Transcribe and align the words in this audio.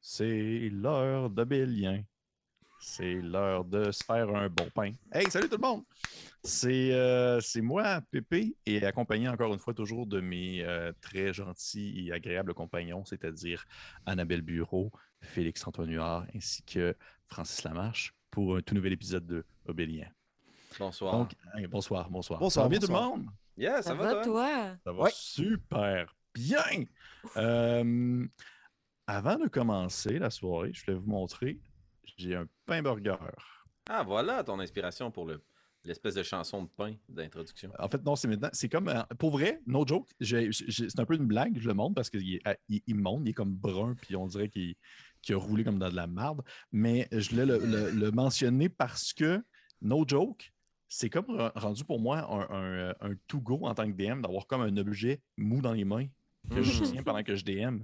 C'est 0.00 0.70
l'heure 0.72 1.30
de 1.30 1.44
Bélien. 1.44 2.02
C'est 2.80 3.14
l'heure 3.20 3.64
de 3.64 3.90
se 3.90 4.02
faire 4.02 4.34
un 4.34 4.48
bon 4.48 4.68
pain. 4.74 4.94
Hey, 5.12 5.30
salut 5.30 5.48
tout 5.50 5.56
le 5.56 5.68
monde! 5.68 5.84
C'est 6.42 6.92
euh, 6.94 7.38
c'est 7.40 7.60
moi, 7.60 8.00
Pépé, 8.10 8.56
et 8.64 8.82
accompagné 8.86 9.28
encore 9.28 9.52
une 9.52 9.58
fois 9.58 9.74
toujours 9.74 10.06
de 10.06 10.20
mes 10.20 10.62
euh, 10.64 10.90
très 11.02 11.34
gentils 11.34 12.06
et 12.08 12.12
agréables 12.12 12.54
compagnons, 12.54 13.04
c'est-à-dire 13.04 13.66
Annabelle 14.06 14.40
Bureau, 14.40 14.90
Félix 15.20 15.66
Antoine 15.66 15.90
Huard, 15.92 16.24
ainsi 16.34 16.62
que 16.62 16.96
Francis 17.26 17.62
Lamarche, 17.64 18.14
pour 18.30 18.56
un 18.56 18.62
tout 18.62 18.74
nouvel 18.74 18.94
épisode 18.94 19.26
de 19.26 19.44
Obélien. 19.66 20.08
Bonsoir. 20.78 21.12
Donc, 21.12 21.32
hey, 21.54 21.66
bonsoir, 21.66 22.08
bonsoir. 22.08 22.40
Bonsoir, 22.40 22.64
Ça 22.64 22.68
bien 22.70 22.78
bonsoir. 22.78 23.10
tout 23.10 23.16
le 23.16 23.22
monde? 23.22 23.30
yeah, 23.58 23.82
ça, 23.82 23.92
va, 23.92 24.24
toi? 24.24 24.76
Ça 24.82 24.92
va 24.92 25.02
Ouais. 25.02 25.10
super 25.12 26.16
bien. 26.32 26.84
Euh, 27.36 28.26
avant 29.10 29.36
de 29.36 29.48
commencer 29.48 30.18
la 30.18 30.30
soirée, 30.30 30.70
je 30.72 30.84
voulais 30.84 30.96
vous 30.96 31.10
montrer, 31.10 31.58
j'ai 32.16 32.36
un 32.36 32.46
pain 32.66 32.80
burger. 32.82 33.16
Ah, 33.88 34.02
voilà 34.04 34.44
ton 34.44 34.60
inspiration 34.60 35.10
pour 35.10 35.26
le 35.26 35.42
l'espèce 35.84 36.14
de 36.14 36.22
chanson 36.22 36.64
de 36.64 36.68
pain 36.68 36.94
d'introduction. 37.08 37.72
En 37.78 37.88
fait, 37.88 38.04
non, 38.04 38.14
c'est 38.14 38.28
maintenant. 38.28 38.50
C'est 38.52 38.68
comme. 38.68 38.88
euh, 38.88 39.02
Pour 39.18 39.30
vrai, 39.30 39.62
no 39.66 39.86
joke. 39.86 40.10
j'ai- 40.20 40.52
j'ai- 40.52 40.90
C'est 40.90 41.00
un 41.00 41.06
peu 41.06 41.14
une 41.16 41.24
blague, 41.26 41.58
je 41.58 41.66
le 41.66 41.72
montre 41.74 41.94
parce 41.94 42.10
qu'il 42.10 42.34
est, 42.34 42.42
il, 42.68 42.82
il 42.86 42.94
monte, 42.96 43.22
il 43.24 43.30
est 43.30 43.32
comme 43.32 43.54
brun, 43.54 43.94
puis 44.02 44.14
on 44.14 44.26
dirait 44.26 44.48
qu'il 44.50 44.74
qu'il 45.22 45.34
a 45.34 45.38
roulé 45.38 45.64
comme 45.64 45.78
dans 45.78 45.88
de 45.90 45.96
la 45.96 46.06
marde. 46.06 46.42
Mais 46.70 47.08
je 47.12 47.30
voulais 47.30 47.46
le, 47.46 47.58
le- 47.58 47.90
le 47.90 48.10
mentionner 48.10 48.68
parce 48.68 49.12
que, 49.14 49.42
no 49.82 50.04
joke, 50.06 50.52
c'est 50.88 51.08
comme 51.10 51.26
re- 51.26 51.52
rendu 51.58 51.84
pour 51.84 51.98
moi 52.00 52.18
un, 52.30 52.90
un, 52.90 52.94
un 53.00 53.14
to-go 53.26 53.60
en 53.66 53.74
tant 53.74 53.86
que 53.90 53.96
DM 53.96 54.20
d'avoir 54.22 54.46
comme 54.46 54.60
un 54.62 54.76
objet 54.76 55.20
mou 55.38 55.60
dans 55.62 55.72
les 55.72 55.84
mains 55.84 56.06
que 56.50 56.62
je 56.62 56.82
Mhm. 56.82 56.90
tiens 56.92 57.02
pendant 57.02 57.22
que 57.22 57.34
je 57.36 57.44
DM. 57.44 57.80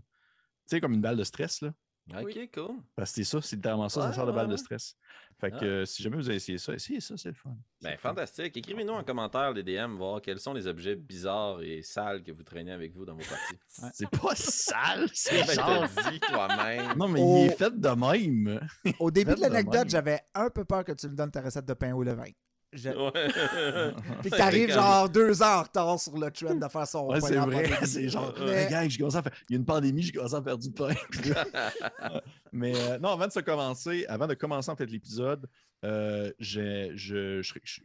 Tu 0.69 0.77
sais, 0.77 0.81
comme 0.81 0.93
une 0.95 1.01
balle 1.01 1.17
de 1.17 1.25
stress, 1.25 1.61
là. 1.63 1.73
Ok, 2.21 2.39
cool. 2.55 2.77
Parce 2.95 3.11
que 3.11 3.17
c'est 3.17 3.25
ça, 3.25 3.43
c'est 3.43 3.57
littéralement 3.57 3.89
ça, 3.89 4.01
ça 4.03 4.09
Ouais, 4.09 4.15
sert 4.15 4.27
de 4.27 4.31
ouais, 4.31 4.37
balle 4.37 4.47
de 4.49 4.57
stress. 4.57 4.95
Fait 5.41 5.51
que 5.51 5.57
Ah. 5.57 5.65
euh, 5.65 5.85
si 5.85 6.05
jamais 6.05 6.17
vous 6.17 6.29
avez 6.29 6.37
essayé 6.37 6.57
ça, 6.57 6.73
essayez 6.73 7.01
ça, 7.01 7.17
c'est 7.17 7.31
le 7.31 7.35
fun. 7.35 7.51
Ben, 7.83 7.91
le 7.91 7.97
fun. 7.97 8.11
fantastique. 8.11 8.57
Écrivez-nous 8.57 8.93
en 8.93 9.03
commentaire 9.03 9.53
les 9.53 9.65
DM, 9.65 9.97
voir 9.97 10.23
quels 10.23 10.39
sont 10.39 10.55
les 10.55 10.69
objets 10.69 10.95
bizarres 10.95 11.61
et 11.63 11.83
sales 11.83 12.23
que 12.23 12.31
vous 12.31 12.45
traînez 12.45 12.71
avec 12.71 12.95
vous 12.95 13.05
dans 13.05 13.15
vos 13.17 13.25
parties. 13.25 13.59
C'est 13.93 14.09
pas 14.09 14.37
sale, 14.37 15.09
c'est 15.15 15.47
Ben, 15.49 15.55
genre. 15.57 15.85
dit 16.13 16.21
toi-même. 16.21 16.97
Non, 16.97 17.09
mais 17.09 17.21
il 17.21 17.47
est 17.49 17.57
fait 17.57 17.77
de 17.77 17.89
même. 17.89 18.61
Au 19.01 19.11
début 19.11 19.35
de 19.35 19.41
l'anecdote, 19.41 19.89
j'avais 19.91 20.21
un 20.35 20.49
peu 20.49 20.65
peur 20.65 20.85
que 20.85 20.93
tu 20.93 21.09
me 21.09 21.17
donnes 21.17 21.33
ta 21.33 21.41
recette 21.43 21.67
de 21.67 21.75
pain 21.75 21.93
au 21.93 22.05
levain. 22.05 22.31
Je- 22.77 22.91
Ouais. 22.91 23.93
Puis 24.23 24.31
t'arrives 24.31 24.71
genre 24.73 25.09
deux 25.09 25.43
ans 25.43 25.61
en 25.61 25.63
retard 25.63 25.99
sur 25.99 26.17
le 26.17 26.31
trend 26.31 26.55
de 26.55 26.69
faire 26.69 26.87
son 26.87 27.07
Ouais, 27.09 27.21
pain 27.21 27.27
c'est 27.27 27.37
vrai. 27.37 27.87
C'est 27.87 28.09
genre, 28.09 28.35
Mais- 28.39 28.69
commencé 28.99 29.17
à 29.17 29.23
faire. 29.23 29.33
Il 29.49 29.53
y 29.53 29.57
a 29.57 29.59
une 29.59 29.65
pandémie, 29.65 30.03
j'ai 30.03 30.13
commencé 30.13 30.35
à 30.35 30.43
faire 30.43 30.59
du 30.59 30.71
pain. 30.71 30.95
mais 32.53 32.73
euh, 32.77 32.99
non, 32.99 33.11
avant 33.11 33.27
de 33.27 33.33
se 33.33 33.41
commencer, 33.41 34.05
avant 34.09 34.27
de 34.27 34.35
commencer 34.35 34.71
en 34.71 34.77
fait 34.77 34.87
l'épisode, 34.87 35.49
euh, 35.85 36.33
je, 36.39 36.93
je, 36.95 37.43
je- 37.43 37.81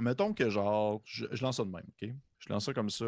mettons 0.00 0.32
que 0.32 0.48
genre, 0.50 1.00
je, 1.04 1.26
je 1.30 1.42
lance 1.42 1.56
ça 1.58 1.64
de 1.64 1.70
même, 1.70 1.86
OK? 2.02 2.10
Je 2.38 2.52
lance 2.52 2.64
ça 2.66 2.72
comme 2.74 2.90
ça. 2.90 3.06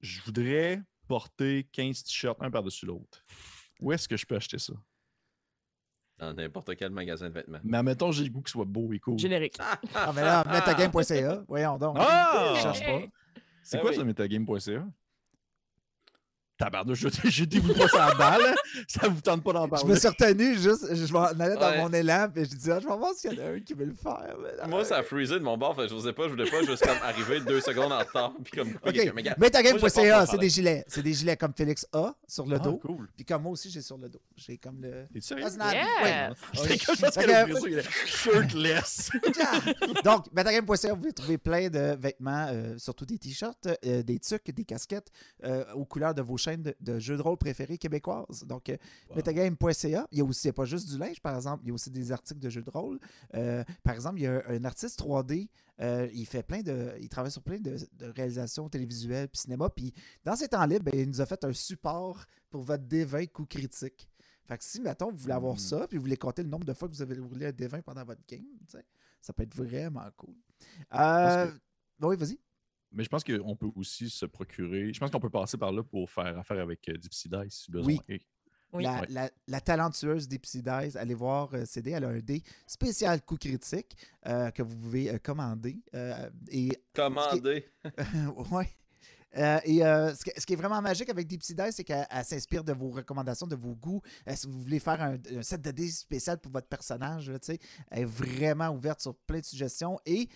Je 0.00 0.20
voudrais 0.22 0.82
porter 1.08 1.66
15 1.72 2.04
t-shirts 2.04 2.36
un 2.40 2.50
par-dessus 2.50 2.86
l'autre. 2.86 3.24
Où 3.80 3.92
est-ce 3.92 4.06
que 4.08 4.16
je 4.16 4.26
peux 4.26 4.36
acheter 4.36 4.58
ça? 4.58 4.74
Dans 6.18 6.32
n'importe 6.34 6.74
quel 6.76 6.90
magasin 6.90 7.28
de 7.28 7.34
vêtements. 7.34 7.58
Mais 7.62 7.78
admettons, 7.78 8.10
j'ai 8.10 8.24
le 8.24 8.30
goût 8.30 8.40
qu'il 8.40 8.50
soit 8.50 8.64
beau 8.64 8.92
et 8.92 8.98
cool. 8.98 9.18
Générique. 9.18 9.56
Ah, 9.94 10.12
mais 10.14 10.22
là, 10.22 10.44
metagame.ca, 10.50 11.44
voyons 11.46 11.78
donc. 11.78 11.96
Ah! 11.98 12.54
Je 12.56 12.60
cherche 12.62 12.80
pas. 12.84 13.00
C'est 13.62 13.76
Ah 13.76 13.80
quoi 13.80 13.90
oui. 13.90 13.96
ça, 13.96 14.04
metagame.ca? 14.04 14.84
Tabarnouche, 16.58 16.98
je 17.00 17.08
j'ai 17.30 17.46
dit 17.46 17.58
vous 17.60 17.72
pas 17.72 17.86
ça 17.88 18.06
à 18.06 18.14
balle. 18.14 18.54
Ça 18.88 19.08
vous 19.08 19.20
tente 19.20 19.42
pas 19.44 19.52
d'en 19.52 19.64
Je 19.66 19.70
parler. 19.70 19.94
me 19.94 19.96
suis 19.98 20.08
retenu 20.08 20.58
juste, 20.58 20.94
je 20.94 21.12
m'en 21.12 21.24
allais 21.26 21.54
dans 21.54 21.68
Ouais. 21.70 21.78
mon 21.80 21.92
élan, 21.92 22.28
puis 22.34 22.44
je 22.44 22.50
disais, 22.50 22.72
ah, 22.72 22.80
je 22.80 22.88
vais 22.88 22.96
voir 22.96 23.12
s'il 23.14 23.32
y 23.32 23.40
en 23.40 23.44
a 23.44 23.50
un 23.50 23.60
qui 23.60 23.74
veut 23.74 23.84
le 23.86 23.94
faire. 23.94 24.34
mais- 24.42 24.68
Moi, 24.68 24.84
ça 24.84 24.96
a 24.98 25.02
freezé 25.02 25.34
de 25.34 25.44
mon 25.44 25.56
bord, 25.56 25.76
fait 25.76 25.88
je 25.88 25.94
n'osais 25.94 26.12
pas, 26.12 26.24
je 26.24 26.30
voulais 26.30 26.50
pas 26.50 26.62
juste 26.62 26.84
comme 26.84 26.96
arriver 27.02 27.40
deux 27.40 27.60
secondes 27.60 27.92
en 27.92 27.98
retard. 27.98 28.32
Puis 28.42 28.52
comme 28.58 28.72
couper 28.72 28.92
quelqu'un. 28.92 29.12
Mais 29.14 29.22
Ok, 29.22 29.24
gars, 29.24 29.34
moi, 29.38 29.46
je 29.46 29.78
pense 29.78 29.82
metagame.ca, 29.96 30.26
c'est 30.26 30.38
des 30.38 30.48
gilets. 30.50 30.84
C'est 30.88 31.02
des 31.02 31.12
gilets 31.14 31.36
comme 31.36 31.52
Félix 31.56 31.86
A 31.92 32.14
sur 32.26 32.46
le 32.46 32.56
Ah, 32.56 32.58
dos. 32.58 32.78
cool. 32.78 33.08
Puis 33.16 33.24
comme 33.24 33.42
moi 33.42 33.52
aussi, 33.52 33.70
j'ai 33.70 33.80
sur 33.82 33.96
le 33.98 34.08
dos. 34.08 34.20
J'ai 34.36 34.56
comme 34.58 34.80
le. 34.82 35.06
T'es 35.12 35.20
sérieux? 35.20 35.44
Ouais. 35.44 36.30
Il 36.54 37.78
est 37.78 37.88
shirtless. 38.06 39.10
Donc, 40.04 40.32
metagame.ca, 40.32 40.90
vous 40.90 40.96
pouvez 40.96 41.12
trouver 41.12 41.38
plein 41.38 41.68
de 41.68 41.96
vêtements, 42.00 42.46
euh, 42.50 42.76
surtout 42.78 43.04
des 43.06 43.18
t-shirts, 43.18 43.68
euh, 43.84 44.02
des 44.02 44.18
tucs, 44.18 44.50
des 44.50 44.64
casquettes 44.64 45.10
euh, 45.44 45.64
aux 45.74 45.84
couleurs 45.84 46.14
de 46.14 46.22
vos 46.22 46.36
de, 46.56 46.74
de 46.80 46.98
jeux 46.98 47.16
de 47.16 47.22
rôle 47.22 47.36
préférées 47.36 47.76
québécoises. 47.78 48.44
Donc, 48.44 48.68
euh, 48.70 48.76
Wow. 49.10 49.16
metagame.ca, 49.16 50.06
il 50.10 50.18
y 50.18 50.20
a 50.20 50.24
aussi, 50.24 50.46
il 50.46 50.48
y 50.48 50.50
a 50.50 50.52
pas 50.54 50.64
juste 50.64 50.88
du 50.88 50.98
linge, 50.98 51.20
par 51.20 51.34
exemple, 51.36 51.62
il 51.64 51.68
y 51.68 51.70
a 51.70 51.74
aussi 51.74 51.90
des 51.90 52.10
articles 52.12 52.40
de 52.40 52.48
jeux 52.48 52.62
de 52.62 52.70
rôle. 52.70 52.98
Euh, 53.34 53.62
par 53.82 53.94
exemple, 53.94 54.18
il 54.18 54.22
y 54.22 54.26
a 54.26 54.42
un, 54.48 54.56
un 54.56 54.64
artiste 54.64 54.98
3D, 55.00 55.48
euh, 55.80 56.08
il 56.12 56.26
fait 56.26 56.42
plein 56.42 56.62
de. 56.62 56.92
Il 57.00 57.08
travaille 57.08 57.30
sur 57.30 57.42
plein 57.42 57.58
de, 57.60 57.76
de 57.92 58.06
réalisations 58.06 58.68
télévisuelles 58.68 59.28
puis 59.28 59.40
cinéma. 59.40 59.68
Puis 59.70 59.92
dans 60.24 60.34
ses 60.36 60.48
temps 60.48 60.64
libres, 60.64 60.84
ben, 60.90 60.98
il 60.98 61.08
nous 61.08 61.20
a 61.20 61.26
fait 61.26 61.44
un 61.44 61.52
support 61.52 62.24
pour 62.50 62.62
votre 62.62 62.84
D20 62.84 63.28
coup 63.30 63.44
critique. 63.46 64.08
Fait 64.44 64.56
que 64.56 64.64
si, 64.64 64.80
mettons, 64.80 65.10
vous 65.10 65.18
voulez 65.18 65.34
avoir 65.34 65.54
Mm. 65.54 65.58
ça, 65.58 65.86
puis 65.86 65.98
vous 65.98 66.04
voulez 66.04 66.16
compter 66.16 66.42
le 66.42 66.48
nombre 66.48 66.64
de 66.64 66.72
fois 66.72 66.88
que 66.88 66.94
vous 66.94 67.02
avez 67.02 67.18
roulé 67.18 67.46
un 67.46 67.50
D20 67.50 67.82
pendant 67.82 68.04
votre 68.04 68.22
game, 68.26 68.46
ça 69.20 69.32
peut 69.32 69.42
être 69.42 69.54
vraiment 69.54 70.08
cool. 70.16 70.34
Oui, 72.00 72.16
vas-y. 72.16 72.38
Mais 72.92 73.04
je 73.04 73.08
pense 73.08 73.22
qu'on 73.24 73.54
peut 73.56 73.68
aussi 73.76 74.08
se 74.10 74.24
procurer. 74.26 74.92
Je 74.92 74.98
pense 75.00 75.10
qu'on 75.10 75.20
peut 75.20 75.30
passer 75.30 75.56
par 75.58 75.72
là 75.72 75.82
pour 75.82 76.08
faire 76.10 76.38
affaire 76.38 76.60
avec 76.60 76.88
euh, 76.88 76.96
Dipsy 76.96 77.28
Dice 77.28 77.54
si 77.64 77.70
besoin. 77.70 77.86
Oui. 77.92 78.00
Et- 78.08 78.20
Oui. 78.72 78.82
La, 78.82 79.00
Ouais. 79.00 79.06
la- 79.08 79.30
la 79.46 79.60
talentueuse 79.62 80.28
Dipsy 80.28 80.62
Dice, 80.62 80.94
allez 80.96 81.14
voir 81.14 81.48
euh, 81.54 81.64
CD, 81.64 81.92
elle 81.92 82.04
a 82.04 82.08
un 82.08 82.18
dé 82.18 82.42
spécial 82.66 83.22
coup 83.22 83.36
critique 83.38 83.96
euh, 84.26 84.50
que 84.50 84.62
vous 84.62 84.76
pouvez 84.76 85.10
euh, 85.10 85.18
commander. 85.18 85.80
euh, 85.94 86.28
et 86.50 86.68
Commandé. 86.94 87.66
ouais. 88.52 88.68
Euh, 89.36 89.58
et 89.64 89.84
euh, 89.84 90.14
ce, 90.14 90.46
qui 90.46 90.52
est 90.54 90.56
vraiment 90.56 90.80
magique 90.80 91.10
avec 91.10 91.26
Deep 91.26 91.42
Sea 91.42 91.54
c'est 91.70 91.84
qu'elle 91.84 92.06
elle 92.10 92.24
s'inspire 92.24 92.64
de 92.64 92.72
vos 92.72 92.88
recommandations, 92.88 93.46
de 93.46 93.56
vos 93.56 93.74
goûts. 93.74 94.00
Euh, 94.26 94.32
si 94.34 94.46
vous 94.46 94.58
voulez 94.58 94.78
faire 94.78 95.02
un, 95.02 95.42
set 95.42 95.60
de 95.60 95.70
dés 95.70 95.90
spécial 95.90 96.38
pour 96.38 96.50
votre 96.50 96.66
personnage, 96.66 97.30
elle 97.90 98.02
est 98.02 98.04
vraiment 98.06 98.70
ouverte 98.70 99.00
sur 99.00 99.14
plein 99.14 99.40
de 99.40 99.44
suggestions. 99.44 99.98
Et 100.06 100.28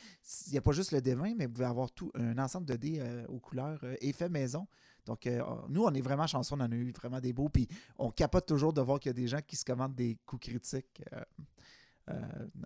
il 0.47 0.52
n'y 0.52 0.58
a 0.58 0.60
pas 0.60 0.72
juste 0.72 0.92
le 0.92 1.00
D20, 1.00 1.36
mais 1.36 1.47
vous 1.47 1.52
pouvez 1.52 1.66
avoir 1.66 1.91
tout 1.91 2.10
un 2.14 2.36
ensemble 2.38 2.66
de 2.66 2.76
dés 2.76 2.98
euh, 3.00 3.25
aux 3.28 3.38
couleurs 3.41 3.81
et 4.00 4.12
fait 4.12 4.28
maison. 4.28 4.66
Donc, 5.04 5.28
nous, 5.69 5.82
on 5.82 5.92
est 5.92 6.00
vraiment 6.00 6.28
chanceux, 6.28 6.54
on 6.54 6.60
en 6.60 6.70
a 6.70 6.76
eu 6.76 6.92
vraiment 6.92 7.19
des 7.19 7.32
beaux. 7.32 7.48
Puis, 7.48 7.66
on 7.98 8.12
capote 8.12 8.47
toujours 8.47 8.72
de 8.72 8.81
voir 8.81 9.00
qu'il 9.00 9.08
y 9.08 9.10
a 9.10 9.14
des 9.14 9.26
gens 9.26 9.41
qui 9.44 9.56
se 9.56 9.64
commandent 9.64 9.97
des 9.97 10.16
coups 10.25 10.48
critiques 10.48 11.02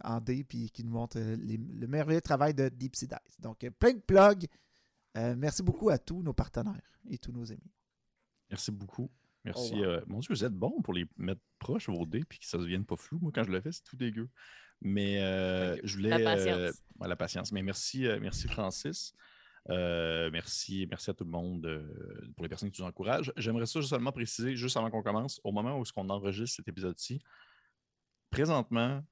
en 0.05 0.21
dés, 0.21 0.45
puis 0.45 0.69
qui 0.69 0.85
nous 0.85 0.91
montrent 0.91 1.19
le 1.19 1.87
merveilleux 1.87 2.21
travail 2.21 2.53
de 2.53 2.69
Deep 2.69 2.95
Sea 2.95 3.07
Dice. 3.07 3.41
Donc, 3.41 3.67
plein 3.79 3.95
de 3.95 4.01
plugs. 4.01 4.47
Euh, 5.17 5.35
merci 5.37 5.63
beaucoup 5.63 5.89
à 5.91 5.99
tous 5.99 6.23
nos 6.23 6.33
partenaires 6.33 7.01
et 7.09 7.19
tous 7.19 7.33
nos 7.33 7.51
amis. 7.51 7.73
Merci 8.51 8.71
beaucoup. 8.71 9.11
Merci. 9.45 9.73
Oh, 9.75 9.79
wow. 9.79 9.85
euh, 9.85 10.01
mon 10.07 10.19
Dieu, 10.19 10.29
vous 10.35 10.45
êtes 10.45 10.53
bon 10.53 10.83
pour 10.83 10.93
les 10.93 11.07
mettre 11.17 11.41
proches 11.59 11.89
vos 11.89 12.05
dés 12.07 12.25
puis 12.25 12.39
que 12.39 12.47
ça 12.47 12.59
ne 12.59 12.63
devienne 12.63 12.85
pas 12.85 12.97
flou. 12.97 13.19
Moi, 13.21 13.31
quand 13.35 13.45
je 13.45 13.51
le 13.51 13.61
fais, 13.61 13.73
c'est 13.73 13.85
tout 13.85 13.97
dégueu. 13.97 14.29
Mais 14.83 15.23
euh, 15.23 15.71
Thank 15.71 15.77
you. 15.83 15.89
je 15.89 15.97
voulais. 15.97 16.11
La 16.11 16.19
patience. 16.19 16.59
euh, 16.59 16.73
ouais, 17.01 17.09
la 17.09 17.17
patience. 17.17 17.53
Mais 17.53 17.63
merci, 17.63 18.07
euh, 18.07 18.19
merci 18.21 18.49
Francis. 18.49 19.15
Euh, 19.71 20.31
merci, 20.33 20.87
merci 20.89 21.11
à 21.11 21.15
tout 21.15 21.25
le 21.25 21.31
monde 21.31 21.67
euh, 21.67 22.31
pour 22.37 22.45
les 22.45 22.49
personnes 22.49 22.71
qui 22.71 22.83
nous 22.83 22.87
encouragent. 22.89 23.33
J'aimerais 23.37 23.67
ça 23.67 23.83
seulement 23.83 24.13
préciser, 24.13 24.55
juste 24.55 24.77
avant 24.77 24.91
qu'on 24.91 25.03
commence, 25.03 25.41
au 25.43 25.51
moment 25.51 25.79
où 25.81 25.85
on 25.97 26.09
enregistre 26.09 26.57
cet 26.57 26.69
épisode-ci, 26.69 27.21
présentement, 28.31 29.03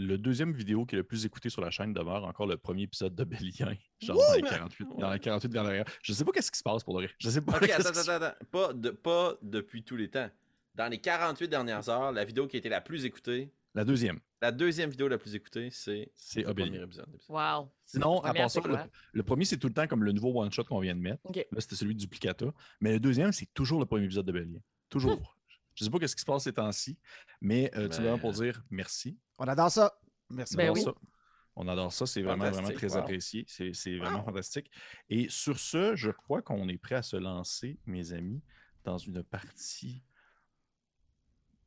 le 0.00 0.16
deuxième 0.16 0.52
vidéo 0.52 0.86
qui 0.86 0.94
est 0.94 0.98
le 0.98 1.02
plus 1.04 1.24
écouté 1.26 1.50
sur 1.50 1.60
la 1.60 1.70
chaîne 1.70 1.92
demeure 1.92 2.24
encore 2.24 2.46
le 2.46 2.56
premier 2.56 2.82
épisode 2.84 3.14
de 3.16 3.24
Bélien, 3.24 3.74
genre 4.00 4.16
dans 4.16 4.34
les 4.34 4.42
48, 4.42 4.88
dans 4.98 5.12
les 5.12 5.18
48 5.18 5.48
dernières 5.48 5.72
heures. 5.80 5.86
Je 6.02 6.12
sais 6.12 6.24
pas 6.24 6.30
qu'est-ce 6.32 6.50
qui 6.52 6.58
se 6.58 6.62
passe 6.62 6.84
pour 6.84 6.98
le 7.00 7.06
vrai. 7.06 7.14
Je 7.18 7.28
sais 7.30 7.40
pas. 7.40 7.56
Ok, 7.56 7.64
attends, 7.68 7.90
qui 7.90 7.98
se- 7.98 8.10
attends, 8.10 8.24
attends. 8.26 8.46
Pas, 8.50 8.72
de, 8.72 8.90
pas 8.90 9.34
depuis 9.42 9.82
tous 9.82 9.96
les 9.96 10.08
temps. 10.08 10.30
Dans 10.74 10.86
les 10.88 10.98
48 11.00 11.48
dernières 11.48 11.88
heures, 11.88 12.12
la 12.12 12.24
vidéo 12.24 12.46
qui 12.46 12.56
a 12.56 12.60
été 12.60 12.68
la 12.68 12.80
plus 12.80 13.04
écoutée, 13.04 13.50
La 13.74 13.84
deuxième, 13.84 14.20
la 14.40 14.52
deuxième 14.52 14.90
vidéo 14.90 15.08
la 15.08 15.18
plus 15.18 15.34
écoutée, 15.34 15.70
c'est 15.72 16.12
c'est 16.14 16.40
le 16.42 16.46
premier 16.54 16.62
Obélien. 16.68 16.84
épisode. 16.84 17.08
Wow. 17.28 17.68
Sinon, 17.84 18.20
à 18.22 18.32
part 18.32 18.48
ça, 18.50 18.60
le, 19.12 19.22
premier, 19.24 19.44
c'est 19.44 19.56
tout 19.56 19.66
le 19.66 19.74
temps 19.74 19.88
comme 19.88 20.04
le 20.04 20.12
nouveau 20.12 20.40
one-shot 20.40 20.62
qu'on 20.64 20.78
vient 20.78 20.94
de 20.94 21.00
mettre. 21.00 21.20
Là, 21.34 21.60
c'était 21.60 21.74
celui 21.74 21.94
de 21.96 22.00
Duplicata. 22.00 22.46
Mais 22.80 22.92
le 22.92 23.00
deuxième, 23.00 23.32
c'est 23.32 23.52
toujours 23.52 23.80
le 23.80 23.86
premier 23.86 24.04
épisode 24.04 24.26
de 24.26 24.32
Bélien. 24.32 24.60
Toujours. 24.88 25.34
Je 25.74 25.84
sais 25.84 25.90
pas 25.90 26.04
ce 26.06 26.14
qui 26.16 26.20
se 26.20 26.26
passe 26.26 26.42
ces 26.44 26.52
temps-ci, 26.52 26.96
mais 27.40 27.70
euh, 27.74 27.82
tout 27.82 27.88
Mais- 27.88 27.94
simplement 27.94 28.18
pour 28.18 28.32
dire 28.32 28.62
merci. 28.70 29.16
On 29.38 29.46
adore 29.46 29.70
ça. 29.70 29.98
Merci 30.28 30.56
Ben 30.56 30.70
On 30.70 30.74
beaucoup. 30.74 30.98
On 31.56 31.68
adore 31.68 31.92
ça. 31.92 32.06
C'est 32.06 32.22
vraiment, 32.22 32.50
vraiment 32.50 32.70
très 32.70 32.92
wow. 32.92 32.98
apprécié. 32.98 33.44
C'est 33.48 33.72
c'est 33.72 33.96
vraiment 33.98 34.22
fantastique. 34.24 34.70
Et 35.08 35.28
sur 35.28 35.58
ce, 35.58 35.96
je 35.96 36.10
crois 36.10 36.42
qu'on 36.42 36.68
est 36.68 36.78
prêt 36.78 36.96
à 36.96 37.02
se 37.02 37.16
lancer, 37.16 37.78
mes 37.86 38.12
amis, 38.12 38.42
dans 38.84 38.98
une 38.98 39.22
partie 39.22 40.02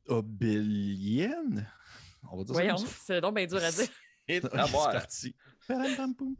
obélienne. 0.06 1.70
On 2.30 2.38
va 2.38 2.44
dire 2.44 2.54
Voyons, 2.54 2.76
c'est 2.76 3.20
donc 3.20 3.36
bien 3.36 3.46
dur 3.46 3.62
à 3.62 3.70
dire. 3.70 3.88
Et 4.28 4.40
C'est 4.42 4.54
à 4.54 4.66
boire. 4.66 4.92
parti. 4.92 5.34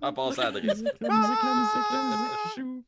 À 0.01 0.13
passer 0.13 0.41
à 0.41 0.51
la 0.51 0.61
La 0.61 0.75
musique, 0.75 1.01
la 1.01 1.09
musique, 1.09 1.43
la 1.43 2.57
musique, 2.57 2.87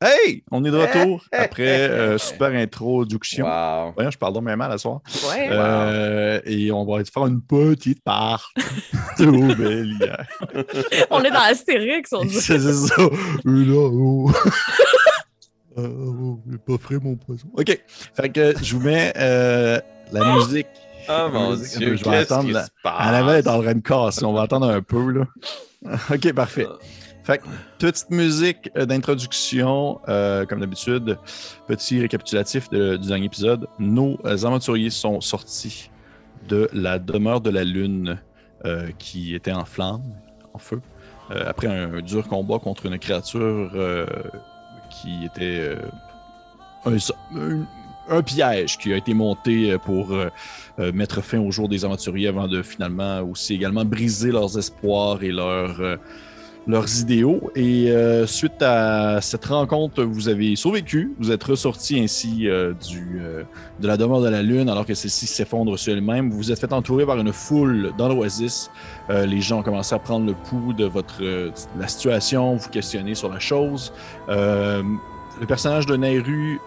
Hey! 0.00 0.44
On 0.52 0.64
est 0.64 0.70
de 0.70 0.76
retour 0.76 1.24
après 1.32 1.90
euh, 1.90 2.18
super 2.18 2.48
introduction. 2.54 3.44
Wow. 3.46 3.92
Voyons, 3.96 4.10
je 4.12 4.18
parle 4.18 4.32
donc 4.34 4.44
même 4.44 4.58
mal 4.58 4.70
à 4.70 4.78
soir. 4.78 5.00
Ouais. 5.28 5.48
Euh, 5.50 6.40
et 6.44 6.70
on 6.70 6.84
va 6.84 7.02
faire 7.04 7.26
une 7.26 7.42
petite 7.42 8.04
part 8.04 8.52
de 9.18 9.54
belle 9.54 9.92
hier. 10.00 10.24
On 11.10 11.20
est 11.24 11.30
dans 11.32 11.40
Astérix, 11.40 12.12
on 12.12 12.24
dit. 12.24 12.40
C'est 12.40 12.60
ça. 12.60 12.94
Là, 13.44 13.74
oh. 13.92 14.30
Euh, 15.78 16.34
j'ai 16.50 16.58
pas 16.58 16.78
frais 16.80 16.98
mon 17.02 17.16
poisson. 17.16 17.48
OK. 17.56 17.80
Fait 18.14 18.28
que 18.30 18.54
je 18.62 18.76
vous 18.76 18.82
mets 18.82 19.12
euh, 19.16 19.80
la 20.12 20.34
musique. 20.36 20.66
Oh 21.08 21.28
mon 21.32 21.52
Euh, 21.52 21.56
dieu, 21.56 21.96
je 21.96 22.04
vais 22.04 22.16
attendre 22.18 22.44
qui 22.46 22.52
la- 22.52 22.66
se 22.66 22.70
passe? 22.82 23.46
En 23.48 23.62
train 23.62 23.74
de 23.74 23.80
casser. 23.80 24.24
On 24.24 24.32
va 24.32 24.42
attendre 24.42 24.68
un 24.68 24.82
peu, 24.82 25.10
là. 25.10 25.24
OK, 26.12 26.32
parfait. 26.34 26.66
Fait 27.28 27.36
que, 27.36 27.44
petite 27.78 28.08
musique 28.08 28.70
euh, 28.74 28.86
d'introduction, 28.86 30.00
euh, 30.08 30.46
comme 30.46 30.60
d'habitude. 30.60 31.18
Petit 31.66 32.00
récapitulatif 32.00 32.70
du 32.70 32.98
dernier 33.00 33.26
épisode. 33.26 33.66
Nos 33.78 34.16
aventuriers 34.24 34.88
sont 34.88 35.20
sortis 35.20 35.90
de 36.48 36.70
la 36.72 36.98
demeure 36.98 37.42
de 37.42 37.50
la 37.50 37.64
Lune 37.64 38.18
euh, 38.64 38.88
qui 38.98 39.34
était 39.34 39.52
en 39.52 39.66
flammes, 39.66 40.10
en 40.54 40.58
feu, 40.58 40.80
après 41.28 41.66
un, 41.66 42.00
dur 42.00 42.26
combat 42.28 42.58
contre 42.60 42.86
une 42.86 42.98
créature 42.98 43.72
qui 44.90 45.26
était 45.26 45.76
un, 46.86 46.96
un- 48.08 48.22
piège 48.22 48.78
qui 48.78 48.94
a 48.94 48.96
été 48.96 49.12
monté 49.12 49.76
pour 49.84 50.16
mettre 50.78 51.20
fin 51.20 51.38
au 51.38 51.50
jour 51.50 51.68
des 51.68 51.84
aventuriers 51.84 52.28
avant 52.28 52.48
de 52.48 52.62
finalement 52.62 53.20
aussi 53.20 53.52
également 53.52 53.84
briser 53.84 54.32
leurs 54.32 54.56
espoirs 54.56 55.22
et 55.22 55.30
leurs, 55.30 55.98
leurs 56.68 57.00
idéaux. 57.00 57.50
Et 57.56 57.90
euh, 57.90 58.26
suite 58.26 58.62
à 58.62 59.20
cette 59.22 59.46
rencontre, 59.46 60.04
vous 60.04 60.28
avez 60.28 60.54
survécu. 60.54 61.12
Vous 61.18 61.32
êtes 61.32 61.42
ressorti 61.42 61.98
ainsi 61.98 62.46
euh, 62.46 62.74
du, 62.88 63.20
euh, 63.20 63.42
de 63.80 63.88
la 63.88 63.96
demeure 63.96 64.20
de 64.20 64.28
la 64.28 64.42
Lune 64.42 64.68
alors 64.68 64.84
que 64.84 64.94
celle-ci 64.94 65.26
s'effondre 65.26 65.78
sur 65.78 65.94
elle-même. 65.94 66.30
Vous 66.30 66.36
vous 66.36 66.52
êtes 66.52 66.60
fait 66.60 66.72
entourer 66.72 67.06
par 67.06 67.18
une 67.18 67.32
foule 67.32 67.92
dans 67.96 68.08
l'oasis. 68.08 68.70
Euh, 69.10 69.24
les 69.24 69.40
gens 69.40 69.60
ont 69.60 69.62
commencé 69.62 69.94
à 69.94 69.98
prendre 69.98 70.26
le 70.26 70.34
pouls 70.34 70.74
de 70.74 70.84
votre, 70.84 71.22
euh, 71.22 71.50
la 71.78 71.88
situation, 71.88 72.56
vous 72.56 72.68
questionner 72.68 73.14
sur 73.14 73.30
la 73.30 73.38
chose. 73.38 73.92
Euh, 74.28 74.82
le 75.40 75.46
personnage 75.46 75.86
de 75.86 75.96
Nairu, 75.96 76.60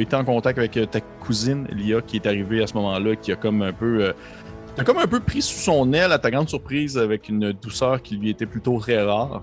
été 0.00 0.16
en 0.16 0.24
contact 0.24 0.58
avec 0.58 0.72
ta 0.90 1.00
cousine, 1.00 1.66
Lia, 1.70 2.00
qui 2.02 2.16
est 2.16 2.26
arrivée 2.26 2.62
à 2.62 2.66
ce 2.66 2.74
moment-là, 2.74 3.14
qui 3.14 3.30
a 3.30 3.36
comme 3.36 3.62
un 3.62 3.72
peu. 3.72 4.12
T'as 4.76 4.84
comme 4.84 4.98
un 4.98 5.06
peu 5.06 5.20
pris 5.20 5.42
sous 5.42 5.58
son 5.58 5.92
aile, 5.92 6.12
à 6.12 6.18
ta 6.18 6.30
grande 6.30 6.48
surprise, 6.48 6.96
avec 6.98 7.28
une 7.28 7.52
douceur 7.52 8.00
qui 8.02 8.16
lui 8.16 8.30
était 8.30 8.46
plutôt 8.46 8.78
très 8.78 9.02
rare. 9.02 9.42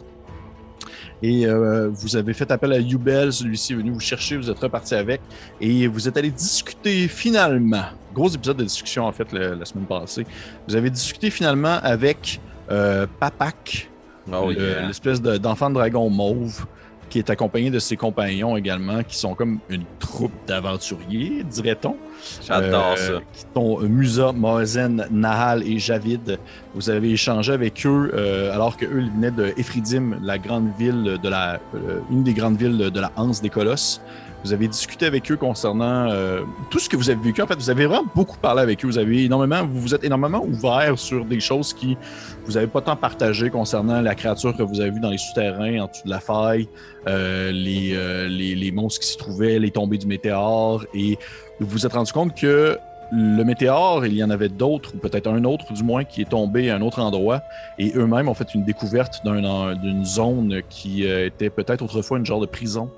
Et 1.21 1.45
euh, 1.45 1.89
vous 1.89 2.15
avez 2.18 2.33
fait 2.33 2.51
appel 2.51 2.74
à 2.74 2.80
Yubel, 2.80 3.31
celui-ci 3.31 3.74
est 3.74 3.75
venu 3.77 3.91
vous 3.91 4.00
chercher, 4.00 4.35
vous 4.38 4.50
êtes 4.50 4.59
reparti 4.59 4.94
avec, 4.94 5.21
et 5.62 5.88
vous 5.88 6.07
êtes 6.07 6.18
allé 6.18 6.30
discuter 6.30 7.07
finalement. 7.07 7.85
Gros 8.13 8.30
épisode 8.30 8.57
de 8.57 8.63
discussion 8.65 9.06
en 9.06 9.12
fait 9.12 9.31
le- 9.31 9.56
la 9.56 9.65
semaine 9.65 9.85
passée. 9.85 10.25
Vous 10.68 10.75
avez 10.75 10.89
discuté 10.89 11.30
finalement 11.30 11.80
avec 11.81 12.39
euh, 12.71 13.07
Papak, 13.19 13.89
Oh, 14.31 14.51
yeah. 14.51 14.88
l'espèce 14.88 15.21
de- 15.21 15.38
d'enfant 15.38 15.69
de 15.69 15.75
dragon 15.75 16.09
mauve, 16.09 16.65
qui 17.10 17.20
est 17.20 17.30
accompagné 17.30 17.70
de 17.70 17.80
ses 17.80 17.96
compagnons 17.98 18.58
également, 18.58 19.04
qui 19.04 19.18
sont 19.18 19.36
comme 19.36 19.60
une 19.70 19.84
troupe 20.00 20.32
d'aventuriers, 20.48 21.44
dirait-on. 21.44 21.96
J'adore 22.48 22.96
Euh, 22.98 23.20
ça. 23.20 23.22
Qui 23.34 23.46
sont 23.54 23.80
Musa, 23.82 24.32
Mozen, 24.32 25.08
Nahal 25.12 25.64
et 25.64 25.78
Javid. 25.80 26.40
Vous 26.74 26.90
avez 26.90 27.12
échangé 27.12 27.54
avec 27.54 27.86
eux 27.86 28.12
euh, 28.14 28.54
alors 28.54 28.78
qu'eux 28.78 29.02
ils 29.02 29.12
venaient 29.12 29.32
de 29.32 29.54
Ephridim, 29.58 30.18
la 30.22 30.38
grande 30.38 30.70
ville 30.80 31.18
de 31.22 31.30
la, 31.30 31.60
euh, 31.76 32.00
une 32.10 32.24
des 32.24 32.34
grandes 32.34 32.58
villes 32.58 32.78
de 32.78 33.00
la 33.00 33.12
Hanse 33.16 33.42
des 33.42 33.50
Colosses. 33.50 34.02
Vous 34.44 34.51
avez 34.51 34.68
discuté 34.68 35.06
avec 35.06 35.31
eux 35.31 35.38
concernant 35.38 36.10
euh, 36.10 36.42
tout 36.69 36.80
ce 36.80 36.90
que 36.90 36.98
vous 36.98 37.10
avez 37.10 37.22
vécu. 37.22 37.42
En 37.42 37.48
fait, 37.48 37.56
vous 37.56 37.69
avez 37.69 37.86
vraiment 37.86 38.06
beaucoup 38.13 38.38
parlé 38.38 38.62
avec 38.62 38.84
eux. 38.84 38.88
Vous 38.88 38.98
avez 38.98 39.24
énormément, 39.24 39.66
vous 39.66 39.80
vous 39.80 39.95
êtes 39.95 40.04
énormément 40.04 40.44
ouvert 40.44 41.00
sur 41.00 41.24
des 41.24 41.40
choses 41.40 41.74
qui 41.74 41.98
vous 42.45 42.54
n'avez 42.54 42.68
pas 42.68 42.81
tant 42.81 42.98
partagé 42.98 43.50
concernant 43.50 44.01
la 44.01 44.16
créature 44.16 44.56
que 44.56 44.63
vous 44.63 44.81
avez 44.81 44.92
vue 44.92 45.00
dans 45.00 45.12
les 45.12 45.18
souterrains, 45.18 45.80
en 45.80 45.88
dessous 45.88 46.04
de 46.04 46.10
la 46.10 46.19
faille, 46.19 46.68
euh, 47.07 47.51
les, 47.54 47.94
euh, 47.94 48.28
les, 48.28 48.72
monstres 48.72 49.00
qui 49.00 49.07
s'y 49.07 49.18
trouvaient, 49.18 49.60
les 49.60 49.72
tombées 49.72 49.98
du 49.98 50.07
météore. 50.07 50.84
Et 50.94 51.18
vous 51.62 51.68
vous 51.68 51.86
êtes 51.86 51.94
rendu 51.94 52.12
compte 52.12 52.36
que 52.36 52.78
le 53.13 53.44
météore, 53.44 54.06
il 54.06 54.13
y 54.13 54.24
en 54.24 54.30
avait 54.30 54.50
d'autres, 54.50 54.94
ou 54.94 54.98
peut-être 54.98 55.28
un 55.28 55.45
autre 55.45 55.72
du 55.72 55.84
moins, 55.84 56.04
qui 56.04 56.22
est 56.22 56.30
tombé 56.30 56.69
à 56.69 56.75
un 56.75 56.81
autre 56.81 57.00
endroit. 57.00 57.44
Et 57.78 57.94
eux-mêmes 57.95 58.28
ont 58.28 58.34
fait 58.34 58.54
une 58.54 58.66
découverte 58.66 59.22
d'une 59.24 60.04
zone 60.04 60.62
qui 60.69 61.04
était 61.06 61.51
peut-être 61.51 61.84
autrefois 61.84 62.18
une 62.18 62.25
genre 62.25 62.42
de 62.42 62.48
prison. 62.48 62.90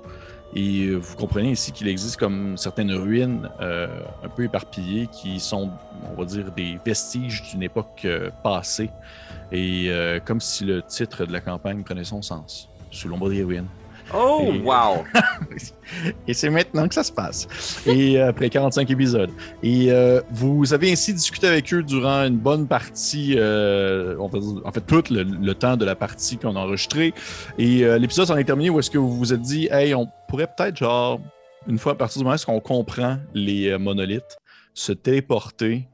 Et 0.56 0.86
euh, 0.86 0.96
vous 0.96 1.16
comprenez 1.16 1.50
ici 1.50 1.70
qu'il 1.70 1.86
existe 1.86 2.16
comme 2.16 2.56
certaines 2.56 2.90
ruines 2.90 3.50
euh, 3.60 3.88
un 4.24 4.28
peu 4.30 4.44
éparpillées 4.44 5.06
qui 5.06 5.38
sont, 5.38 5.70
on 6.10 6.18
va 6.18 6.24
dire, 6.24 6.50
des 6.50 6.78
vestiges 6.82 7.42
d'une 7.50 7.62
époque 7.62 8.06
euh, 8.06 8.30
passée. 8.42 8.90
Et 9.52 9.90
comme 10.24 10.40
si 10.40 10.64
le 10.64 10.82
titre 10.82 11.24
de 11.24 11.32
la 11.32 11.40
campagne 11.40 11.84
prenait 11.84 12.02
son 12.02 12.20
sens. 12.20 12.68
Sous 12.90 13.08
l'ombre 13.08 13.28
des 13.30 13.44
ruines. 13.44 13.68
Oh, 14.14 14.50
Et- 14.52 14.58
wow! 14.60 15.04
Et 16.28 16.34
c'est 16.34 16.50
maintenant 16.50 16.86
que 16.88 16.94
ça 16.94 17.02
se 17.04 17.12
passe. 17.12 17.46
Et 17.86 18.18
euh, 18.20 18.28
après 18.28 18.50
45 18.50 18.90
épisodes. 18.90 19.30
Et 19.62 19.90
euh, 19.90 20.20
vous 20.30 20.72
avez 20.74 20.92
ainsi 20.92 21.12
discuté 21.14 21.46
avec 21.46 21.72
eux 21.72 21.82
durant 21.82 22.24
une 22.24 22.36
bonne 22.38 22.66
partie, 22.66 23.34
euh, 23.36 24.16
on 24.18 24.26
va 24.28 24.38
dire, 24.38 24.60
en 24.64 24.72
fait, 24.72 24.80
tout 24.82 25.02
le, 25.10 25.22
le 25.22 25.54
temps 25.54 25.76
de 25.76 25.84
la 25.84 25.94
partie 25.94 26.36
qu'on 26.38 26.56
a 26.56 26.60
enregistrée. 26.60 27.14
Et 27.58 27.84
euh, 27.84 27.98
l'épisode 27.98 28.26
s'en 28.26 28.36
est 28.36 28.44
terminé 28.44 28.70
où 28.70 28.78
est-ce 28.78 28.90
que 28.90 28.98
vous 28.98 29.16
vous 29.16 29.32
êtes 29.32 29.42
dit, 29.42 29.68
hey, 29.70 29.94
on 29.94 30.08
pourrait 30.28 30.48
peut-être, 30.56 30.76
genre, 30.76 31.20
une 31.68 31.78
fois 31.78 31.92
à 31.92 31.94
partir 31.96 32.20
du 32.20 32.24
moment 32.24 32.36
où 32.48 32.50
on 32.52 32.60
comprend 32.60 33.18
les 33.34 33.70
euh, 33.70 33.78
monolithes, 33.78 34.38
se 34.74 34.92
téléporter 34.92 35.88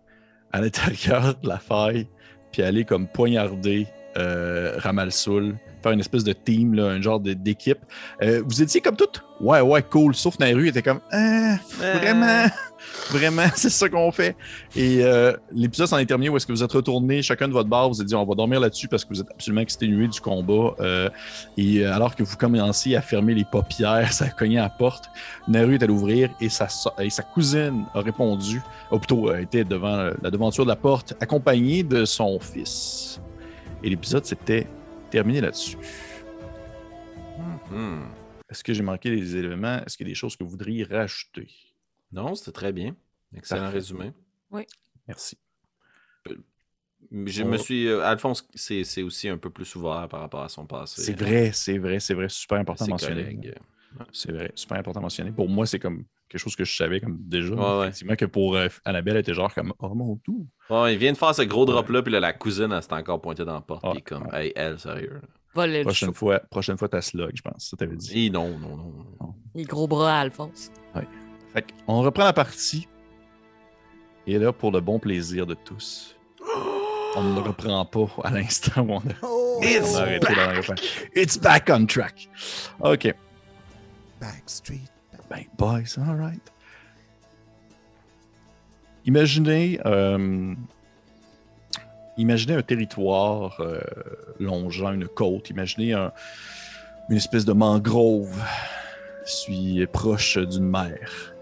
à 0.52 0.60
l'intérieur 0.60 1.34
de 1.42 1.48
la 1.48 1.58
faille, 1.58 2.06
puis 2.50 2.62
aller 2.62 2.84
comme 2.84 3.06
poignarder 3.08 3.86
euh, 4.18 4.74
Ramalsoul, 4.78 5.54
faire 5.82 5.92
une 5.92 6.00
espèce 6.00 6.24
de 6.24 6.32
team, 6.32 6.74
là, 6.74 6.86
un 6.86 7.00
genre 7.00 7.20
d'équipe. 7.20 7.78
Euh, 8.22 8.42
vous 8.46 8.62
étiez 8.62 8.80
comme 8.80 8.96
toutes, 8.96 9.22
ouais, 9.40 9.60
ouais, 9.60 9.82
cool. 9.82 10.14
Sauf 10.14 10.38
Nairu 10.38 10.68
était 10.68 10.82
comme, 10.82 11.00
ah, 11.10 11.56
vraiment, 11.78 12.46
vraiment, 13.10 13.46
c'est 13.54 13.70
ça 13.70 13.88
qu'on 13.88 14.10
fait. 14.12 14.36
Et 14.76 15.00
euh, 15.02 15.34
l'épisode 15.52 15.88
s'en 15.88 15.98
est 15.98 16.06
terminé 16.06 16.28
où 16.28 16.36
est-ce 16.36 16.46
que 16.46 16.52
vous 16.52 16.62
êtes 16.62 16.72
retourné 16.72 17.22
chacun 17.22 17.48
de 17.48 17.52
votre 17.52 17.68
bar, 17.68 17.88
vous 17.88 18.00
êtes 18.00 18.06
dit, 18.06 18.14
on 18.14 18.24
va 18.24 18.34
dormir 18.34 18.60
là-dessus 18.60 18.88
parce 18.88 19.04
que 19.04 19.14
vous 19.14 19.20
êtes 19.20 19.30
absolument 19.30 19.60
exténué 19.60 20.08
du 20.08 20.20
combat. 20.20 20.74
Euh, 20.80 21.08
et 21.56 21.80
euh, 21.80 21.92
alors 21.92 22.14
que 22.14 22.22
vous 22.22 22.36
commenciez 22.36 22.96
à 22.96 23.02
fermer 23.02 23.34
les 23.34 23.44
paupières, 23.44 24.12
ça 24.12 24.26
a 24.26 24.30
cogné 24.30 24.58
à 24.58 24.62
la 24.62 24.70
porte, 24.70 25.10
Nairu 25.48 25.74
est 25.74 25.82
allé 25.82 25.92
ouvrir 25.92 26.30
et 26.40 26.48
sa, 26.48 26.68
et 27.00 27.10
sa 27.10 27.22
cousine 27.22 27.84
a 27.94 28.00
répondu, 28.00 28.60
ou 28.90 28.98
plutôt 28.98 29.30
euh, 29.30 29.40
était 29.40 29.64
devant 29.64 29.98
euh, 29.98 30.12
la 30.22 30.30
devanture 30.30 30.64
de 30.64 30.70
la 30.70 30.76
porte, 30.76 31.14
accompagnée 31.20 31.82
de 31.82 32.04
son 32.04 32.38
fils. 32.38 33.20
Et 33.82 33.90
l'épisode 33.90 34.24
s'était 34.24 34.66
terminé 35.12 35.42
là-dessus. 35.42 35.76
Hmm. 37.70 38.04
Est-ce 38.50 38.64
que 38.64 38.72
j'ai 38.72 38.82
manqué 38.82 39.10
des 39.10 39.36
éléments? 39.36 39.78
Est-ce 39.84 39.96
qu'il 39.96 40.06
y 40.06 40.10
a 40.10 40.12
des 40.12 40.16
choses 40.16 40.36
que 40.36 40.42
vous 40.42 40.50
voudriez 40.50 40.84
rajouter? 40.84 41.48
Non, 42.10 42.34
c'était 42.34 42.52
très 42.52 42.72
bien. 42.72 42.96
Excellent 43.34 43.62
Parfait. 43.62 43.76
résumé. 43.76 44.12
Merci. 45.06 45.36
Je 47.10 47.42
On 47.42 47.48
me 47.48 47.56
suis. 47.58 47.88
euh, 47.88 48.02
Alphonse, 48.04 48.48
c'est 48.54 48.84
c'est 48.84 49.02
aussi 49.02 49.28
un 49.28 49.36
peu 49.36 49.50
plus 49.50 49.74
ouvert 49.76 50.08
par 50.08 50.20
rapport 50.20 50.42
à 50.42 50.48
son 50.48 50.66
passé. 50.66 51.02
C'est 51.02 51.18
vrai, 51.18 51.50
c'est 51.52 51.76
vrai, 51.78 52.00
c'est 52.00 52.14
vrai. 52.14 52.28
Super 52.28 52.58
important 52.58 52.84
à 52.86 52.88
mentionner. 52.88 53.22
collègues. 53.24 53.54
C'est 54.12 54.32
vrai, 54.32 54.50
super 54.54 54.78
important 54.78 55.00
à 55.00 55.02
mentionner. 55.02 55.32
Pour 55.32 55.48
moi, 55.48 55.66
c'est 55.66 55.78
comme 55.78 56.04
quelque 56.32 56.40
chose 56.40 56.56
que 56.56 56.64
je 56.64 56.74
savais 56.74 57.00
comme 57.00 57.18
déjà. 57.20 57.54
Ouais, 57.54 57.60
ouais. 57.60 57.84
Effectivement, 57.88 58.16
que 58.16 58.24
pour 58.24 58.56
euh, 58.56 58.68
Annabelle, 58.84 59.14
elle 59.14 59.20
était 59.20 59.34
genre 59.34 59.54
comme 59.54 59.74
Oh 59.78 59.94
mon 59.94 60.16
tout. 60.16 60.46
Ouais, 60.70 60.94
il 60.94 60.98
vient 60.98 61.12
de 61.12 61.18
faire 61.18 61.34
ce 61.34 61.42
gros 61.42 61.66
drop-là, 61.66 62.02
puis 62.02 62.12
là, 62.12 62.20
la 62.20 62.32
cousine, 62.32 62.72
elle 62.72 62.82
s'est 62.82 62.92
encore 62.94 63.20
pointée 63.20 63.44
dans 63.44 63.54
la 63.54 63.60
porte. 63.60 63.84
Ouais, 63.84 63.92
puis 63.92 64.02
comme, 64.02 64.26
hey, 64.32 64.52
elle, 64.56 64.78
sérieux. 64.78 65.20
Voler 65.54 65.80
le 65.80 65.84
Prochaine 65.84 66.14
fois, 66.14 66.40
prochaine 66.40 66.78
fois, 66.78 66.88
t'as 66.88 67.02
slug, 67.02 67.32
je 67.34 67.42
pense. 67.42 67.68
Ça 67.68 67.76
t'avait 67.76 67.96
dit. 67.96 68.26
Et 68.26 68.30
non, 68.30 68.58
non, 68.58 68.76
non. 68.76 68.92
non. 69.20 69.34
Les 69.54 69.64
gros 69.64 69.86
bras 69.86 70.16
à 70.16 70.20
Alphonse. 70.20 70.72
Fait 71.52 71.66
on 71.86 72.00
reprend 72.00 72.24
la 72.24 72.32
partie. 72.32 72.88
Et 74.26 74.38
là, 74.38 74.52
pour 74.52 74.72
le 74.72 74.80
bon 74.80 74.98
plaisir 74.98 75.46
de 75.46 75.52
tous, 75.52 76.16
on 77.16 77.22
ne 77.22 77.34
le 77.34 77.40
reprend 77.42 77.84
pas 77.84 78.06
à 78.24 78.30
l'instant 78.30 78.82
où 78.82 78.92
on 78.92 78.98
a, 79.00 79.12
Oh, 79.22 79.60
on 79.60 79.94
a 79.96 80.00
arrêté 80.00 80.62
fois. 80.62 80.74
It's 81.14 81.36
back 81.36 81.68
on 81.68 81.84
track. 81.84 82.30
OK. 82.80 83.12
Backstreet. 84.18 84.88
Ben, 85.32 85.44
boys, 85.56 85.96
all 85.98 86.14
right. 86.16 86.52
Imaginez, 89.06 89.80
euh, 89.86 90.54
un 92.54 92.62
territoire 92.62 93.58
euh, 93.60 93.80
longeant 94.38 94.92
une 94.92 95.08
côte. 95.08 95.48
Imaginez 95.48 95.94
un- 95.94 96.12
une 97.08 97.16
espèce 97.16 97.44
de 97.46 97.52
mangrove 97.54 98.38
suis 99.24 99.86
proche 99.86 100.36
d'une 100.36 100.68
mer. 100.68 101.34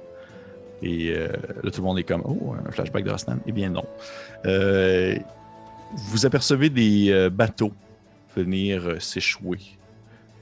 Et 0.83 1.11
euh, 1.11 1.29
là, 1.63 1.71
tout 1.71 1.81
le 1.81 1.87
monde 1.87 1.99
est 1.99 2.05
comme 2.05 2.23
Oh, 2.25 2.55
un 2.67 2.71
flashback 2.71 3.05
de 3.05 3.11
Rosnan. 3.11 3.39
Eh 3.47 3.53
bien, 3.53 3.71
non. 3.71 3.85
Euh, 4.47 5.17
vous 5.97 6.25
apercevez 6.25 6.71
des 6.71 7.11
euh, 7.11 7.29
bateaux 7.29 7.73
venir 8.37 8.87
euh, 8.87 8.99
s'échouer 9.01 9.59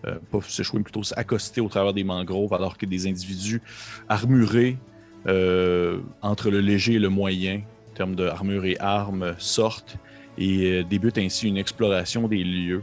euh, 0.06 0.18
pas 0.30 0.40
s'échouer, 0.42 0.78
mais 0.78 0.84
plutôt 0.84 1.02
s'accoster 1.02 1.60
au 1.60 1.68
travers 1.68 1.92
des 1.92 2.04
mangroves, 2.04 2.54
alors 2.54 2.76
que 2.76 2.86
des 2.86 3.06
individus 3.06 3.62
armurés 4.08 4.78
euh, 5.26 5.98
entre 6.22 6.50
le 6.50 6.60
léger 6.60 6.94
et 6.94 6.98
le 6.98 7.08
moyen, 7.08 7.62
en 7.90 7.94
termes 7.94 8.14
d'armure 8.14 8.64
et 8.64 8.76
armes, 8.78 9.34
sortent 9.38 9.96
et 10.38 10.64
euh, 10.64 10.84
débutent 10.84 11.18
ainsi 11.18 11.48
une 11.48 11.56
exploration 11.56 12.28
des 12.28 12.44
lieux, 12.44 12.82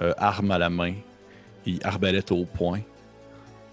euh, 0.00 0.12
armes 0.18 0.50
à 0.50 0.58
la 0.58 0.70
main 0.70 0.94
et 1.66 1.78
arbalètes 1.84 2.32
au 2.32 2.44
poing, 2.44 2.80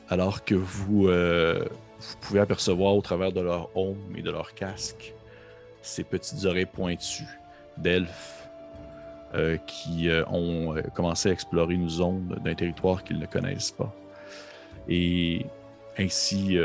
alors 0.10 0.46
que 0.46 0.56
vous, 0.56 1.08
vous 1.08 2.18
pouvez 2.22 2.40
apercevoir 2.40 2.96
au 2.96 3.02
travers 3.02 3.32
de 3.32 3.42
leur 3.42 3.76
aume 3.76 3.98
et 4.16 4.22
de 4.22 4.30
leur 4.30 4.54
casque 4.54 5.14
ces 5.82 6.04
petites 6.04 6.46
oreilles 6.46 6.66
pointues 6.66 7.24
d'elfes 7.78 8.45
euh, 9.36 9.58
qui 9.68 10.08
euh, 10.08 10.24
ont 10.28 10.78
euh, 10.78 10.82
commencé 10.94 11.28
à 11.28 11.34
explorer 11.34 11.74
une 11.74 11.90
zone 11.90 12.40
d'un 12.42 12.56
territoire 12.56 13.04
qu'ils 13.04 13.20
ne 13.20 13.26
connaissent 13.26 13.72
pas. 13.72 13.94
Et 14.88 15.46
ainsi 15.98 16.58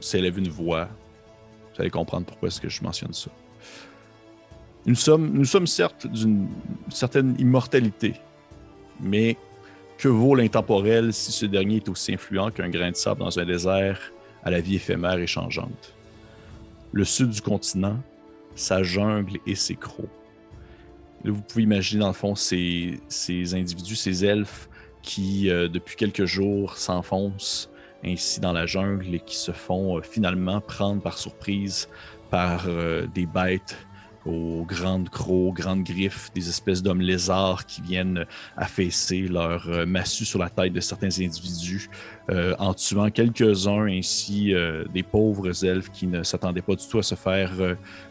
s'élève 0.00 0.38
une 0.38 0.48
voix. 0.48 0.88
Vous 1.74 1.82
allez 1.82 1.90
comprendre 1.90 2.24
pourquoi 2.26 2.48
est-ce 2.48 2.60
que 2.60 2.70
je 2.70 2.82
mentionne 2.82 3.12
ça. 3.12 3.30
Nous 4.86 4.94
sommes, 4.94 5.30
nous 5.32 5.44
sommes 5.44 5.66
certes 5.66 6.06
d'une 6.06 6.48
certaine 6.88 7.36
immortalité, 7.38 8.14
mais 8.98 9.36
que 9.98 10.08
vaut 10.08 10.34
l'intemporel 10.34 11.12
si 11.12 11.30
ce 11.30 11.46
dernier 11.46 11.76
est 11.76 11.88
aussi 11.88 12.14
influent 12.14 12.50
qu'un 12.50 12.70
grain 12.70 12.90
de 12.90 12.96
sable 12.96 13.20
dans 13.20 13.38
un 13.38 13.44
désert 13.44 14.00
à 14.42 14.50
la 14.50 14.60
vie 14.60 14.76
éphémère 14.76 15.18
et 15.18 15.26
changeante? 15.26 15.94
Le 16.92 17.04
sud 17.04 17.30
du 17.30 17.42
continent, 17.42 17.98
sa 18.54 18.82
jungle 18.82 19.38
et 19.46 19.54
ses 19.54 19.76
crocs. 19.76 20.08
Vous 21.24 21.40
pouvez 21.40 21.62
imaginer, 21.62 22.00
dans 22.00 22.08
le 22.08 22.12
fond, 22.12 22.34
ces, 22.34 23.00
ces 23.08 23.54
individus, 23.54 23.96
ces 23.96 24.24
elfes 24.24 24.68
qui, 25.04 25.50
euh, 25.50 25.68
depuis 25.68 25.96
quelques 25.96 26.24
jours, 26.24 26.76
s'enfoncent 26.76 27.70
ainsi 28.04 28.40
dans 28.40 28.52
la 28.52 28.66
jungle 28.66 29.14
et 29.14 29.20
qui 29.20 29.36
se 29.36 29.52
font 29.52 29.98
euh, 29.98 30.02
finalement 30.02 30.60
prendre 30.60 31.00
par 31.00 31.16
surprise 31.16 31.88
par 32.30 32.64
euh, 32.66 33.06
des 33.14 33.26
bêtes 33.26 33.76
aux 34.26 34.64
grandes 34.64 35.10
crocs, 35.10 35.54
grandes 35.54 35.84
griffes, 35.84 36.30
des 36.34 36.48
espèces 36.48 36.82
d'hommes 36.82 37.02
lézards 37.02 37.66
qui 37.66 37.82
viennent 37.82 38.24
affaisser 38.56 39.20
leur 39.28 39.86
massue 39.86 40.24
sur 40.24 40.38
la 40.38 40.48
tête 40.48 40.72
de 40.72 40.80
certains 40.80 41.20
individus, 41.20 41.90
en 42.58 42.72
tuant 42.72 43.10
quelques-uns 43.10 43.86
ainsi 43.86 44.54
des 44.94 45.02
pauvres 45.02 45.62
elfes 45.62 45.90
qui 45.90 46.06
ne 46.06 46.22
s'attendaient 46.22 46.62
pas 46.62 46.74
du 46.74 46.88
tout 46.88 47.00
à 47.00 47.02
se 47.02 47.14
faire 47.16 47.50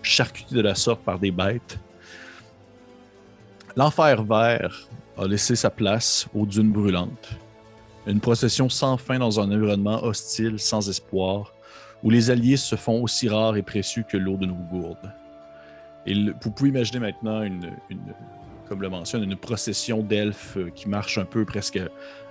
charcuter 0.04 0.54
de 0.54 0.62
la 0.62 0.76
sorte 0.76 1.02
par 1.02 1.18
des 1.18 1.32
bêtes. 1.32 1.80
L'enfer 3.76 4.24
vert 4.24 4.88
a 5.18 5.26
laissé 5.28 5.56
sa 5.56 5.70
place 5.70 6.28
aux 6.34 6.46
dunes 6.46 6.72
brûlantes. 6.72 7.30
Une 8.06 8.20
procession 8.20 8.70
sans 8.70 8.98
fin 8.98 9.18
dans 9.18 9.40
un 9.40 9.52
environnement 9.52 10.04
hostile, 10.04 10.60
sans 10.60 10.90
espoir, 10.90 11.54
où 12.04 12.10
les 12.10 12.30
alliés 12.30 12.58
se 12.58 12.76
font 12.76 13.02
aussi 13.02 13.30
rares 13.30 13.56
et 13.56 13.62
précieux 13.62 14.04
que 14.08 14.18
l'eau 14.18 14.36
de 14.38 14.46
nos 14.46 14.54
gourdes. 14.56 15.12
Et 16.06 16.14
le- 16.14 16.36
vous 16.42 16.52
pouvez 16.52 16.70
imaginer 16.70 17.00
maintenant, 17.00 17.42
une, 17.44 17.72
comme 18.68 18.82
le 18.82 18.90
mentionne, 18.90 19.24
une 19.24 19.38
procession 19.38 20.04
d'elfes 20.04 20.58
qui 20.76 20.90
marche 20.90 21.18
un 21.18 21.26
peu 21.26 21.46
presque 21.46 21.80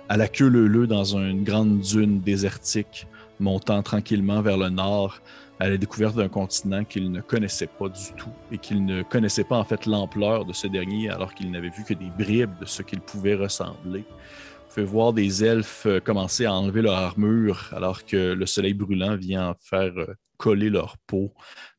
à 0.09 0.17
la 0.17 0.27
queue 0.27 0.47
leu 0.47 0.87
dans 0.87 1.17
une 1.17 1.43
grande 1.43 1.79
dune 1.79 2.19
désertique, 2.21 3.07
montant 3.39 3.81
tranquillement 3.83 4.41
vers 4.41 4.57
le 4.57 4.69
nord 4.69 5.21
à 5.59 5.69
la 5.69 5.77
découverte 5.77 6.15
d'un 6.15 6.29
continent 6.29 6.83
qu'ils 6.83 7.11
ne 7.11 7.21
connaissaient 7.21 7.67
pas 7.67 7.87
du 7.87 8.11
tout 8.17 8.31
et 8.51 8.57
qu'ils 8.57 8.83
ne 8.85 9.03
connaissaient 9.03 9.43
pas 9.43 9.57
en 9.57 9.63
fait 9.63 9.85
l'ampleur 9.85 10.45
de 10.45 10.53
ce 10.53 10.67
dernier 10.67 11.09
alors 11.09 11.33
qu'ils 11.33 11.51
n'avaient 11.51 11.69
vu 11.69 11.83
que 11.83 11.93
des 11.93 12.09
bribes 12.17 12.59
de 12.59 12.65
ce 12.65 12.81
qu'il 12.81 12.99
pouvait 12.99 13.35
ressembler. 13.35 13.99
Vous 13.99 14.73
pouvez 14.73 14.85
voir 14.85 15.13
des 15.13 15.43
elfes 15.43 15.85
euh, 15.85 15.99
commencer 15.99 16.45
à 16.45 16.53
enlever 16.53 16.81
leur 16.81 16.95
armure 16.95 17.69
alors 17.75 18.03
que 18.05 18.33
le 18.33 18.45
soleil 18.45 18.73
brûlant 18.73 19.15
vient 19.15 19.49
en 19.49 19.53
faire 19.53 19.93
euh, 19.97 20.15
coller 20.43 20.69
leur 20.69 20.97
peau 20.97 21.31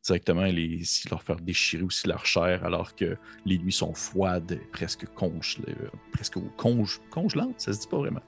directement 0.02 0.46
et 0.46 0.52
les, 0.52 0.82
leur 1.10 1.22
faire 1.22 1.36
déchirer 1.36 1.82
aussi 1.82 2.08
leur 2.08 2.24
chair 2.24 2.64
alors 2.64 2.94
que 2.94 3.18
les 3.44 3.58
nuits 3.58 3.72
sont 3.72 3.92
froides, 3.92 4.52
et 4.52 4.66
presque, 4.72 5.04
conge, 5.14 5.58
euh, 5.68 5.72
presque 6.12 6.38
conge, 6.56 6.98
congelantes, 7.10 7.60
ça 7.60 7.74
se 7.74 7.80
dit 7.80 7.86
pas 7.86 7.98
vraiment. 7.98 8.22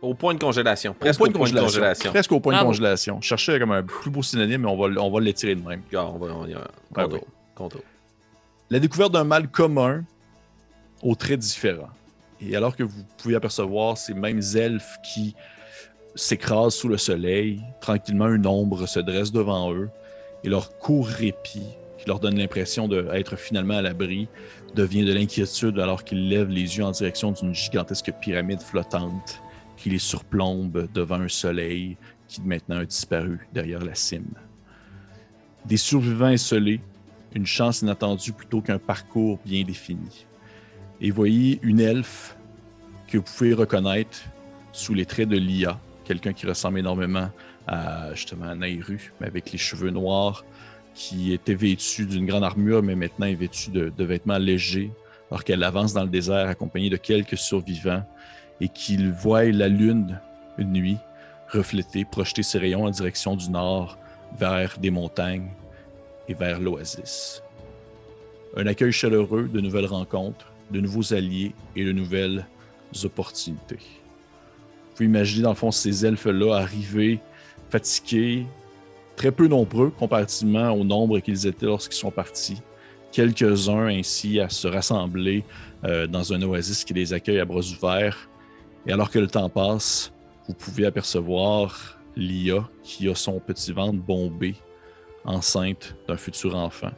Au 0.00 0.14
point 0.14 0.34
de 0.34 0.38
congélation. 0.38 0.94
Presque 0.94 1.20
Au 1.20 1.26
au 1.26 1.30
point 1.30 1.50
de 1.50 1.58
congélation. 1.58 2.10
Presque 2.10 2.30
au 2.30 2.38
point 2.38 2.56
de 2.56 2.64
congélation. 2.64 3.20
Je 3.20 3.26
cherchais 3.26 3.58
comme 3.58 3.72
un 3.72 3.82
plus 3.82 4.12
beau 4.12 4.22
synonyme, 4.22 4.62
mais 4.62 4.68
on 4.68 4.76
va, 4.76 5.02
on 5.02 5.10
va 5.10 5.20
l'étirer 5.20 5.56
de 5.56 5.66
même. 5.66 5.82
Gars, 5.90 6.06
on 6.06 6.18
va, 6.18 6.32
on 6.32 6.46
y 6.46 6.52
va. 6.52 6.68
Ah 6.94 7.02
Contour. 7.02 7.24
oui. 7.24 7.34
Contour. 7.56 7.82
La 8.70 8.78
découverte 8.78 9.10
d'un 9.12 9.24
mal 9.24 9.48
commun 9.50 10.04
aux 11.02 11.16
traits 11.16 11.40
différents. 11.40 11.90
Et 12.40 12.54
alors 12.54 12.76
que 12.76 12.84
vous 12.84 13.02
pouvez 13.16 13.34
apercevoir 13.34 13.98
ces 13.98 14.14
mêmes 14.14 14.42
elfes 14.54 14.98
qui 15.02 15.34
s'écrasent 16.18 16.74
sous 16.74 16.88
le 16.88 16.98
soleil, 16.98 17.60
tranquillement 17.80 18.28
une 18.28 18.46
ombre 18.46 18.86
se 18.86 18.98
dresse 19.00 19.30
devant 19.30 19.72
eux 19.72 19.88
et 20.42 20.48
leur 20.48 20.76
court 20.78 21.06
répit, 21.06 21.76
qui 21.98 22.06
leur 22.06 22.18
donne 22.18 22.36
l'impression 22.36 22.88
d'être 22.88 23.36
finalement 23.36 23.76
à 23.78 23.82
l'abri, 23.82 24.28
devient 24.74 25.04
de 25.04 25.12
l'inquiétude 25.12 25.78
alors 25.78 26.04
qu'ils 26.04 26.28
lèvent 26.28 26.50
les 26.50 26.76
yeux 26.76 26.84
en 26.84 26.90
direction 26.90 27.32
d'une 27.32 27.54
gigantesque 27.54 28.12
pyramide 28.20 28.60
flottante 28.60 29.40
qui 29.76 29.90
les 29.90 29.98
surplombe 29.98 30.88
devant 30.92 31.20
un 31.20 31.28
soleil 31.28 31.96
qui 32.26 32.42
maintenant 32.42 32.78
a 32.78 32.84
disparu 32.84 33.48
derrière 33.52 33.84
la 33.84 33.94
cime. 33.94 34.34
Des 35.66 35.76
survivants 35.76 36.30
esselés, 36.30 36.80
une 37.34 37.46
chance 37.46 37.82
inattendue 37.82 38.32
plutôt 38.32 38.60
qu'un 38.60 38.78
parcours 38.78 39.38
bien 39.44 39.62
défini. 39.62 40.26
Et 41.00 41.10
voyez 41.10 41.60
une 41.62 41.80
elfe 41.80 42.36
que 43.06 43.18
vous 43.18 43.24
pouvez 43.24 43.54
reconnaître 43.54 44.18
sous 44.72 44.94
les 44.94 45.06
traits 45.06 45.28
de 45.28 45.36
Lia, 45.36 45.78
quelqu'un 46.08 46.32
qui 46.32 46.46
ressemble 46.46 46.78
énormément 46.78 47.30
à 47.66 48.08
Nairu, 48.56 49.12
mais 49.20 49.26
avec 49.26 49.52
les 49.52 49.58
cheveux 49.58 49.90
noirs, 49.90 50.44
qui 50.94 51.32
était 51.32 51.54
vêtue 51.54 52.06
d'une 52.06 52.26
grande 52.26 52.44
armure, 52.44 52.82
mais 52.82 52.94
maintenant 52.94 53.26
est 53.26 53.34
vêtue 53.34 53.70
de, 53.70 53.92
de 53.96 54.04
vêtements 54.04 54.38
légers, 54.38 54.90
alors 55.30 55.44
qu'elle 55.44 55.62
avance 55.62 55.92
dans 55.92 56.02
le 56.02 56.08
désert 56.08 56.48
accompagnée 56.48 56.88
de 56.88 56.96
quelques 56.96 57.36
survivants 57.36 58.02
et 58.60 58.68
qu'il 58.68 59.12
voit 59.12 59.44
la 59.44 59.68
lune 59.68 60.18
une 60.56 60.72
nuit 60.72 60.98
refléter, 61.50 62.04
projeter 62.04 62.42
ses 62.42 62.58
rayons 62.58 62.84
en 62.84 62.90
direction 62.90 63.36
du 63.36 63.50
nord 63.50 63.98
vers 64.38 64.78
des 64.78 64.90
montagnes 64.90 65.50
et 66.28 66.34
vers 66.34 66.58
l'oasis. 66.60 67.42
Un 68.56 68.66
accueil 68.66 68.92
chaleureux, 68.92 69.48
de 69.52 69.60
nouvelles 69.60 69.86
rencontres, 69.86 70.52
de 70.70 70.80
nouveaux 70.80 71.14
alliés 71.14 71.54
et 71.76 71.84
de 71.84 71.92
nouvelles 71.92 72.46
opportunités. 73.04 73.97
Pouvez 74.98 75.10
imaginer, 75.10 75.42
dans 75.44 75.50
le 75.50 75.54
fond, 75.54 75.70
ces 75.70 76.04
elfes-là 76.04 76.56
arriver 76.56 77.20
fatigués, 77.70 78.46
très 79.14 79.30
peu 79.30 79.46
nombreux 79.46 79.90
comparativement 79.90 80.72
au 80.72 80.82
nombre 80.82 81.20
qu'ils 81.20 81.46
étaient 81.46 81.66
lorsqu'ils 81.66 81.98
sont 81.98 82.10
partis. 82.10 82.60
Quelques-uns 83.12 83.86
ainsi 83.86 84.40
à 84.40 84.48
se 84.48 84.66
rassembler 84.66 85.44
euh, 85.84 86.08
dans 86.08 86.32
un 86.32 86.42
oasis 86.42 86.82
qui 86.82 86.94
les 86.94 87.12
accueille 87.12 87.38
à 87.38 87.44
bras 87.44 87.60
ouverts. 87.60 88.28
Et 88.88 88.92
alors 88.92 89.08
que 89.08 89.20
le 89.20 89.28
temps 89.28 89.48
passe, 89.48 90.12
vous 90.48 90.54
pouvez 90.54 90.84
apercevoir 90.84 92.00
Lia 92.16 92.68
qui 92.82 93.08
a 93.08 93.14
son 93.14 93.38
petit 93.38 93.70
ventre 93.70 94.00
bombé 94.00 94.56
enceinte 95.24 95.94
d'un 96.08 96.16
futur 96.16 96.56
enfant. 96.56 96.90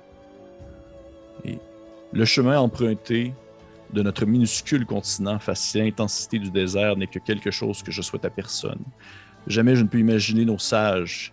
Et 1.44 1.58
le 2.14 2.24
chemin 2.24 2.58
emprunté 2.60 3.34
de 3.92 4.02
notre 4.02 4.24
minuscule 4.24 4.86
continent 4.86 5.38
face 5.38 5.74
à 5.74 5.80
l'intensité 5.80 6.38
du 6.38 6.50
désert 6.50 6.96
n'est 6.96 7.06
que 7.06 7.18
quelque 7.18 7.50
chose 7.50 7.82
que 7.82 7.90
je 7.90 8.02
souhaite 8.02 8.24
à 8.24 8.30
personne. 8.30 8.82
Jamais 9.46 9.74
je 9.74 9.82
ne 9.82 9.88
peux 9.88 9.98
imaginer 9.98 10.44
nos 10.44 10.58
sages, 10.58 11.32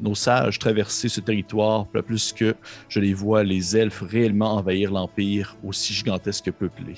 nos 0.00 0.14
sages 0.14 0.58
traverser 0.58 1.08
ce 1.08 1.20
territoire, 1.20 1.86
pas 1.86 2.02
plus 2.02 2.32
que 2.32 2.54
je 2.88 3.00
les 3.00 3.14
vois 3.14 3.44
les 3.44 3.76
elfes 3.76 4.02
réellement 4.02 4.56
envahir 4.56 4.90
l'empire 4.90 5.56
aussi 5.64 5.92
gigantesque 5.92 6.46
que 6.46 6.50
peuplé. 6.50 6.94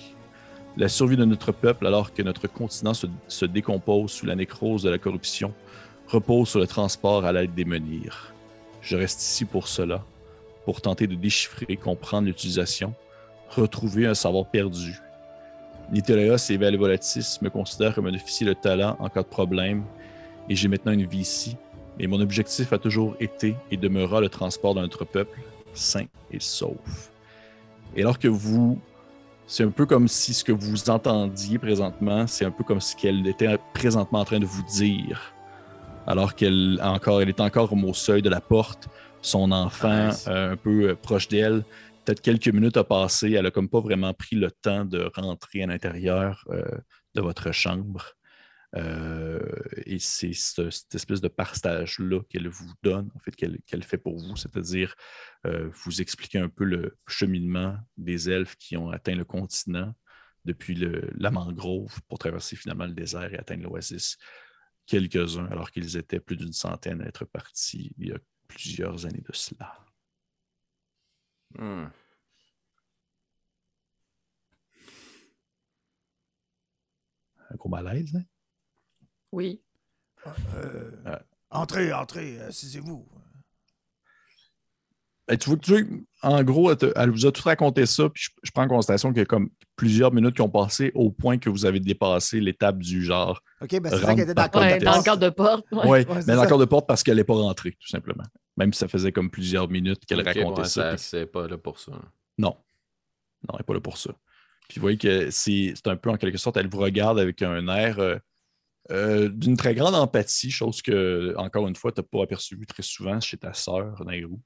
La 0.77 0.89
survie 0.89 1.17
de 1.17 1.25
notre 1.25 1.53
peuple, 1.53 1.87
alors 1.87 2.13
que 2.13 2.23
notre 2.23 2.49
continent 2.49 2.95
se, 2.95 3.07
se 3.29 3.45
décompose 3.45 4.11
sous 4.11 4.27
la 4.27 4.35
nécrose 4.35 4.83
de 4.83 4.91
la 4.91 4.99
corruption, 4.99 5.55
repose 6.09 6.49
sur 6.49 6.61
le 6.61 6.67
transport 6.67 7.25
à 7.25 7.33
l'aide 7.33 7.55
des 7.55 7.65
menhirs. 7.65 8.35
Je 8.81 8.97
reste 8.97 9.23
ici 9.23 9.45
pour 9.45 9.69
cela, 9.69 10.05
pour 10.65 10.81
tenter 10.81 11.07
de 11.07 11.15
déchiffrer, 11.15 11.77
comprendre 11.77 12.27
l'utilisation, 12.27 12.95
retrouver 13.49 14.07
un 14.07 14.15
savoir 14.15 14.47
perdu. 14.47 15.01
Nitereos 15.93 16.51
et 16.51 16.57
Valvolatis 16.57 17.39
me 17.43 17.51
considèrent 17.51 17.95
comme 17.95 18.07
un 18.07 18.15
officier 18.15 18.47
de 18.47 18.55
talent 18.55 18.97
en 18.99 19.09
cas 19.09 19.23
de 19.23 19.29
problème, 19.29 19.85
et 20.49 20.57
j'ai 20.57 20.69
maintenant 20.69 20.93
une 20.93 21.07
vie 21.07 21.21
ici, 21.21 21.57
mais 21.99 22.07
mon 22.07 22.21
objectif 22.21 22.73
a 22.73 22.79
toujours 22.79 23.17
été 23.21 23.57
et 23.71 23.77
demeurera 23.77 24.21
le 24.21 24.29
transport 24.29 24.75
de 24.75 24.81
notre 24.81 25.05
peuple, 25.05 25.39
sain 25.73 26.07
et 26.31 26.41
sauf. 26.41 27.11
Et 27.97 28.03
alors 28.03 28.19
que 28.19 28.29
vous... 28.29 28.79
C'est 29.47 29.63
un 29.63 29.71
peu 29.71 29.85
comme 29.85 30.09
si 30.09 30.33
ce 30.33 30.43
que 30.43 30.53
vous 30.53 30.89
entendiez 30.89 31.59
présentement, 31.59 32.27
c'est 32.27 32.47
un 32.47 32.51
peu 32.51 32.65
comme 32.65 32.81
ce 32.81 32.97
qu'elle 32.97 33.27
était 33.27 33.59
présentement 33.75 34.21
en 34.21 34.25
train 34.25 34.41
de 34.41 34.47
vous 34.47 34.63
dire 34.63 35.35
alors 36.07 36.35
qu'elle 36.35 36.81
encore, 36.83 37.23
elle 37.23 37.29
est 37.29 37.41
encore 37.41 37.73
au 37.73 37.95
seuil 37.95 38.23
de 38.23 38.29
la 38.29 38.41
porte, 38.41 38.89
son 39.23 39.53
enfant 39.53 40.09
Nice. 40.09 40.27
euh, 40.29 40.53
un 40.53 40.57
peu 40.57 40.91
euh, 40.91 40.95
proche 41.01 41.29
d'elle. 41.29 41.65
Peut-être 42.05 42.21
quelques 42.21 42.49
minutes 42.49 42.77
a 42.77 42.85
passé. 42.85 43.33
Elle 43.33 43.47
a 43.47 43.51
comme 43.51 43.69
pas 43.69 43.81
vraiment 43.81 44.13
pris 44.15 44.37
le 44.37 44.51
temps 44.51 44.85
de 44.85 45.11
rentrer 45.15 45.63
à 45.63 45.67
l'intérieur 45.67 46.45
euh, 46.51 46.65
de 47.15 47.21
votre 47.21 47.53
chambre. 47.53 48.13
Euh, 48.77 49.41
et 49.87 49.99
c'est 50.01 50.33
ce- 50.33 50.69
cette 50.71 50.95
espèce 50.95 51.21
de 51.21 51.29
partage-là 51.29 52.21
qu'elle 52.29 52.49
vous 52.49 52.73
donne, 52.83 53.09
en 53.15 53.21
fait, 53.21 53.35
qu'elle 53.37 53.85
fait 53.85 53.99
pour 53.99 54.19
vous, 54.19 54.35
c'est-à-dire 54.37 54.95
euh, 55.47 55.71
vous 55.85 56.01
expliquer 56.03 56.41
un 56.41 56.49
peu 56.49 56.65
le 56.65 56.97
cheminement 57.07 57.77
des 57.97 58.29
elfes 58.29 58.57
qui 58.57 58.77
ont 58.77 58.91
atteint 58.91 59.15
le 59.15 59.25
continent 59.25 59.95
depuis 60.45 60.75
la 61.17 61.31
mangrove 61.31 62.01
pour 62.09 62.19
traverser 62.19 62.57
finalement 62.57 62.87
le 62.87 62.93
désert 62.95 63.33
et 63.33 63.39
atteindre 63.39 63.63
l'oasis. 63.63 64.19
Quelques-uns, 64.87 65.47
alors 65.47 65.71
qu'ils 65.71 65.97
étaient 65.97 66.21
plus 66.21 66.37
d'une 66.37 66.53
centaine 66.53 67.01
à 67.01 67.07
être 67.07 67.25
partis 67.25 67.95
il 67.97 68.09
y 68.09 68.13
a 68.13 68.19
plusieurs 68.49 69.07
années 69.07 69.23
de 69.27 69.33
cela. 69.33 69.84
Hmm. 71.59 71.87
Un 77.51 77.57
gros 77.57 77.69
malaise, 77.69 78.15
hein? 78.17 78.23
Oui. 79.33 79.61
Euh, 80.27 80.91
Euh. 81.07 81.19
Entrez, 81.51 81.93
entrez, 81.93 82.41
assisez-vous. 82.41 83.07
Ben, 85.29 85.39
tu 85.39 85.49
vois, 85.49 85.59
tu 85.59 85.71
vois, 85.73 85.83
en 86.23 86.43
gros, 86.43 86.71
elle, 86.71 86.77
te- 86.77 86.93
elle 86.97 87.11
vous 87.11 87.25
a 87.27 87.33
tout 87.33 87.43
raconté 87.43 87.87
ça, 87.87 88.11
puis 88.11 88.25
je, 88.25 88.31
je 88.43 88.51
prends 88.51 88.65
en 88.65 88.69
considération 88.69 89.11
qu'il 89.11 89.19
y 89.21 89.23
a 89.23 89.25
comme 89.27 89.49
plusieurs 89.77 90.13
minutes 90.13 90.35
qui 90.35 90.43
ont 90.43 90.51
passé 90.51 90.91
au 90.95 91.11
point 91.11 91.39
que 91.39 91.49
vous 91.49 91.65
avez 91.65 91.81
dépassé 91.81 92.41
l'étape 92.41 92.79
du 92.79 93.03
genre. 93.05 93.41
OK, 93.63 93.81
ben 93.81 93.91
c'est 93.91 94.01
ça 94.05 94.15
qui 94.15 94.21
était 94.21 94.35
d'accord. 94.35 94.61
Ouais, 94.63 94.79
dans 94.81 94.97
le 94.99 95.03
cadre 95.03 95.23
de 95.23 95.31
porte. 95.31 95.65
Oui, 95.73 95.89
Ouais, 95.89 96.05
mais 96.09 96.23
ça. 96.23 96.35
l'accord 96.37 96.59
de 96.59 96.65
porte 96.67 96.87
parce 96.87 97.03
qu'elle 97.03 97.17
n'est 97.17 97.25
pas 97.25 97.35
rentrée, 97.35 97.73
tout 97.81 97.89
simplement. 97.89 98.25
Même 98.57 98.73
si 98.73 98.79
ça 98.79 98.89
faisait 98.89 99.13
comme 99.13 99.31
plusieurs 99.31 99.69
minutes 99.69 100.05
qu'elle 100.07 100.23
racontait 100.23 100.63
ouais, 100.63 100.69
ça. 100.69 100.91
puis- 100.91 100.99
C'est 101.01 101.27
pas 101.27 101.49
là 101.49 101.59
pour 101.59 101.79
ça. 101.81 101.93
Non. 102.39 102.57
Non, 103.49 103.55
elle 103.55 103.57
n'est 103.59 103.65
pas 103.65 103.75
là 103.75 103.81
pour 103.81 103.99
ça. 103.99 104.13
Puis 104.69 104.77
vous 104.79 104.83
voyez 104.83 104.97
que 104.99 105.31
c'est 105.31 105.73
c'est 105.75 105.89
un 105.89 105.97
peu 105.97 106.11
en 106.11 106.17
quelque 106.17 106.39
sorte, 106.39 106.57
elle 106.57 106.69
vous 106.69 106.79
regarde 106.79 107.19
avec 107.19 107.43
un 107.43 107.67
air 107.69 107.99
euh, 107.99 108.17
euh, 108.91 109.29
d'une 109.29 109.57
très 109.57 109.75
grande 109.75 109.95
empathie, 109.95 110.51
chose 110.51 110.81
que, 110.83 111.35
encore 111.37 111.67
une 111.69 111.77
fois, 111.77 111.91
tu 111.93 112.01
n'as 112.01 112.07
pas 112.07 112.23
aperçu 112.23 112.59
très 112.67 112.83
souvent 112.83 113.21
chez 113.21 113.37
ta 113.37 113.53
sœur, 113.55 114.03
Nairou. 114.05 114.41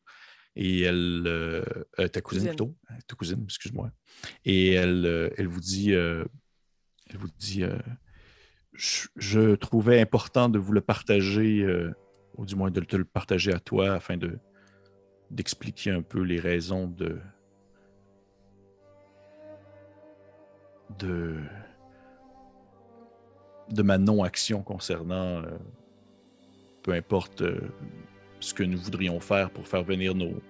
Et 0.57 0.81
elle, 0.83 1.23
euh, 1.27 1.62
euh, 2.00 2.09
ta 2.09 2.21
cousine, 2.21 2.41
Cousine. 2.43 2.49
plutôt, 2.57 2.77
Euh, 2.91 2.95
ta 3.07 3.15
cousine, 3.15 3.43
excuse-moi. 3.45 3.91
Et 4.45 4.73
elle, 4.73 5.07
euh, 5.07 5.31
elle 5.37 5.47
vous 5.49 5.61
dit, 5.61 5.93
euh, 5.93 6.25
elle 7.11 7.19
vous 7.19 7.29
dit, 7.38 7.62
euh, 7.62 7.79
je, 8.73 9.07
je 9.17 9.55
trouvais 9.55 10.00
important 10.00 10.49
de 10.49 10.59
vous 10.59 10.73
le 10.73 10.81
partager, 10.81 11.62
euh, 11.62 11.93
ou 12.38 12.47
du 12.47 12.54
moins 12.57 12.71
de 12.71 12.80
te 12.80 12.97
le 12.97 13.04
partager 13.04 13.52
à 13.52 13.61
toi, 13.61 13.95
afin 13.95 14.16
de 14.16 14.38
d'expliquer 15.30 15.90
un 15.90 16.00
peu 16.00 16.23
les 16.23 16.40
raisons 16.40 16.87
de 16.87 17.18
de 20.99 21.37
de 23.71 23.83
ma 23.83 23.99
non-action 23.99 24.62
concernant 24.62 25.42
euh, 25.42 25.59
peu 26.83 26.92
importe 26.92 27.42
euh, 27.42 27.61
ce 28.40 28.54
que 28.54 28.62
nous 28.62 28.78
voudrions 28.78 29.21
faire 29.21 29.50
pour 29.50 29.68
faire 29.68 29.83
venir 29.83 30.14
nos, 30.14 30.40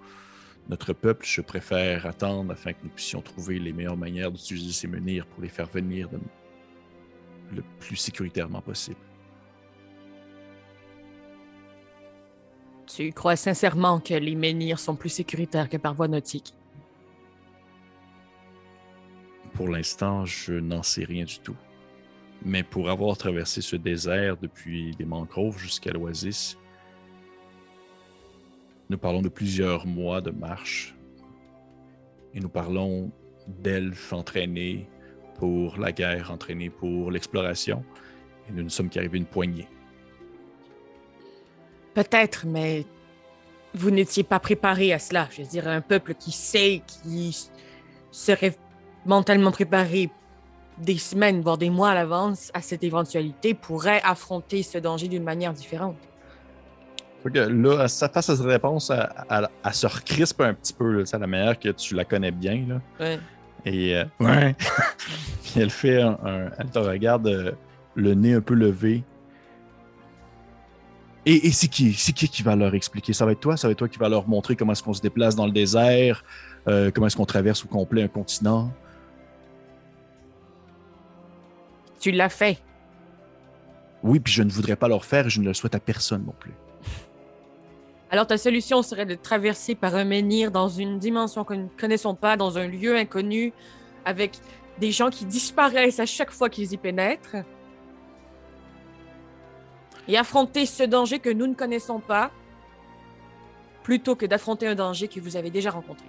notre 0.69 0.93
peuple, 0.93 1.27
je 1.27 1.41
préfère 1.41 2.07
attendre 2.07 2.53
afin 2.53 2.73
que 2.73 2.85
nous 2.85 2.91
puissions 2.91 3.23
trouver 3.23 3.59
les 3.59 3.73
meilleures 3.73 3.97
manières 3.97 4.31
d'utiliser 4.31 4.73
ces 4.73 4.87
menhirs 4.87 5.27
pour 5.27 5.43
les 5.43 5.49
faire 5.49 5.67
venir 5.67 6.09
le 7.51 7.63
plus 7.81 7.97
sécuritairement 7.97 8.61
possible. 8.61 9.08
Tu 12.89 13.13
crois 13.13 13.37
sincèrement 13.37 14.01
que 14.01 14.15
les 14.15 14.35
menhirs 14.35 14.79
sont 14.79 14.97
plus 14.97 15.11
sécuritaires 15.11 15.69
que 15.69 15.77
par 15.77 15.95
voie 15.95 16.09
nautique? 16.09 16.55
Pour 19.53 19.69
l'instant, 19.69 20.25
je 20.25 20.55
n'en 20.55 20.83
sais 20.83 21.05
rien 21.05 21.25
du 21.25 21.39
tout. 21.41 21.57
Mais 22.45 22.63
pour 22.63 22.89
avoir 22.89 23.17
traversé 23.17 23.61
ce 23.61 23.77
désert 23.77 24.37
depuis 24.37 24.93
les 24.99 25.05
mangroves 25.05 25.59
jusqu'à 25.59 25.91
l'oasis, 25.91 26.57
nous 28.89 28.99
parlons 28.99 29.21
de 29.21 29.29
plusieurs 29.29 29.87
mois 29.87 30.21
de 30.21 30.31
marche. 30.31 30.97
Et 32.33 32.41
nous 32.41 32.49
parlons 32.49 33.11
d'elfes 33.47 34.13
entraînés 34.13 34.89
pour 35.35 35.77
la 35.79 35.93
guerre, 35.93 36.31
entraînés 36.31 36.71
pour 36.71 37.11
l'exploration. 37.11 37.85
Et 38.49 38.53
nous 38.53 38.63
ne 38.63 38.69
sommes 38.69 38.89
qu'arrivés 38.89 39.19
une 39.19 39.27
poignée. 39.27 39.69
Peut-être, 42.03 42.45
mais 42.47 42.87
vous 43.75 43.91
n'étiez 43.91 44.23
pas 44.23 44.39
préparé 44.39 44.93
à 44.93 45.01
cela. 45.01 45.27
Je 45.33 45.43
veux 45.43 45.49
dire, 45.49 45.67
un 45.67 45.81
peuple 45.81 46.15
qui 46.15 46.31
sait, 46.31 46.83
qui 46.87 47.37
serait 48.13 48.55
mentalement 49.05 49.51
préparé 49.51 50.09
des 50.79 50.97
semaines, 50.97 51.41
voire 51.41 51.59
des 51.59 51.71
mois 51.71 51.91
à 51.91 51.95
l'avance 51.95 52.53
à 52.55 52.63
cette 52.63 52.85
éventualité, 52.85 53.53
pourrait 53.53 54.01
affronter 54.05 54.63
ce 54.63 54.79
danger 54.79 55.09
d'une 55.09 55.25
manière 55.25 55.53
différente. 55.53 55.97
Que 57.25 57.37
là, 57.41 57.89
ça- 57.89 58.09
face 58.09 58.31
à 58.31 58.37
cette 58.37 58.47
réponse, 58.47 58.91
elle, 58.91 59.09
elle- 59.29 59.49
elle 59.65 59.75
se 59.75 59.87
recrispe 59.89 60.41
un 60.41 60.55
petit 60.55 60.73
peu, 60.73 61.03
à 61.13 61.19
la 61.19 61.27
manière 61.27 61.59
que 61.59 61.71
tu 61.71 61.97
la 61.97 62.05
connais 62.05 62.31
bien. 62.31 62.65
Là. 62.69 62.81
Ouais. 63.01 63.19
Et 63.65 63.97
euh, 63.97 64.05
ouais. 64.21 64.55
Puis 65.43 65.61
elle 65.61 65.71
fait 65.71 66.01
un, 66.01 66.17
un- 66.25 66.51
Elle 66.61 66.71
te 66.71 66.79
regarde 66.79 67.27
euh, 67.27 67.53
le 67.97 68.15
nez 68.15 68.35
un 68.35 68.41
peu 68.41 68.55
levé. 68.55 69.03
Et, 71.31 71.49
et 71.49 71.53
c'est 71.53 71.69
qui? 71.69 71.93
C'est 71.93 72.15
qui 72.15 72.27
qui 72.27 72.43
va 72.43 72.57
leur 72.57 72.75
expliquer? 72.75 73.13
Ça 73.13 73.27
va 73.27 73.33
être 73.33 73.41
toi? 73.41 73.59
Ça 73.59 73.69
va 73.69 73.73
être 73.73 73.79
toi 73.79 73.89
qui 73.89 73.99
va 73.99 74.09
leur 74.09 74.27
montrer 74.27 74.57
comment 74.57 74.73
est-ce 74.73 74.83
qu'on 74.83 74.95
se 74.95 75.03
déplace 75.03 75.37
dans 75.37 75.45
le 75.45 75.53
désert, 75.53 76.25
euh, 76.67 76.91
comment 76.91 77.07
est-ce 77.07 77.17
qu'on 77.17 77.27
traverse 77.27 77.63
au 77.67 77.69
complet 77.69 78.03
un 78.03 78.09
continent? 78.09 78.73
Tu 82.01 82.13
l'as 82.13 82.31
fait. 82.31 82.57
Oui, 84.03 84.21
puis 84.21 84.33
je 84.33 84.43
ne 84.43 84.51
voudrais 84.51 84.77
pas 84.77 84.89
leur 84.89 85.05
faire 85.05 85.27
et 85.27 85.31
je 85.31 85.43
ne 85.43 85.45
le 85.45 85.53
souhaite 85.53 85.75
à 85.75 85.81
personne 85.81 86.25
non 86.25 86.35
plus. 86.39 86.55
Alors 88.11 88.27
ta 88.27 88.39
solution 88.39 88.81
serait 88.81 89.05
de 89.05 89.15
traverser 89.15 89.75
par 89.75 89.97
un 89.97 90.07
menhir 90.07 90.51
dans 90.51 90.71
une 90.71 90.99
dimension 90.99 91.45
que 91.45 91.53
nous 91.53 91.65
ne 91.65 91.79
connaissons 91.79 92.15
pas, 92.15 92.39
dans 92.39 92.57
un 92.57 92.67
lieu 92.67 92.97
inconnu, 92.97 93.53
avec 94.07 94.39
des 94.81 94.93
gens 94.93 95.11
qui 95.11 95.27
disparaissent 95.27 96.01
à 96.01 96.07
chaque 96.07 96.31
fois 96.31 96.49
qu'ils 96.49 96.73
y 96.73 96.79
pénètrent, 96.79 97.37
et 100.09 100.17
affronter 100.17 100.67
ce 100.67 100.83
danger 100.83 101.19
que 101.19 101.31
nous 101.31 101.47
ne 101.47 101.55
connaissons 101.55 102.01
pas, 102.01 102.31
plutôt 103.83 104.17
que 104.17 104.27
d'affronter 104.27 104.67
un 104.67 104.75
danger 104.75 105.07
que 105.07 105.21
vous 105.21 105.37
avez 105.37 105.51
déjà 105.51 105.71
rencontré. 105.71 106.07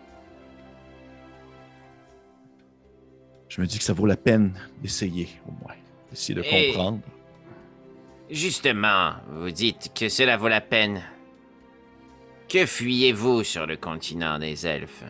Je 3.50 3.62
me 3.62 3.68
dis 3.68 3.78
que 3.78 3.84
ça 3.84 3.94
vaut 3.94 4.06
la 4.06 4.18
peine 4.18 4.54
d'essayer, 4.82 5.28
au 5.48 5.52
moins. 5.52 5.76
D'essayer 6.10 6.36
de 6.36 6.42
comprendre. 6.42 7.02
Justement, 8.30 9.14
vous 9.32 9.52
dites 9.52 9.92
que 9.94 10.08
cela 10.08 10.38
vaut 10.38 10.48
la 10.48 10.62
peine. 10.62 11.02
Que 12.48 12.66
fuyez-vous 12.66 13.44
sur 13.44 13.66
le 13.66 13.76
continent 13.76 14.40
des 14.40 14.66
elfes? 14.66 15.04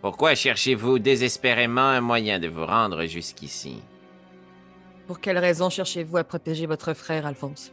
Pourquoi 0.00 0.34
cherchez-vous 0.34 0.98
désespérément 0.98 1.80
un 1.80 2.00
moyen 2.00 2.38
de 2.38 2.48
vous 2.48 2.66
rendre 2.66 3.06
jusqu'ici? 3.06 3.82
Pour 5.06 5.20
quelle 5.20 5.38
raison 5.38 5.70
cherchez-vous 5.70 6.16
à 6.16 6.24
protéger 6.24 6.66
votre 6.66 6.92
frère, 6.92 7.26
Alphonse? 7.26 7.72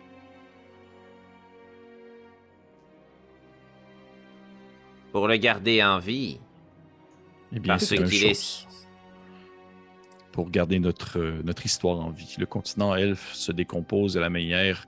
Pour 5.12 5.28
le 5.28 5.38
garder 5.38 5.84
en 5.84 6.00
vie 6.00 6.40
Eh 7.52 7.60
bien, 7.60 7.74
Parce 7.74 7.86
c'est 7.86 7.98
une 7.98 8.06
qu'il 8.08 8.24
est- 8.26 8.34
chose. 8.34 8.68
Pour 10.32 10.50
garder 10.50 10.80
notre, 10.80 11.20
euh, 11.20 11.42
notre 11.44 11.66
histoire 11.66 12.00
en 12.00 12.10
vie. 12.12 12.36
Le 12.40 12.46
continent 12.46 12.96
elfe 12.96 13.34
se 13.34 13.52
décompose 13.52 14.14
de 14.14 14.22
la 14.22 14.30
manière 14.30 14.88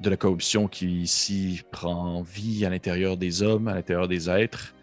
de 0.00 0.08
la 0.08 0.16
corruption 0.16 0.66
qui 0.68 1.02
ici 1.02 1.60
prend 1.70 2.22
vie 2.22 2.64
à 2.64 2.70
l'intérieur 2.70 3.18
des 3.18 3.42
hommes, 3.42 3.68
à 3.68 3.74
l'intérieur 3.74 4.08
des 4.08 4.30
êtres, 4.30 4.74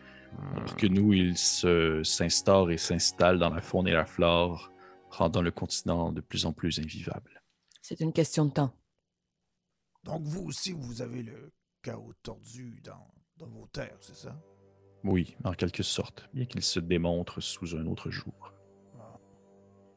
alors 0.56 0.76
que 0.76 0.86
nous, 0.86 1.14
il 1.14 1.36
se- 1.36 2.04
s'instaure 2.04 2.70
et 2.70 2.78
s'installe 2.78 3.40
dans 3.40 3.50
la 3.50 3.62
faune 3.62 3.88
et 3.88 3.94
la 3.94 4.06
flore, 4.06 4.72
rendant 5.10 5.42
le 5.42 5.50
continent 5.50 6.12
de 6.12 6.22
plus 6.22 6.46
en 6.46 6.54
plus 6.54 6.78
invivable. 6.78 7.42
C'est 7.82 8.00
une 8.02 8.14
question 8.14 8.46
de 8.46 8.52
temps. 8.52 8.72
Donc, 10.04 10.22
vous 10.22 10.44
aussi, 10.44 10.74
vous 10.74 11.02
avez 11.02 11.24
le 11.24 11.52
chaos 11.82 12.14
tordu 12.22 12.80
dans, 12.84 13.08
dans 13.40 13.48
vos 13.48 13.68
terres, 13.68 13.98
c'est 14.02 14.16
ça? 14.16 14.36
Oui, 15.04 15.38
en 15.44 15.54
quelque 15.54 15.84
sorte, 15.84 16.28
bien 16.34 16.46
qu'il 16.46 16.64
se 16.64 16.80
démontre 16.80 17.40
sous 17.42 17.76
un 17.76 17.86
autre 17.86 18.10
jour. 18.10 18.54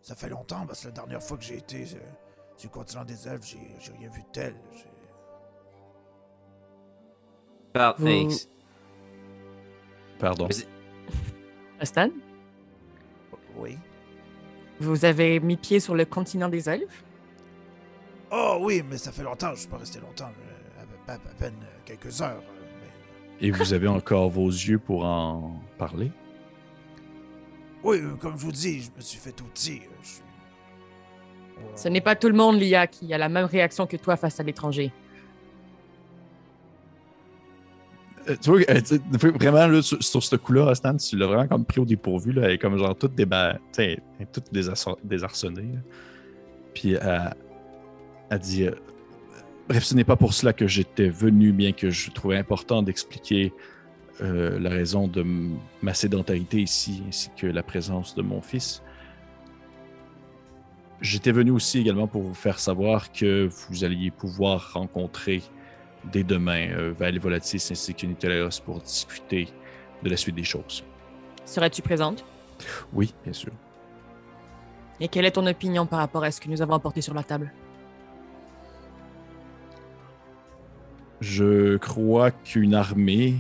Ça 0.03 0.15
fait 0.15 0.29
longtemps, 0.29 0.67
parce 0.67 0.81
que 0.83 0.87
la 0.89 0.93
dernière 0.93 1.23
fois 1.23 1.37
que 1.37 1.45
j'ai 1.45 1.59
été 1.59 1.83
euh, 1.83 2.01
sur 2.57 2.71
le 2.71 2.75
continent 2.75 3.05
des 3.05 3.29
elfes, 3.29 3.45
j'ai 3.45 3.59
j'ai 3.81 3.93
rien 3.93 4.11
vu 4.11 4.23
de 4.23 4.29
tel. 4.33 4.55
J'ai- 4.75 4.85
Par- 7.73 7.97
Vous- 7.99 8.07
ex- 8.09 8.49
Pardon? 10.19 10.49
Vous- 10.49 11.85
Stan, 11.85 12.11
Oui. 13.57 13.79
vous 14.81 15.05
avez 15.05 15.41
mis 15.41 15.57
pied 15.57 15.81
sur 15.81 15.95
le 15.95 16.05
continent 16.05 16.49
des 16.49 16.69
elfes 16.69 17.05
Oh 18.33 18.59
oui, 18.61 18.83
mais 18.89 18.99
ça 18.99 19.13
fait 19.13 19.23
longtemps, 19.23 19.55
je 19.55 19.61
suis 19.61 19.69
pas 19.69 19.79
resté 19.79 19.99
longtemps. 20.01 20.29
euh, 20.47 20.85
À, 21.09 21.13
à- 21.13 21.15
à 21.17 21.19
peine 21.19 21.57
euh, 21.63 21.79
quelques 21.85 22.23
heures. 22.23 22.43
Et 23.41 23.51
vous 23.51 23.73
avez 23.73 23.89
encore 23.89 24.29
vos 24.31 24.49
yeux 24.49 24.79
pour 24.79 25.05
en 25.05 25.55
parler? 25.79 26.11
Oui, 27.83 27.99
euh, 27.99 28.15
comme 28.17 28.33
je 28.39 28.45
vous 28.45 28.53
dis, 28.53 28.81
je 28.83 28.91
me 28.95 29.01
suis 29.01 29.19
fait 29.19 29.41
outil. 29.41 29.81
je 30.03 30.09
suis- 30.09 30.23
Ce 31.75 31.89
n'est 31.89 32.03
pas 32.03 32.15
tout 32.17 32.29
le 32.29 32.35
monde, 32.35 32.61
Lia, 32.61 32.87
qui 32.87 33.13
a 33.15 33.19
la 33.19 33.29
même 33.31 33.47
réaction 33.47 33.87
que 33.87 33.97
toi 33.97 34.17
face 34.17 34.39
à 34.41 34.43
l'étranger. 34.43 34.93
Euh, 38.29 38.37
tu 38.43 38.51
vois, 38.51 38.61
euh, 38.69 38.81
tu 38.81 38.97
sais, 38.97 39.01
vraiment, 39.31 39.67
là, 39.67 39.81
sur, 39.81 40.03
sur 40.03 40.23
ce 40.23 40.37
coup-là, 40.37 40.75
Stan, 40.75 40.95
tu 40.97 41.17
l'as 41.17 41.27
vraiment 41.27 41.49
comme 41.49 41.65
pris 41.65 41.81
au 41.81 41.87
dépourvu. 41.87 42.33
Là, 42.33 42.43
elle 42.45 42.51
est 42.53 42.59
comme 42.59 42.77
genre 42.77 42.95
toute, 42.97 43.15
déba... 43.15 43.55
tu 43.55 43.61
sais, 43.73 43.99
elle 44.19 44.23
est 44.25 44.33
toute 44.33 44.53
désasso- 44.53 44.99
désarçonnée. 45.03 45.63
là. 45.73 45.81
Puis 46.75 46.93
elle, 46.93 47.35
elle 48.29 48.39
dit 48.39 48.67
euh, 48.67 48.75
Bref, 49.71 49.85
ce 49.85 49.95
n'est 49.95 50.03
pas 50.03 50.17
pour 50.17 50.35
cela 50.35 50.53
que 50.53 50.67
j'étais 50.67 51.09
venu, 51.09 51.53
bien 51.53 51.71
que 51.71 51.91
je 51.91 52.11
trouvais 52.11 52.37
important 52.37 52.83
d'expliquer 52.83 53.53
euh, 54.21 54.59
la 54.59 54.69
raison 54.69 55.07
de 55.07 55.25
ma 55.81 55.95
sédentarité 55.95 56.61
ici, 56.61 57.05
ainsi 57.07 57.31
que 57.37 57.47
la 57.47 57.63
présence 57.63 58.17
de 58.17 58.23
mon 58.23 58.43
fils. 58.43 58.83
J'étais 61.01 61.31
venu 61.31 61.53
aussi 61.53 61.79
également 61.79 62.09
pour 62.09 62.23
vous 62.23 62.35
faire 62.35 62.59
savoir 62.59 63.13
que 63.13 63.49
vous 63.69 63.85
alliez 63.85 64.11
pouvoir 64.11 64.73
rencontrer 64.73 65.41
dès 66.11 66.25
demain 66.25 66.73
euh, 66.73 66.93
Val 66.93 67.17
Volatis 67.21 67.69
ainsi 67.71 67.95
que 67.95 68.07
Nicolas 68.07 68.61
pour 68.65 68.81
discuter 68.81 69.51
de 70.03 70.11
la 70.11 70.17
suite 70.17 70.35
des 70.35 70.43
choses. 70.43 70.83
Serais-tu 71.45 71.81
présente? 71.81 72.25
Oui, 72.93 73.15
bien 73.23 73.33
sûr. 73.33 73.53
Et 74.99 75.07
quelle 75.07 75.27
est 75.27 75.31
ton 75.31 75.47
opinion 75.47 75.87
par 75.87 76.01
rapport 76.01 76.25
à 76.25 76.33
ce 76.33 76.41
que 76.41 76.49
nous 76.49 76.61
avons 76.61 76.75
apporté 76.75 77.03
sur 77.03 77.15
la 77.15 77.23
table? 77.23 77.53
Je 81.21 81.77
crois 81.77 82.31
qu'une 82.31 82.75
armée 82.75 83.37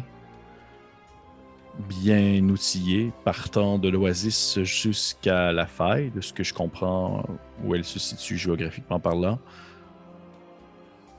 bien 1.89 2.47
outillée, 2.49 3.13
partant 3.25 3.79
de 3.79 3.89
l'Oasis 3.89 4.63
jusqu'à 4.63 5.53
la 5.53 5.67
faille, 5.67 6.11
de 6.11 6.21
ce 6.21 6.33
que 6.33 6.45
je 6.45 6.53
comprends 6.53 7.25
où 7.65 7.75
elle 7.75 7.85
se 7.85 7.99
situe 7.99 8.37
géographiquement 8.37 9.01
parlant, 9.01 9.39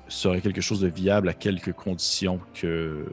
serait 0.08 0.42
quelque 0.42 0.62
chose 0.62 0.82
de 0.82 0.88
viable 0.88 1.30
à 1.30 1.34
quelques 1.34 1.74
conditions 1.74 2.40
que 2.54 3.06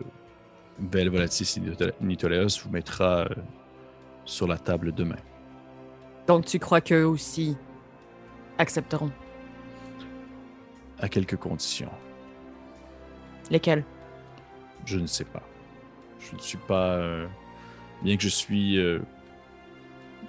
Vel 0.78 1.08
Volatis 1.08 1.56
et 1.56 2.04
Nitoleos 2.04 2.60
vous 2.62 2.70
mettra 2.70 3.20
euh, 3.20 3.28
sur 4.24 4.46
la 4.46 4.58
table 4.58 4.92
demain. 4.92 5.18
Donc 6.26 6.44
tu 6.44 6.58
crois 6.58 6.80
qu'eux 6.80 7.04
aussi 7.04 7.56
accepteront? 8.58 9.10
À 11.00 11.08
quelques 11.08 11.36
conditions. 11.36 11.90
Lesquelles? 13.50 13.84
Je 14.84 14.98
ne 14.98 15.06
sais 15.06 15.24
pas. 15.24 15.42
Je 16.20 16.34
ne 16.34 16.40
suis 16.40 16.58
pas. 16.58 16.92
euh, 16.96 17.26
bien 18.02 18.16
que 18.16 18.22
je 18.22 18.28
suis 18.28 18.78
euh, 18.78 18.98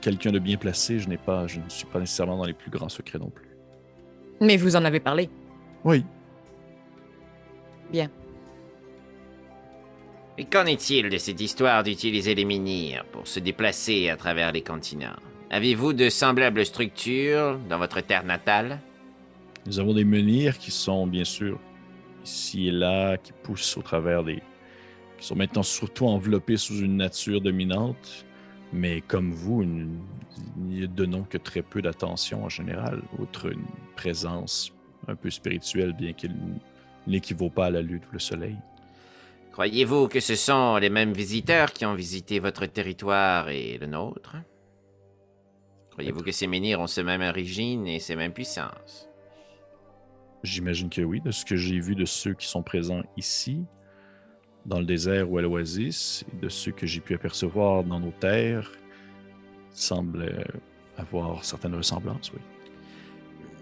quelqu'un 0.01 0.31
de 0.31 0.39
bien 0.39 0.57
placé, 0.57 0.99
je 0.99 1.07
n'ai 1.09 1.17
pas. 1.17 1.47
Je 1.47 1.59
ne 1.59 1.69
suis 1.69 1.85
pas 1.85 1.99
nécessairement 1.99 2.37
dans 2.37 2.45
les 2.45 2.53
plus 2.53 2.71
grands 2.71 2.89
secrets 2.89 3.19
non 3.19 3.29
plus. 3.29 3.47
Mais 4.41 4.57
vous 4.57 4.75
en 4.75 4.85
avez 4.85 4.99
parlé. 4.99 5.29
Oui. 5.83 6.03
Et 10.37 10.45
qu'en 10.45 10.65
est-il 10.65 11.09
de 11.09 11.17
cette 11.17 11.41
histoire 11.41 11.83
d'utiliser 11.83 12.33
les 12.33 12.45
menhirs 12.45 13.03
pour 13.11 13.27
se 13.27 13.41
déplacer 13.41 14.09
à 14.09 14.15
travers 14.15 14.53
les 14.53 14.61
continents? 14.61 15.17
Avez-vous 15.51 15.91
de 15.91 16.07
semblables 16.09 16.65
structures 16.65 17.59
dans 17.69 17.77
votre 17.77 17.99
terre 17.99 18.23
natale? 18.23 18.79
Nous 19.65 19.79
avons 19.79 19.93
des 19.93 20.05
menhirs 20.05 20.57
qui 20.57 20.71
sont 20.71 21.07
bien 21.07 21.25
sûr 21.25 21.59
ici 22.23 22.67
et 22.67 22.71
là, 22.71 23.17
qui 23.17 23.31
poussent 23.43 23.77
au 23.77 23.81
travers 23.81 24.23
des. 24.23 24.41
qui 25.17 25.25
sont 25.27 25.35
maintenant 25.35 25.63
surtout 25.63 26.05
enveloppés 26.07 26.55
sous 26.55 26.79
une 26.79 26.95
nature 26.95 27.41
dominante. 27.41 28.25
Mais 28.71 29.01
comme 29.01 29.31
vous, 29.31 29.63
une- 29.63 29.99
n'y 30.57 30.87
donnons 30.87 31.23
que 31.23 31.37
très 31.37 31.61
peu 31.61 31.81
d'attention 31.81 32.45
en 32.45 32.49
général, 32.49 33.01
outre 33.17 33.51
une 33.51 33.65
présence 33.97 34.71
un 35.07 35.15
peu 35.15 35.29
spirituelle, 35.29 35.91
bien 35.93 36.13
qu'elle 36.13 36.35
n'équivaut 37.07 37.49
pas 37.49 37.65
à 37.65 37.69
la 37.69 37.81
lutte 37.81 38.03
ou 38.09 38.13
le 38.13 38.19
soleil. 38.19 38.55
Croyez-vous 39.51 40.07
que 40.07 40.19
ce 40.21 40.35
sont 40.35 40.77
les 40.77 40.89
mêmes 40.89 41.11
visiteurs 41.11 41.73
qui 41.73 41.85
ont 41.85 41.95
visité 41.95 42.39
votre 42.39 42.65
territoire 42.67 43.49
et 43.49 43.77
le 43.77 43.87
nôtre? 43.87 44.37
Croyez-vous 45.91 46.23
que 46.23 46.31
ces 46.31 46.47
menhirs 46.47 46.79
ont 46.79 46.87
ces 46.87 47.03
mêmes 47.03 47.23
origines 47.23 47.87
et 47.87 47.99
ces 47.99 48.15
mêmes 48.15 48.31
puissances? 48.31 49.08
J'imagine 50.43 50.89
que 50.89 51.01
oui, 51.01 51.19
de 51.21 51.31
ce 51.31 51.43
que 51.43 51.55
j'ai 51.55 51.79
vu 51.79 51.95
de 51.95 52.05
ceux 52.05 52.33
qui 52.33 52.47
sont 52.47 52.63
présents 52.63 53.03
ici, 53.17 53.65
dans 54.65 54.79
le 54.79 54.85
désert 54.85 55.29
ou 55.29 55.37
à 55.37 55.41
l'oasis, 55.41 56.23
et 56.33 56.37
de 56.37 56.49
ceux 56.49 56.71
que 56.71 56.87
j'ai 56.87 57.01
pu 57.01 57.13
apercevoir 57.13 57.83
dans 57.83 57.99
nos 57.99 58.11
terres, 58.11 58.71
semble 59.71 60.21
euh, 60.21 60.43
avoir 60.97 61.43
certaines 61.43 61.75
ressemblances, 61.75 62.31
oui. 62.33 62.39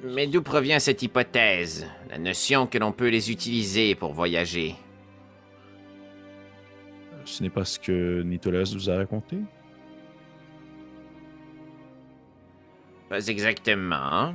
Mais 0.03 0.27
d'où 0.27 0.43
provient 0.43 0.79
cette 0.79 1.01
hypothèse 1.01 1.87
La 2.09 2.19
notion 2.19 2.67
que 2.67 2.77
l'on 2.77 2.91
peut 2.91 3.09
les 3.09 3.31
utiliser 3.31 3.95
pour 3.95 4.13
voyager? 4.13 4.75
Ce 7.25 7.41
n'est 7.41 7.49
pas 7.49 7.65
ce 7.65 7.79
que 7.79 8.21
Nitolas 8.21 8.71
vous 8.73 8.89
a 8.89 8.97
raconté? 8.97 9.37
Pas 13.09 13.27
exactement. 13.27 14.33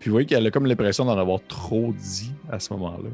Puis 0.00 0.08
vous 0.10 0.14
voyez 0.14 0.26
qu'elle 0.26 0.46
a 0.46 0.50
comme 0.50 0.66
l'impression 0.66 1.04
d'en 1.04 1.16
avoir 1.16 1.40
trop 1.46 1.92
dit 1.92 2.32
à 2.50 2.58
ce 2.58 2.72
moment-là. 2.72 3.10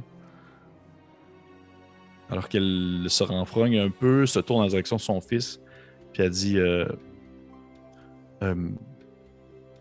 Alors 2.30 2.48
qu'elle 2.48 3.06
se 3.08 3.22
renfrogne 3.24 3.78
un 3.78 3.90
peu, 3.90 4.24
se 4.26 4.38
tourne 4.40 4.64
en 4.64 4.68
direction 4.68 4.96
de 4.96 5.00
son 5.00 5.20
fils, 5.20 5.60
puis 6.12 6.22
elle 6.22 6.30
dit 6.30 6.58
euh, 6.58 6.86
euh, 8.42 8.54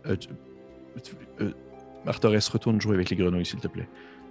euh, 0.06 0.16
tu- 0.16 0.28
euh, 1.40 1.52
Martorès, 2.04 2.48
retourne 2.48 2.80
jouer 2.80 2.94
avec 2.94 3.10
les 3.10 3.16
grenouilles, 3.16 3.46
s'il 3.46 3.58
te 3.58 3.66
plaît. 3.68 3.88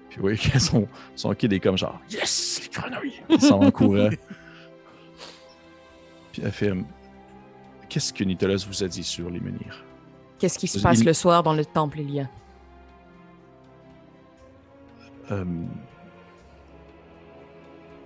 Puis 0.10 0.18
vous 0.18 0.22
voyez 0.24 0.38
que 0.38 0.60
son, 0.60 0.88
son 1.16 1.34
kid 1.34 1.52
est 1.52 1.60
comme 1.60 1.78
genre 1.78 2.00
Yes, 2.10 2.62
les 2.64 2.70
grenouilles! 2.80 3.22
Il 3.30 3.42
s'en 3.42 3.60
va 3.60 3.68
en 3.68 3.72
courant. 3.72 4.10
Puis 6.32 6.42
elle 6.44 6.52
fait 6.52 6.70
euh, 6.70 6.82
Qu'est-ce 7.90 8.14
que 8.14 8.24
Nitolas 8.24 8.66
vous 8.68 8.84
a 8.84 8.88
dit 8.88 9.04
sur 9.04 9.30
les 9.30 9.40
menhirs? 9.40 9.84
Qu'est-ce 10.40 10.58
qui 10.60 10.68
se 10.68 10.80
Il- 10.80 10.84
passe 10.84 11.04
le 11.04 11.14
soir 11.14 11.44
dans 11.44 11.54
le 11.54 11.66
temple, 11.66 12.00
Elia? 12.00 12.30
Euh, 15.32 15.46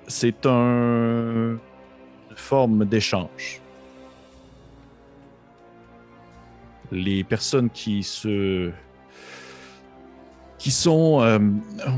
c'est 0.08 0.46
un... 0.46 1.58
une 2.30 2.36
forme 2.36 2.86
d'échange. 2.86 3.62
Les 6.92 7.24
personnes 7.24 7.70
qui 7.70 8.02
se 8.04 8.72
qui 10.58 10.72
sont 10.72 11.22
euh, 11.22 11.40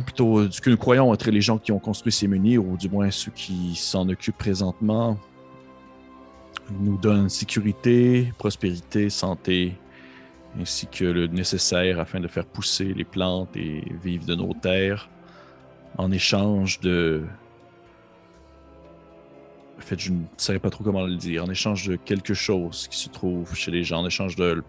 plutôt 0.06 0.50
ce 0.52 0.62
que 0.62 0.70
nous 0.70 0.78
croyons 0.78 1.12
être 1.14 1.32
les 1.32 1.42
gens 1.42 1.58
qui 1.58 1.72
ont 1.72 1.80
construit 1.80 2.12
ces 2.12 2.28
menhirs, 2.28 2.64
ou 2.64 2.78
du 2.78 2.90
moins 2.90 3.10
ceux 3.10 3.32
qui 3.32 3.76
s'en 3.76 4.08
occupent 4.08 4.38
présentement, 4.38 5.18
nous 6.80 6.98
donnent 6.98 7.28
sécurité, 7.28 8.32
prospérité, 8.38 9.10
santé, 9.10 9.74
ainsi 10.60 10.88
que 10.88 11.06
le 11.06 11.28
nécessaire 11.28 12.00
afin 12.00 12.20
de 12.20 12.28
faire 12.28 12.46
pousser 12.46 12.94
les 12.94 13.06
plantes 13.06 13.56
et 13.56 13.84
vivre 14.04 14.26
de 14.26 14.36
nos 14.36 14.54
terres 14.54 15.10
en 15.98 16.12
échange 16.12 16.80
de... 16.80 17.24
En 19.78 19.82
fait, 19.82 20.00
je 20.00 20.12
ne 20.12 20.24
saurais 20.38 20.60
pas 20.60 20.70
trop 20.70 20.84
comment 20.84 21.06
le 21.06 21.16
dire. 21.16 21.44
En 21.44 21.50
échange 21.50 21.88
de 21.88 21.96
quelque 21.96 22.34
chose 22.34 22.88
qui 22.88 22.98
se 22.98 23.10
trouve 23.10 23.56
chez 23.56 23.72
les 23.72 23.84
gens, 23.84 24.02
en 24.02 24.08
échange 24.08 24.36
de... 24.36 24.64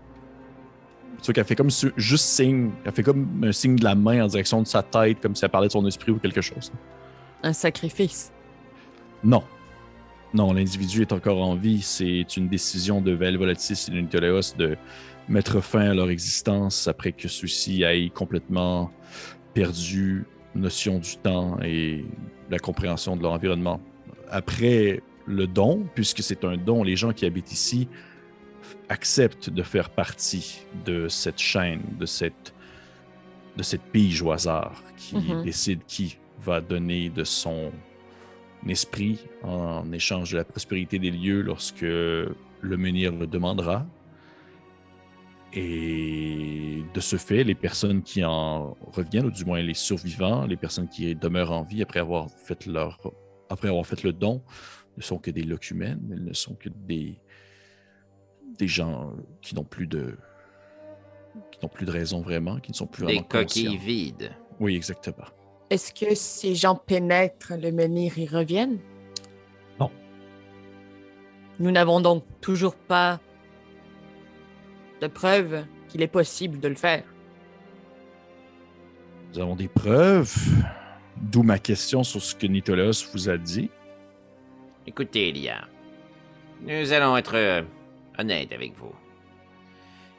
Tu 1.18 1.26
vois 1.26 1.34
qu'elle 1.34 1.44
fait 1.44 1.54
comme 1.54 1.70
juste 1.70 2.24
signe, 2.24 2.70
elle 2.84 2.92
fait 2.92 3.02
comme 3.02 3.44
un 3.44 3.52
signe 3.52 3.76
de 3.76 3.84
la 3.84 3.94
main 3.94 4.24
en 4.24 4.26
direction 4.26 4.62
de 4.62 4.66
sa 4.66 4.82
tête, 4.82 5.20
comme 5.20 5.36
si 5.36 5.44
elle 5.44 5.50
parlait 5.50 5.68
de 5.68 5.72
son 5.72 5.86
esprit 5.86 6.10
ou 6.10 6.18
quelque 6.18 6.40
chose. 6.40 6.72
Un 7.42 7.52
sacrifice. 7.52 8.32
Non. 9.22 9.44
Non, 10.34 10.52
l'individu 10.52 11.02
est 11.02 11.12
encore 11.12 11.42
en 11.42 11.54
vie. 11.54 11.82
C'est 11.82 12.36
une 12.36 12.48
décision 12.48 13.00
de 13.00 13.12
Vel 13.12 13.36
Volatis 13.36 13.88
et 13.88 13.90
de 14.02 14.56
de 14.58 14.76
mettre 15.28 15.60
fin 15.60 15.90
à 15.90 15.94
leur 15.94 16.10
existence 16.10 16.88
après 16.88 17.12
que 17.12 17.28
ceux-ci 17.28 17.82
aient 17.82 18.08
complètement 18.10 18.90
perdu 19.54 20.24
notion 20.54 20.98
du 20.98 21.16
temps 21.16 21.58
et 21.62 22.04
la 22.50 22.58
compréhension 22.58 23.16
de 23.16 23.22
leur 23.22 23.32
environnement. 23.32 23.80
Après 24.30 25.02
le 25.26 25.46
don, 25.46 25.86
puisque 25.94 26.22
c'est 26.22 26.44
un 26.44 26.56
don, 26.56 26.82
les 26.82 26.96
gens 26.96 27.12
qui 27.12 27.24
habitent 27.26 27.52
ici 27.52 27.88
acceptent 28.88 29.50
de 29.50 29.62
faire 29.62 29.90
partie 29.90 30.60
de 30.84 31.08
cette 31.08 31.38
chaîne, 31.38 31.82
de 31.98 32.06
cette, 32.06 32.54
de 33.56 33.62
cette 33.62 33.82
pige 33.82 34.22
au 34.22 34.32
hasard 34.32 34.82
qui 34.96 35.16
Mhm. 35.16 35.44
décide 35.44 35.80
qui 35.86 36.18
va 36.42 36.60
donner 36.60 37.08
de 37.08 37.24
son 37.24 37.70
esprit 38.68 39.26
en 39.42 39.90
échange 39.92 40.32
de 40.32 40.36
la 40.38 40.44
prospérité 40.44 40.98
des 40.98 41.10
lieux 41.10 41.40
lorsque 41.42 41.82
le 41.82 42.36
menhir 42.62 43.12
le 43.12 43.26
demandera. 43.26 43.86
Et 45.54 46.82
de 46.94 47.00
ce 47.00 47.16
fait, 47.16 47.44
les 47.44 47.54
personnes 47.54 48.02
qui 48.02 48.24
en 48.24 48.74
reviennent, 48.92 49.26
ou 49.26 49.30
du 49.30 49.44
moins 49.44 49.60
les 49.60 49.74
survivants, 49.74 50.46
les 50.46 50.56
personnes 50.56 50.88
qui 50.88 51.14
demeurent 51.14 51.52
en 51.52 51.62
vie 51.62 51.82
après 51.82 52.00
avoir 52.00 52.30
fait 52.30 52.66
leur 52.66 52.98
après 53.50 53.68
avoir 53.68 53.86
fait 53.86 54.02
le 54.02 54.14
don, 54.14 54.42
ne 54.96 55.02
sont 55.02 55.18
que 55.18 55.30
des 55.30 55.42
locumènes, 55.42 56.00
elles 56.10 56.24
ne 56.24 56.32
sont 56.32 56.54
que 56.54 56.70
des, 56.70 57.18
des 58.58 58.66
gens 58.68 59.12
qui 59.42 59.54
n'ont 59.54 59.64
plus 59.64 59.86
de 59.86 60.16
qui 61.50 61.58
n'ont 61.62 61.68
plus 61.68 61.84
de 61.84 61.90
raison 61.90 62.22
vraiment, 62.22 62.58
qui 62.60 62.70
ne 62.70 62.76
sont 62.76 62.86
plus 62.86 63.04
Des 63.04 63.12
vraiment 63.14 63.28
coquilles 63.28 63.64
conscients. 63.66 63.80
vides. 63.86 64.30
Oui, 64.58 64.74
exactement. 64.74 65.26
Est-ce 65.72 65.94
que 65.94 66.14
ces 66.14 66.54
gens 66.54 66.74
pénètrent 66.74 67.54
le 67.58 67.72
menhir 67.72 68.18
et 68.18 68.26
reviennent? 68.26 68.78
Non. 69.80 69.90
Nous 71.58 71.70
n'avons 71.70 72.02
donc 72.02 72.24
toujours 72.42 72.74
pas 72.74 73.18
de 75.00 75.06
preuves 75.06 75.64
qu'il 75.88 76.02
est 76.02 76.08
possible 76.08 76.60
de 76.60 76.68
le 76.68 76.74
faire. 76.74 77.04
Nous 79.32 79.40
avons 79.40 79.56
des 79.56 79.68
preuves, 79.68 80.36
d'où 81.16 81.42
ma 81.42 81.58
question 81.58 82.04
sur 82.04 82.20
ce 82.20 82.34
que 82.34 82.46
Nitolos 82.46 83.10
vous 83.10 83.30
a 83.30 83.38
dit. 83.38 83.70
Écoutez, 84.86 85.30
Elia, 85.30 85.68
nous 86.60 86.92
allons 86.92 87.16
être 87.16 87.34
euh, 87.34 87.62
honnêtes 88.18 88.52
avec 88.52 88.74
vous. 88.76 88.92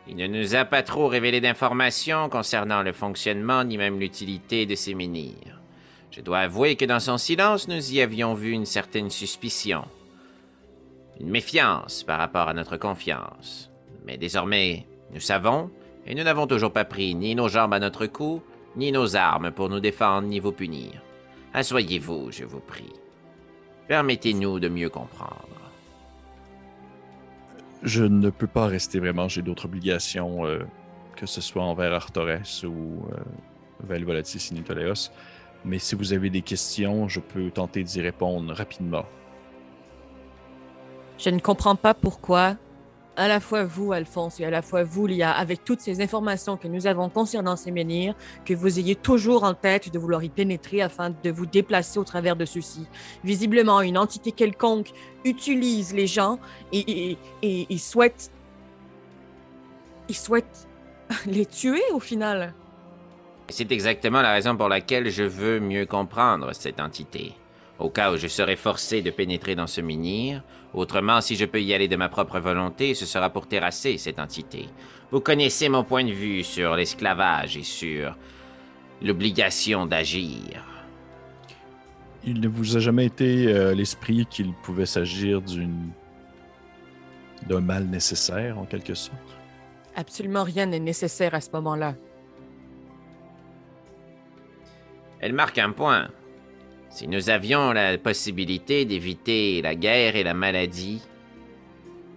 Il 0.07 0.17
ne 0.17 0.27
nous 0.27 0.55
a 0.55 0.65
pas 0.65 0.83
trop 0.83 1.07
révélé 1.07 1.39
d'informations 1.39 2.27
concernant 2.29 2.83
le 2.83 2.91
fonctionnement 2.91 3.63
ni 3.63 3.77
même 3.77 3.99
l'utilité 3.99 4.65
de 4.65 4.75
ces 4.75 4.95
menhirs. 4.95 5.61
Je 6.11 6.21
dois 6.21 6.39
avouer 6.39 6.75
que 6.75 6.85
dans 6.85 6.99
son 6.99 7.17
silence, 7.17 7.67
nous 7.67 7.93
y 7.93 8.01
avions 8.01 8.33
vu 8.33 8.51
une 8.51 8.65
certaine 8.65 9.09
suspicion, 9.09 9.85
une 11.19 11.29
méfiance 11.29 12.03
par 12.03 12.19
rapport 12.19 12.49
à 12.49 12.53
notre 12.53 12.77
confiance. 12.77 13.71
Mais 14.05 14.17
désormais, 14.17 14.85
nous 15.11 15.21
savons, 15.21 15.71
et 16.05 16.13
nous 16.13 16.23
n'avons 16.23 16.47
toujours 16.47 16.73
pas 16.73 16.85
pris 16.85 17.15
ni 17.15 17.33
nos 17.33 17.47
jambes 17.47 17.73
à 17.73 17.79
notre 17.79 18.05
cou, 18.05 18.43
ni 18.75 18.91
nos 18.91 19.15
armes 19.15 19.51
pour 19.51 19.69
nous 19.69 19.79
défendre 19.79 20.27
ni 20.27 20.39
vous 20.39 20.51
punir. 20.51 21.01
Assoyez-vous, 21.53 22.31
je 22.31 22.43
vous 22.43 22.59
prie. 22.59 22.93
Permettez-nous 23.87 24.59
de 24.59 24.69
mieux 24.69 24.89
comprendre. 24.89 25.62
Je 27.83 28.05
ne 28.05 28.29
peux 28.29 28.47
pas 28.47 28.67
rester 28.67 28.99
vraiment, 28.99 29.27
j'ai 29.27 29.41
d'autres 29.41 29.65
obligations, 29.65 30.45
euh, 30.45 30.59
que 31.17 31.25
ce 31.25 31.41
soit 31.41 31.63
envers 31.63 31.91
Artores 31.93 32.63
ou 32.63 33.03
euh, 33.11 33.17
Valvolatis. 33.81 34.51
Mais 35.65 35.79
si 35.79 35.95
vous 35.95 36.13
avez 36.13 36.29
des 36.29 36.41
questions, 36.41 37.09
je 37.09 37.19
peux 37.19 37.51
tenter 37.51 37.83
d'y 37.83 38.01
répondre 38.01 38.53
rapidement. 38.53 39.05
Je 41.17 41.29
ne 41.29 41.39
comprends 41.39 41.75
pas 41.75 41.93
pourquoi, 41.93 42.55
à 43.15 43.27
la 43.27 43.39
fois 43.39 43.63
vous, 43.63 43.93
Alphonse, 43.93 44.39
et 44.39 44.45
à 44.45 44.49
la 44.49 44.61
fois 44.61 44.83
vous, 44.83 45.05
Lia, 45.05 45.31
avec 45.31 45.63
toutes 45.63 45.81
ces 45.81 46.01
informations 46.01 46.57
que 46.57 46.67
nous 46.67 46.87
avons 46.87 47.09
concernant 47.09 47.55
ces 47.55 47.71
menhirs, 47.71 48.15
que 48.45 48.53
vous 48.53 48.79
ayez 48.79 48.95
toujours 48.95 49.43
en 49.43 49.53
tête 49.53 49.91
de 49.91 49.99
vouloir 49.99 50.23
y 50.23 50.29
pénétrer 50.29 50.81
afin 50.81 51.11
de 51.11 51.29
vous 51.29 51.45
déplacer 51.45 51.99
au 51.99 52.03
travers 52.03 52.35
de 52.35 52.45
ceux-ci. 52.45 52.87
Visiblement, 53.23 53.81
une 53.81 53.97
entité 53.97 54.31
quelconque 54.31 54.91
utilise 55.25 55.93
les 55.93 56.07
gens 56.07 56.39
et, 56.71 57.17
et, 57.41 57.73
et, 57.73 57.77
souhaite... 57.77 58.31
Il 60.09 60.15
souhaite 60.15 60.67
les 61.25 61.45
tuer 61.45 61.83
au 61.93 61.99
final. 61.99 62.53
C'est 63.49 63.71
exactement 63.71 64.21
la 64.21 64.33
raison 64.33 64.57
pour 64.57 64.69
laquelle 64.69 65.09
je 65.09 65.23
veux 65.23 65.59
mieux 65.59 65.85
comprendre 65.85 66.53
cette 66.53 66.79
entité. 66.79 67.33
Au 67.79 67.89
cas 67.89 68.11
où 68.11 68.17
je 68.17 68.27
serais 68.27 68.55
forcé 68.55 69.01
de 69.01 69.11
pénétrer 69.11 69.55
dans 69.55 69.67
ce 69.67 69.81
menhir, 69.81 70.43
autrement, 70.73 71.21
si 71.21 71.35
je 71.35 71.45
peux 71.45 71.61
y 71.61 71.73
aller 71.73 71.87
de 71.87 71.95
ma 71.95 72.09
propre 72.09 72.39
volonté, 72.39 72.93
ce 72.93 73.05
sera 73.05 73.29
pour 73.29 73.47
terrasser 73.47 73.97
cette 73.97 74.19
entité. 74.19 74.67
Vous 75.11 75.21
connaissez 75.21 75.69
mon 75.69 75.83
point 75.83 76.03
de 76.03 76.11
vue 76.11 76.43
sur 76.43 76.75
l'esclavage 76.75 77.57
et 77.57 77.63
sur 77.63 78.17
l'obligation 79.01 79.85
d'agir. 79.85 80.65
Il 82.25 82.39
ne 82.39 82.47
vous 82.47 82.77
a 82.77 82.79
jamais 82.79 83.05
été 83.05 83.47
euh, 83.47 83.73
l'esprit 83.73 84.25
qu'il 84.25 84.53
pouvait 84.53 84.85
s'agir 84.85 85.41
d'une 85.41 85.91
d'un 87.47 87.59
mal 87.59 87.85
nécessaire, 87.85 88.57
en 88.57 88.65
quelque 88.65 88.93
sorte? 88.93 89.17
Absolument 89.95 90.43
rien 90.43 90.65
n'est 90.65 90.79
nécessaire 90.79 91.35
à 91.35 91.41
ce 91.41 91.49
moment-là. 91.53 91.95
Elle 95.19 95.33
marque 95.33 95.57
un 95.57 95.71
point. 95.71 96.09
Si 96.93 97.07
nous 97.07 97.31
avions 97.31 97.73
la 97.73 97.97
possibilité 97.97 98.85
d'éviter 98.85 99.63
la 99.63 99.73
guerre 99.73 100.15
et 100.15 100.21
la 100.21 100.35
maladie, 100.35 101.01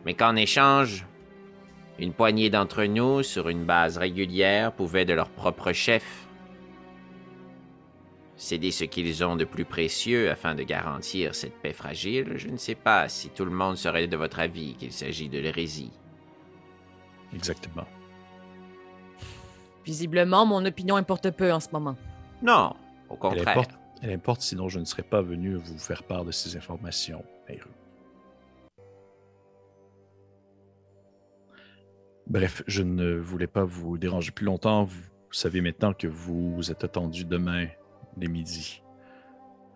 mais 0.04 0.12
qu'en 0.12 0.36
échange, 0.36 1.06
une 1.98 2.12
poignée 2.12 2.50
d'entre 2.50 2.84
nous, 2.84 3.22
sur 3.22 3.48
une 3.48 3.64
base 3.64 3.96
régulière, 3.96 4.72
pouvaient 4.72 5.06
de 5.06 5.14
leur 5.14 5.30
propre 5.30 5.72
chef 5.72 6.28
céder 8.36 8.70
ce 8.70 8.84
qu'ils 8.84 9.24
ont 9.24 9.34
de 9.34 9.46
plus 9.46 9.64
précieux 9.64 10.30
afin 10.30 10.54
de 10.54 10.62
garantir 10.62 11.34
cette 11.34 11.54
paix 11.54 11.72
fragile, 11.72 12.34
je 12.36 12.48
ne 12.48 12.58
sais 12.58 12.74
pas 12.74 13.08
si 13.08 13.30
tout 13.30 13.46
le 13.46 13.50
monde 13.50 13.78
serait 13.78 14.08
de 14.08 14.16
votre 14.18 14.40
avis 14.40 14.74
qu'il 14.74 14.92
s'agit 14.92 15.30
de 15.30 15.38
l'hérésie. 15.38 15.90
Exactement. 17.34 17.86
Visiblement, 19.86 20.44
mon 20.44 20.62
opinion 20.66 20.96
importe 20.96 21.30
peu 21.30 21.50
en 21.50 21.60
ce 21.60 21.68
moment. 21.72 21.96
Non, 22.42 22.74
au 23.08 23.14
Elle 23.14 23.18
contraire. 23.18 23.48
importe, 23.48 23.70
elle 24.02 24.12
importe, 24.12 24.42
sinon 24.42 24.68
je 24.68 24.78
ne 24.78 24.84
serais 24.84 25.02
pas 25.02 25.22
venu 25.22 25.54
vous 25.54 25.78
faire 25.78 26.02
part 26.02 26.24
de 26.24 26.32
ces 26.32 26.56
informations, 26.56 27.24
Nehru. 27.48 27.70
Bref, 32.26 32.62
je 32.66 32.82
ne 32.82 33.14
voulais 33.14 33.46
pas 33.46 33.64
vous 33.64 33.98
déranger 33.98 34.32
plus 34.32 34.46
longtemps. 34.46 34.84
Vous 34.84 35.00
savez 35.30 35.60
maintenant 35.60 35.92
que 35.92 36.08
vous 36.08 36.70
êtes 36.70 36.82
attendu 36.82 37.24
demain 37.24 37.68
dès 38.16 38.26
midi 38.26 38.82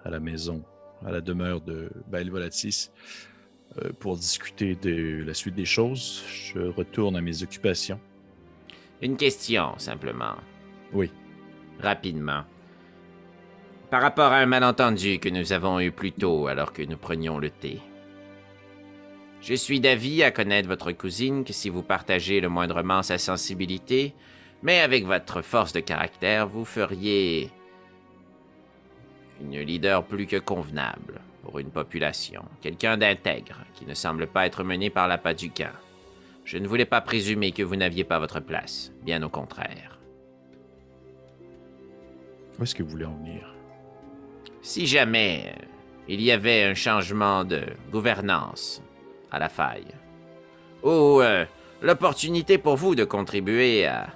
à 0.04 0.10
la 0.10 0.18
maison, 0.18 0.64
à 1.04 1.12
la 1.12 1.20
demeure 1.20 1.60
de 1.60 1.90
Bael 2.08 2.30
Volatis, 2.30 2.90
euh, 3.78 3.92
pour 4.00 4.16
discuter 4.16 4.74
de 4.74 5.22
la 5.24 5.34
suite 5.34 5.54
des 5.54 5.64
choses. 5.64 6.24
Je 6.28 6.58
retourne 6.58 7.16
à 7.16 7.20
mes 7.20 7.42
occupations. 7.42 8.00
Une 9.00 9.16
question, 9.16 9.78
simplement. 9.78 10.34
Oui. 10.92 11.10
Rapidement. 11.78 12.42
Par 13.90 14.02
rapport 14.02 14.30
à 14.30 14.36
un 14.36 14.46
malentendu 14.46 15.18
que 15.18 15.28
nous 15.28 15.52
avons 15.52 15.80
eu 15.80 15.90
plus 15.90 16.12
tôt 16.12 16.46
alors 16.46 16.72
que 16.72 16.82
nous 16.82 16.96
prenions 16.96 17.38
le 17.38 17.50
thé. 17.50 17.80
Je 19.40 19.54
suis 19.54 19.80
d'avis 19.80 20.22
à 20.22 20.30
connaître 20.30 20.68
votre 20.68 20.92
cousine 20.92 21.42
que 21.42 21.52
si 21.52 21.70
vous 21.70 21.82
partagez 21.82 22.40
le 22.40 22.48
moindrement 22.48 23.02
sa 23.02 23.18
sensibilité, 23.18 24.14
mais 24.62 24.78
avec 24.78 25.06
votre 25.06 25.42
force 25.42 25.72
de 25.72 25.80
caractère, 25.80 26.46
vous 26.46 26.64
feriez 26.64 27.50
une 29.40 29.58
leader 29.58 30.04
plus 30.04 30.26
que 30.26 30.36
convenable 30.36 31.20
pour 31.42 31.58
une 31.58 31.70
population, 31.70 32.44
quelqu'un 32.60 32.96
d'intègre 32.96 33.64
qui 33.74 33.86
ne 33.86 33.94
semble 33.94 34.28
pas 34.28 34.46
être 34.46 34.62
mené 34.62 34.90
par 34.90 35.08
l'appât 35.08 35.34
du 35.34 35.50
camp. 35.50 35.74
Je 36.44 36.58
ne 36.58 36.68
voulais 36.68 36.84
pas 36.84 37.00
présumer 37.00 37.50
que 37.50 37.64
vous 37.64 37.76
n'aviez 37.76 38.04
pas 38.04 38.20
votre 38.20 38.38
place, 38.38 38.92
bien 39.02 39.20
au 39.24 39.28
contraire. 39.28 39.98
Où 42.58 42.62
est-ce 42.62 42.74
que 42.74 42.84
vous 42.84 42.90
voulez 42.90 43.06
en 43.06 43.16
venir? 43.16 43.59
Si 44.62 44.86
jamais 44.86 45.44
euh, 45.46 45.64
il 46.08 46.20
y 46.20 46.32
avait 46.32 46.64
un 46.64 46.74
changement 46.74 47.44
de 47.44 47.62
gouvernance 47.90 48.82
à 49.30 49.38
la 49.38 49.48
faille, 49.48 49.94
ou 50.82 51.20
euh, 51.20 51.44
l'opportunité 51.80 52.58
pour 52.58 52.76
vous 52.76 52.94
de 52.94 53.04
contribuer 53.04 53.86
à 53.86 54.08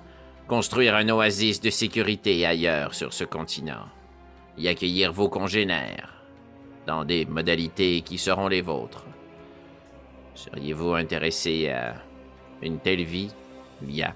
construire 0.48 0.94
un 0.94 1.09
oasis 1.09 1.61
de 1.61 1.70
sécurité 1.70 2.44
ailleurs 2.44 2.94
sur 2.94 3.12
ce 3.12 3.24
continent, 3.24 3.87
y 4.59 4.68
accueillir 4.68 5.12
vos 5.12 5.28
congénères, 5.28 6.22
dans 6.87 7.04
des 7.04 7.24
modalités 7.24 8.02
qui 8.02 8.18
seront 8.18 8.48
les 8.48 8.61
vôtres, 8.61 9.07
seriez-vous 10.35 10.94
intéressé 10.94 11.70
à 11.70 11.94
une 12.61 12.78
telle 12.78 13.04
vie, 13.04 13.30
Lia 13.83 14.14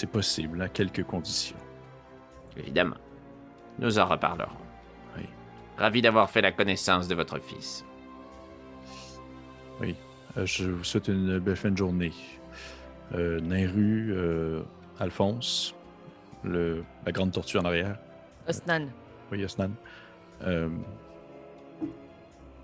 C'est 0.00 0.06
possible, 0.06 0.62
à 0.62 0.68
quelques 0.70 1.04
conditions. 1.04 1.58
Évidemment. 2.56 2.96
Nous 3.78 3.98
en 3.98 4.06
reparlerons. 4.06 4.48
Oui. 5.14 5.24
Ravi 5.76 6.00
d'avoir 6.00 6.30
fait 6.30 6.40
la 6.40 6.52
connaissance 6.52 7.06
de 7.06 7.14
votre 7.14 7.38
fils. 7.38 7.84
Oui. 9.78 9.94
Euh, 10.38 10.46
je 10.46 10.70
vous 10.70 10.84
souhaite 10.84 11.08
une 11.08 11.38
belle 11.38 11.54
fin 11.54 11.70
de 11.70 11.76
journée. 11.76 12.14
Euh, 13.14 13.40
Nehru, 13.40 14.10
euh, 14.12 14.62
Alphonse, 14.98 15.74
le, 16.44 16.82
la 17.04 17.12
grande 17.12 17.32
tortue 17.32 17.58
en 17.58 17.66
arrière. 17.66 17.98
Osnan. 18.48 18.86
Oui, 19.30 19.44
Osnan. 19.44 19.72
Euh... 20.44 20.70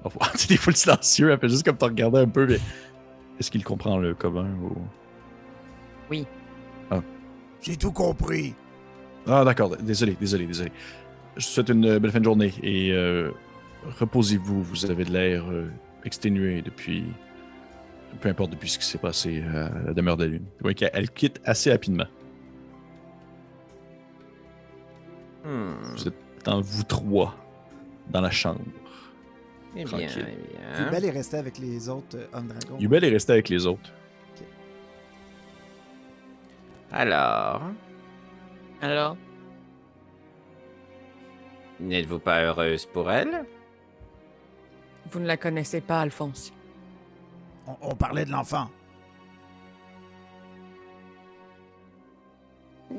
Au 0.05 0.09
revoir. 0.09 0.33
Tu 0.33 0.55
es 0.55 0.57
full 0.57 0.75
silencieux, 0.75 1.31
elle 1.33 1.39
fait 1.39 1.51
juste 1.51 1.67
comme 1.67 1.77
te 1.77 1.85
regarder 1.85 2.21
un 2.21 2.29
peu, 2.29 2.47
mais 2.47 2.61
est-ce 3.39 3.51
qu'il 3.51 3.63
comprend 3.63 3.99
le 3.99 4.15
commun 4.15 4.49
ou? 4.63 4.75
J'ai 7.67 7.77
tout 7.77 7.91
compris. 7.93 8.55
Ah, 9.27 9.45
d'accord. 9.45 9.77
Désolé, 9.77 10.17
désolé, 10.21 10.47
désolé. 10.47 10.71
Je 11.37 11.45
vous 11.45 11.51
souhaite 11.53 11.69
une 11.69 11.99
belle 11.99 12.13
fin 12.13 12.21
de 12.21 12.25
journée 12.25 12.53
et 12.63 12.93
euh, 12.93 13.33
reposez-vous. 13.99 14.63
Vous 14.63 14.89
avez 14.89 15.05
de 15.05 15.11
l'air 15.13 15.45
euh, 15.51 15.69
exténué 16.05 16.63
depuis. 16.63 17.05
Peu 18.21 18.29
importe 18.29 18.53
depuis 18.53 18.69
ce 18.71 18.79
qui 18.79 18.85
s'est 18.87 18.99
passé 18.99 19.43
à 19.43 19.69
la 19.89 19.93
demeure 19.93 20.17
de 20.17 20.25
la 20.25 20.31
Lune. 20.31 20.45
Oui, 20.63 20.75
qu'elle- 20.77 20.91
elle 20.95 21.11
quitte 21.11 21.41
assez 21.45 21.71
rapidement. 21.73 22.07
Vous 25.45 26.09
êtes 26.09 26.15
dans 26.45 26.61
vous 26.61 26.83
trois, 26.83 27.37
dans 28.11 28.21
la 28.21 28.31
chambre. 28.31 28.61
Eh 29.77 29.85
bien, 29.85 29.87
Tranquille. 29.87 30.27
eh 30.29 30.77
bien. 30.79 30.85
Yubel 30.87 31.05
est 31.05 31.11
resté 31.11 31.37
avec 31.37 31.59
les 31.59 31.89
autres 31.89 32.17
euh, 32.17 32.27
hommes 32.33 32.49
dragons. 32.49 32.79
Yubel 32.81 33.05
est 33.05 33.11
resté 33.11 33.33
avec 33.33 33.49
les 33.49 33.67
autres. 33.67 33.93
Alors, 36.93 37.63
Alors, 38.81 39.17
n'êtes-vous 41.81 42.19
pas 42.21 42.43
heureuse 42.43 42.87
pour 42.87 43.11
elle? 43.11 43.45
Vous 45.11 45.21
ne 45.21 45.27
la 45.27 45.37
connaissez 45.37 45.81
pas, 45.81 46.01
Alphonse. 46.01 46.53
On, 47.67 47.77
on 47.83 47.95
parlait 47.95 48.25
de 48.25 48.31
l'enfant. 48.31 48.71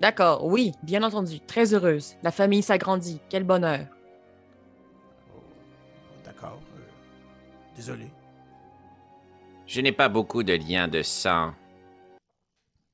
D'accord, 0.00 0.44
oui, 0.44 0.72
bien 0.82 1.02
entendu. 1.02 1.40
Très 1.40 1.72
heureuse. 1.72 2.16
La 2.22 2.30
famille 2.30 2.62
s'agrandit. 2.62 3.20
Quel 3.30 3.44
bonheur. 3.44 3.86
Oh, 5.34 5.40
D'accord. 6.24 6.60
euh, 6.76 6.80
désolé. 7.76 8.08
Je 9.74 9.80
n'ai 9.80 9.90
pas 9.90 10.08
beaucoup 10.08 10.44
de 10.44 10.52
liens 10.52 10.86
de 10.86 11.02
sang, 11.02 11.52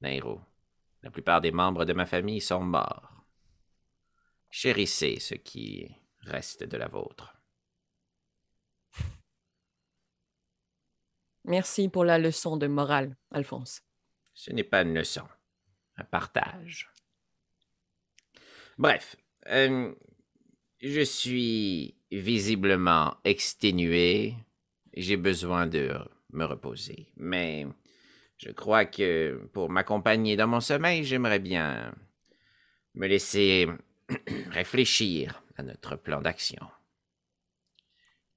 Nairo. 0.00 0.40
La 1.02 1.10
plupart 1.10 1.42
des 1.42 1.50
membres 1.52 1.84
de 1.84 1.92
ma 1.92 2.06
famille 2.06 2.40
sont 2.40 2.62
morts. 2.62 3.22
Chérissez 4.50 5.20
ce 5.20 5.34
qui 5.34 5.94
reste 6.20 6.64
de 6.64 6.78
la 6.78 6.88
vôtre. 6.88 7.36
Merci 11.44 11.90
pour 11.90 12.06
la 12.06 12.18
leçon 12.18 12.56
de 12.56 12.66
morale, 12.66 13.14
Alphonse. 13.30 13.82
Ce 14.32 14.50
n'est 14.50 14.64
pas 14.64 14.80
une 14.80 14.94
leçon, 14.94 15.28
un 15.98 16.04
partage. 16.04 16.88
Bref, 18.78 19.16
euh, 19.48 19.94
je 20.80 21.02
suis 21.02 21.94
visiblement 22.10 23.18
exténué. 23.24 24.34
J'ai 24.94 25.18
besoin 25.18 25.66
de 25.66 25.94
me 26.32 26.44
reposer. 26.44 27.12
Mais 27.16 27.66
je 28.36 28.50
crois 28.50 28.84
que 28.84 29.48
pour 29.52 29.70
m'accompagner 29.70 30.36
dans 30.36 30.46
mon 30.46 30.60
sommeil, 30.60 31.04
j'aimerais 31.04 31.38
bien 31.38 31.94
me 32.94 33.06
laisser 33.06 33.68
réfléchir 34.50 35.42
à 35.56 35.62
notre 35.62 35.96
plan 35.96 36.20
d'action. 36.20 36.66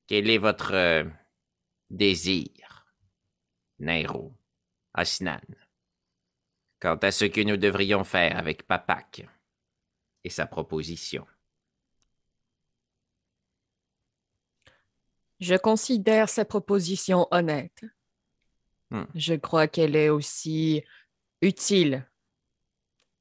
Quel 0.07 0.29
est 0.29 0.37
votre 0.37 0.73
euh, 0.73 1.03
désir, 1.89 2.85
Nairo, 3.79 4.33
Asnan? 4.93 5.39
quant 6.83 6.97
à 6.97 7.11
ce 7.11 7.23
que 7.23 7.39
nous 7.39 7.55
devrions 7.55 8.03
faire 8.03 8.37
avec 8.37 8.67
Papak 8.67 9.25
et 10.25 10.29
sa 10.29 10.45
proposition. 10.45 11.25
Je 15.43 15.55
considère 15.55 16.29
sa 16.29 16.45
proposition 16.45 17.27
honnête. 17.31 17.83
Hmm. 18.91 19.03
Je 19.13 19.33
crois 19.33 19.67
qu'elle 19.67 19.97
est 19.97 20.07
aussi 20.07 20.83
utile 21.41 22.09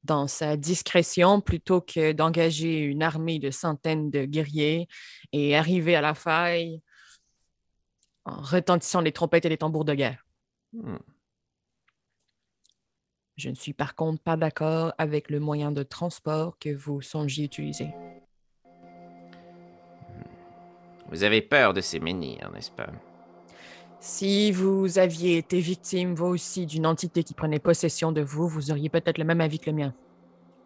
dans 0.05 0.27
sa 0.27 0.55
discrétion 0.55 1.41
plutôt 1.41 1.81
que 1.81 2.13
d'engager 2.13 2.79
une 2.79 3.03
armée 3.03 3.39
de 3.39 3.51
centaines 3.51 4.09
de 4.09 4.23
guerriers 4.23 4.87
et 5.33 5.57
arriver 5.57 5.97
à 5.97 6.01
la 6.01 6.13
faille 6.13 6.81
en 8.23 8.41
retentissant 8.41 9.01
les 9.01 9.11
trompettes 9.11 9.43
et 9.43 9.49
les 9.49 9.57
tambours 9.57 9.83
de 9.83 9.93
guerre. 9.93 10.25
Hmm. 10.71 10.95
Je 13.35 13.49
ne 13.49 13.55
suis 13.55 13.73
par 13.73 13.95
contre 13.95 14.23
pas 14.23 14.37
d'accord 14.37 14.93
avec 14.97 15.29
le 15.29 15.41
moyen 15.41 15.73
de 15.73 15.83
transport 15.83 16.57
que 16.57 16.73
vous 16.73 17.01
songiez 17.01 17.43
utiliser. 17.43 17.89
Vous 21.13 21.23
avez 21.23 21.41
peur 21.41 21.75
de 21.75 21.81
ces 21.81 21.99
menhirs, 21.99 22.49
n'est-ce 22.51 22.71
pas? 22.71 22.89
Si 23.99 24.51
vous 24.51 24.97
aviez 24.97 25.37
été 25.37 25.59
victime, 25.59 26.15
vous 26.15 26.25
aussi, 26.25 26.65
d'une 26.65 26.87
entité 26.87 27.23
qui 27.23 27.35
prenait 27.35 27.59
possession 27.59 28.11
de 28.11 28.21
vous, 28.21 28.47
vous 28.47 28.71
auriez 28.71 28.89
peut-être 28.89 29.19
le 29.19 29.23
même 29.23 29.39
avis 29.39 29.59
que 29.59 29.69
le 29.69 29.75
mien. 29.75 29.93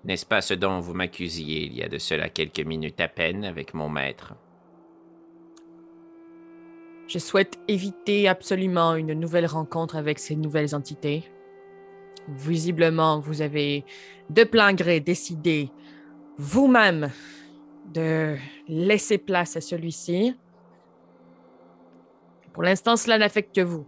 N'est-ce 0.05 0.25
pas 0.25 0.39
ce 0.39 0.53
dont 0.53 0.79
vous 0.79 0.93
m'accusiez 0.93 1.65
il 1.65 1.75
y 1.75 1.83
a 1.83 1.89
de 1.89 1.97
cela 1.97 2.29
quelques 2.29 2.61
minutes 2.61 3.01
à 3.01 3.09
peine 3.09 3.43
avec 3.43 3.73
mon 3.73 3.89
maître? 3.89 4.35
Je 7.09 7.19
souhaite 7.19 7.59
éviter 7.67 8.29
absolument 8.29 8.95
une 8.95 9.13
nouvelle 9.13 9.47
rencontre 9.47 9.97
avec 9.97 10.17
ces 10.17 10.37
nouvelles 10.37 10.73
entités. 10.73 11.23
Visiblement, 12.29 13.19
vous 13.19 13.41
avez 13.41 13.83
de 14.29 14.45
plein 14.45 14.73
gré 14.73 15.01
décidé 15.01 15.69
vous-même 16.37 17.11
de 17.87 18.35
laisser 18.67 19.17
place 19.17 19.55
à 19.55 19.61
celui-ci. 19.61 20.35
Pour 22.53 22.63
l'instant, 22.63 22.95
cela 22.95 23.17
n'affecte 23.17 23.55
que 23.55 23.61
vous. 23.61 23.85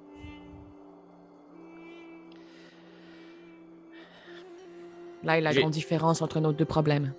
Là 5.23 5.37
est 5.37 5.41
la 5.41 5.53
grande 5.53 5.71
différence 5.71 6.21
entre 6.21 6.39
nos 6.39 6.53
deux 6.53 6.65
problèmes. 6.65 7.13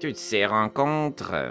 Toutes 0.00 0.16
ces 0.16 0.46
rencontres 0.46 1.32
euh, 1.34 1.50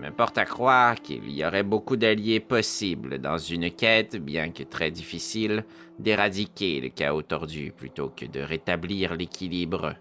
me 0.00 0.10
portent 0.10 0.38
à 0.38 0.44
croire 0.44 1.02
qu'il 1.02 1.28
y 1.30 1.44
aurait 1.44 1.62
beaucoup 1.62 1.96
d'alliés 1.96 2.40
possibles 2.40 3.18
dans 3.18 3.36
une 3.36 3.70
quête, 3.70 4.16
bien 4.16 4.50
que 4.50 4.62
très 4.62 4.90
difficile, 4.90 5.64
d'éradiquer 5.98 6.80
le 6.80 6.88
chaos 6.88 7.22
tordu 7.22 7.72
plutôt 7.76 8.08
que 8.08 8.24
de 8.24 8.40
rétablir 8.40 9.14
l'équilibre 9.14 9.94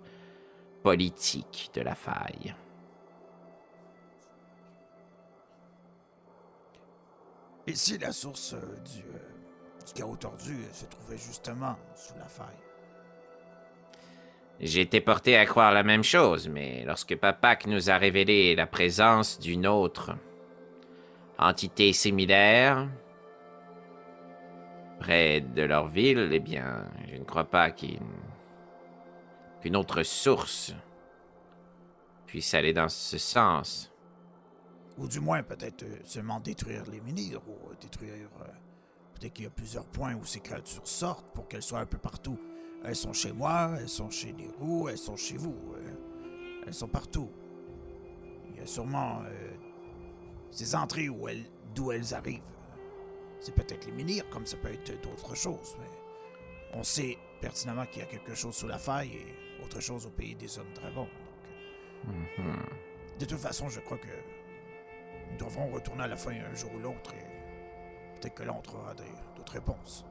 politique 0.83 1.71
de 1.73 1.81
la 1.81 1.95
faille. 1.95 2.53
Et 7.65 7.75
si 7.75 7.97
la 7.97 8.11
source 8.11 8.53
euh, 8.53 8.77
du, 8.93 8.99
euh, 8.99 9.85
du 9.87 9.93
chaos 9.93 10.17
tordu 10.17 10.51
euh, 10.51 10.73
se 10.73 10.85
trouvait 10.85 11.17
justement 11.17 11.77
sous 11.95 12.15
la 12.17 12.25
faille? 12.25 12.45
Été 14.59 15.01
porté 15.01 15.37
à 15.37 15.45
croire 15.45 15.71
la 15.71 15.83
même 15.83 16.03
chose, 16.03 16.47
mais 16.47 16.83
lorsque 16.85 17.15
Papak 17.15 17.65
nous 17.67 17.89
a 17.89 17.97
révélé 17.97 18.55
la 18.55 18.67
présence 18.67 19.39
d'une 19.39 19.65
autre 19.65 20.11
entité 21.39 21.91
similaire 21.93 22.87
près 24.99 25.41
de 25.41 25.63
leur 25.63 25.87
ville, 25.87 26.29
eh 26.31 26.39
bien, 26.39 26.85
je 27.11 27.15
ne 27.15 27.23
crois 27.25 27.45
pas 27.45 27.71
qu'il- 27.71 27.99
qu'une 29.63 29.77
autre 29.77 30.03
source 30.03 30.73
puisse 32.27 32.53
aller 32.53 32.73
dans 32.73 32.89
ce 32.89 33.17
sens. 33.17 33.89
Ou 34.97 35.07
du 35.07 35.21
moins, 35.21 35.41
peut-être 35.41 35.83
euh, 35.83 35.99
seulement 36.03 36.41
détruire 36.41 36.83
les 36.91 36.99
menhirs, 36.99 37.39
ou 37.47 37.69
euh, 37.69 37.75
détruire... 37.79 38.29
euh, 38.41 38.45
peut-être 39.13 39.31
qu'il 39.31 39.45
y 39.45 39.47
a 39.47 39.51
plusieurs 39.51 39.85
points 39.85 40.15
où 40.15 40.25
ces 40.25 40.41
créatures 40.41 40.85
sortent 40.85 41.33
pour 41.33 41.47
qu'elles 41.47 41.63
soient 41.63 41.79
un 41.79 41.85
peu 41.85 41.97
partout. 41.97 42.37
Elles 42.83 42.97
sont 42.97 43.13
chez 43.13 43.31
moi, 43.31 43.71
elles 43.79 43.87
sont 43.87 44.09
chez 44.09 44.33
les 44.33 44.49
roues, 44.59 44.89
elles 44.89 44.97
sont 44.97 45.15
chez 45.15 45.37
vous. 45.37 45.55
elles 46.67 46.73
sont 46.73 46.89
partout. 46.89 47.31
Il 48.49 48.57
y 48.57 48.59
a 48.59 48.67
sûrement 48.67 49.21
ces 50.51 50.75
entrées 50.75 51.07
où 51.07 51.29
elles, 51.29 51.45
d'où 51.73 51.93
elles 51.93 52.13
arrivent. 52.13 52.41
C'est 53.39 53.55
peut-être 53.55 53.85
les 53.85 53.93
menhirs, 53.93 54.29
comme 54.29 54.45
ça 54.45 54.57
peut 54.57 54.73
être 54.73 55.01
d'autres 55.01 55.35
choses. 55.35 55.77
On 56.73 56.83
sait 56.83 57.17
pertinemment 57.39 57.85
qu'il 57.85 58.01
y 58.01 58.05
a 58.05 58.07
quelque 58.07 58.35
chose 58.35 58.53
sous 58.53 58.67
la 58.67 58.77
faille 58.77 59.13
et 59.15 59.42
autre 59.63 59.79
chose 59.81 60.05
au 60.05 60.09
pays 60.09 60.35
des 60.35 60.57
hommes 60.59 60.73
dragons. 60.75 61.07
Donc, 62.05 62.15
Mhm. 62.37 62.55
de 63.19 63.25
toute 63.25 63.39
façon, 63.39 63.69
je 63.69 63.79
crois 63.79 63.97
que 63.97 64.07
nous 65.31 65.37
devrons 65.37 65.67
retourner 65.69 66.03
à 66.03 66.07
la 66.07 66.15
fin 66.17 66.31
un 66.31 66.55
jour 66.55 66.69
ou 66.75 66.79
l'autre 66.79 67.13
et 67.13 68.19
peut-être 68.19 68.35
que 68.35 68.43
là, 68.43 68.53
on 68.57 68.61
trouvera 68.61 68.93
des- 68.93 69.03
d'autres 69.37 69.53
réponses. 69.53 70.05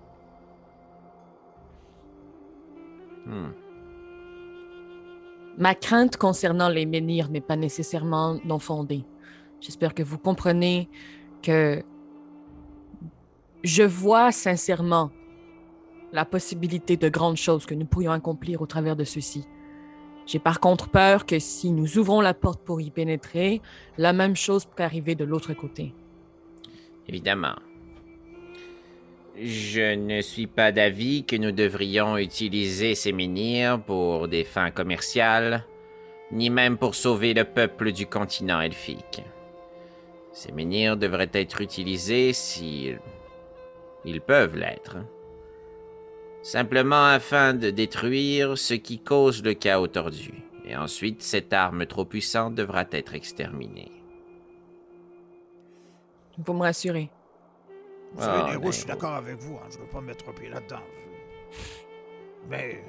Hmm. 3.27 3.51
Ma 5.59 5.75
crainte 5.75 6.17
concernant 6.17 6.69
les 6.69 6.87
menhirs 6.87 7.29
n'est 7.29 7.41
pas 7.43 7.57
nécessairement 7.57 8.39
non 8.45 8.59
fondée. 8.59 9.05
J'espère 9.61 9.95
que 9.95 10.03
vous 10.03 10.19
comprenez 10.19 10.89
que 11.43 11.83
je 13.63 13.83
vois 13.83 14.33
sincèrement 14.33 15.11
la 16.13 16.25
possibilité 16.25 16.97
de 16.97 17.09
grandes 17.09 17.37
choses 17.37 17.67
que 17.67 17.75
nous 17.75 17.87
pourrions 17.87 18.13
accomplir 18.13 18.61
au 18.63 18.67
travers 18.67 18.97
de 18.97 19.05
ceci. 19.05 19.47
J'ai 20.27 20.39
par 20.39 20.61
contre 20.61 20.89
peur 20.89 21.27
que 21.27 21.39
si 21.39 21.73
nous 21.73 21.99
ouvrons 21.99 22.21
la 22.21 22.35
porte 22.35 22.63
pour 22.63 22.81
y 22.81 22.91
pénétrer, 22.91 23.61
la 23.99 24.13
même 24.13 24.37
chose 24.37 24.65
pourrait 24.65 24.85
arriver 24.85 25.15
de 25.15 25.25
l'autre 25.25 25.53
côté. 25.55 25.93
Évidemment. 27.09 27.57
Je 29.41 29.95
ne 29.95 30.21
suis 30.21 30.47
pas 30.47 30.73
d'avis 30.73 31.25
que 31.25 31.37
nous 31.37 31.53
devrions 31.53 32.19
utiliser 32.19 32.95
ces 32.95 33.13
menhirs 33.13 33.83
pour 33.83 34.29
des 34.29 34.45
fins 34.45 34.71
commerciales, 34.71 35.65
ni 36.31 36.51
même 36.51 36.77
pour 36.77 36.95
sauver 36.95 37.33
le 37.33 37.45
peuple 37.45 37.93
du 37.93 38.07
continent 38.07 38.61
elfique. 38.61 39.23
Ces 40.33 40.53
menhirs 40.53 40.99
devraient 40.99 41.31
être 41.33 41.63
utilisés 41.63 42.33
si 42.33 42.93
ils 44.05 44.21
peuvent 44.21 44.57
l'être 44.57 44.99
Simplement 46.43 47.07
afin 47.07 47.55
de 47.55 47.71
détruire 47.71 48.59
ce 48.59 48.75
qui 48.75 48.99
cause 48.99 49.43
le 49.45 49.55
chaos 49.55 49.87
tordu. 49.87 50.35
Et 50.65 50.77
ensuite, 50.77 51.23
cette 51.23 51.53
arme 51.53 51.87
trop 51.87 52.05
puissante 52.05 52.55
devra 52.55 52.85
être 52.91 53.15
exterminée. 53.15 53.93
Vous 56.39 56.53
me 56.55 56.63
rassurez. 56.63 57.11
Vous 58.15 58.23
savez, 58.23 58.43
Ah, 58.45 58.51
les 58.51 58.57
rouges, 58.57 58.75
je 58.75 58.79
suis 58.81 58.87
d'accord 58.87 59.15
avec 59.15 59.37
vous. 59.37 59.57
Hein, 59.57 59.69
je 59.71 59.79
veux 59.79 59.87
pas 59.87 60.01
me 60.01 60.07
mettre 60.09 60.33
pied 60.35 60.49
là-dedans. 60.49 60.83
Mais. 62.49 62.83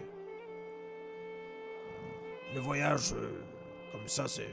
Le 2.55 2.59
voyage, 2.59 3.13
euh, 3.13 3.41
comme 3.91 4.07
ça, 4.07 4.27
c'est. 4.27 4.49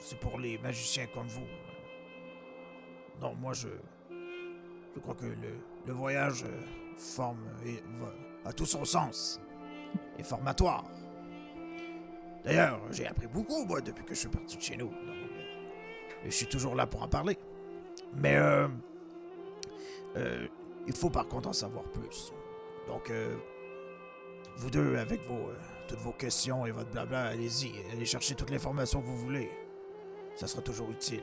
C'est 0.00 0.18
pour 0.18 0.38
les 0.38 0.58
magiciens 0.58 1.06
comme 1.14 1.28
vous. 1.28 1.46
Non, 3.20 3.34
moi, 3.34 3.52
je. 3.54 3.68
Je 4.94 5.00
crois 5.00 5.14
que 5.14 5.24
le, 5.24 5.56
le 5.86 5.92
voyage 5.92 6.44
euh, 6.44 6.60
forme. 6.96 7.38
A 8.44 8.52
tout 8.52 8.66
son 8.66 8.84
sens. 8.84 9.40
Et 10.18 10.22
formatoire. 10.22 10.84
D'ailleurs, 12.44 12.80
j'ai 12.90 13.06
appris 13.06 13.26
beaucoup, 13.28 13.64
moi, 13.64 13.80
depuis 13.80 14.04
que 14.04 14.14
je 14.14 14.20
suis 14.20 14.28
parti 14.28 14.56
de 14.56 14.62
chez 14.62 14.76
nous. 14.76 14.90
Je 16.24 16.30
suis 16.30 16.46
toujours 16.46 16.74
là 16.74 16.86
pour 16.86 17.02
en 17.02 17.08
parler. 17.08 17.38
Mais. 18.14 18.36
Euh, 18.36 18.68
euh, 20.16 20.46
il 20.86 20.94
faut 20.94 21.10
par 21.10 21.28
contre 21.28 21.48
en 21.48 21.52
savoir 21.52 21.84
plus. 21.84 22.32
Donc, 22.88 23.10
euh, 23.10 23.36
vous 24.56 24.70
deux, 24.70 24.96
avec 24.96 25.22
vos, 25.22 25.50
toutes 25.86 26.00
vos 26.00 26.12
questions 26.12 26.66
et 26.66 26.72
votre 26.72 26.90
blabla, 26.90 27.26
allez-y, 27.26 27.72
allez 27.92 28.04
chercher 28.04 28.34
toute 28.34 28.50
l'information 28.50 29.00
que 29.00 29.06
vous 29.06 29.16
voulez. 29.16 29.48
Ça 30.34 30.46
sera 30.46 30.62
toujours 30.62 30.90
utile. 30.90 31.22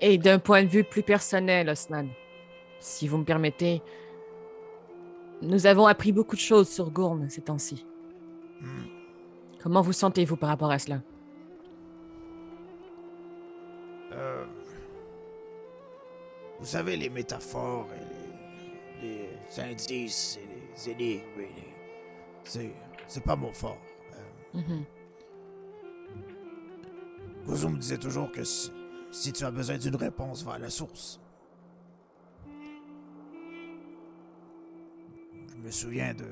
Et 0.00 0.18
d'un 0.18 0.38
point 0.38 0.64
de 0.64 0.68
vue 0.68 0.84
plus 0.84 1.02
personnel, 1.02 1.68
Osnan, 1.68 2.08
si 2.82 3.06
vous 3.08 3.16
me 3.18 3.24
permettez, 3.24 3.80
nous 5.40 5.66
avons 5.66 5.86
appris 5.86 6.12
beaucoup 6.12 6.36
de 6.36 6.40
choses 6.40 6.68
sur 6.68 6.90
Gourne 6.90 7.28
ces 7.30 7.40
temps-ci. 7.42 7.86
Hmm. 8.60 8.84
Comment 9.62 9.80
vous 9.80 9.92
sentez-vous 9.92 10.36
par 10.36 10.48
rapport 10.50 10.70
à 10.70 10.78
cela? 10.78 11.00
Euh, 14.12 14.44
vous 16.58 16.66
savez, 16.66 16.96
les 16.96 17.08
métaphores 17.08 17.88
et 17.94 19.02
les, 19.06 19.28
les 19.56 19.60
indices 19.60 20.38
et 20.42 20.46
les 20.46 20.90
énigmes, 20.92 21.40
et 21.40 21.40
les- 21.42 21.74
c'est, 22.44 22.72
c'est 23.06 23.24
pas 23.24 23.36
mon 23.36 23.52
fort. 23.52 23.78
Euh, 24.12 24.58
Mhm. 24.60 24.84
Gozo 27.46 27.68
me 27.70 27.78
disait 27.78 27.96
toujours 27.98 28.30
que 28.30 28.44
si, 28.44 28.70
si 29.10 29.32
tu 29.32 29.44
as 29.44 29.50
besoin 29.50 29.78
d'une 29.78 29.96
réponse, 29.96 30.44
va 30.44 30.54
à 30.54 30.58
la 30.58 30.70
source. 30.70 31.20
Me 35.62 35.70
souviens 35.70 36.14
de, 36.14 36.26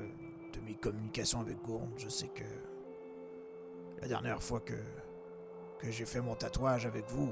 mes 0.65 0.75
communications 0.75 1.39
avec 1.39 1.59
Gourne. 1.63 1.89
Je 1.97 2.07
sais 2.07 2.27
que 2.27 2.43
la 4.01 4.07
dernière 4.07 4.43
fois 4.43 4.59
que, 4.59 4.75
que 5.79 5.89
j'ai 5.89 6.05
fait 6.05 6.21
mon 6.21 6.35
tatouage 6.35 6.85
avec 6.85 7.05
vous, 7.09 7.31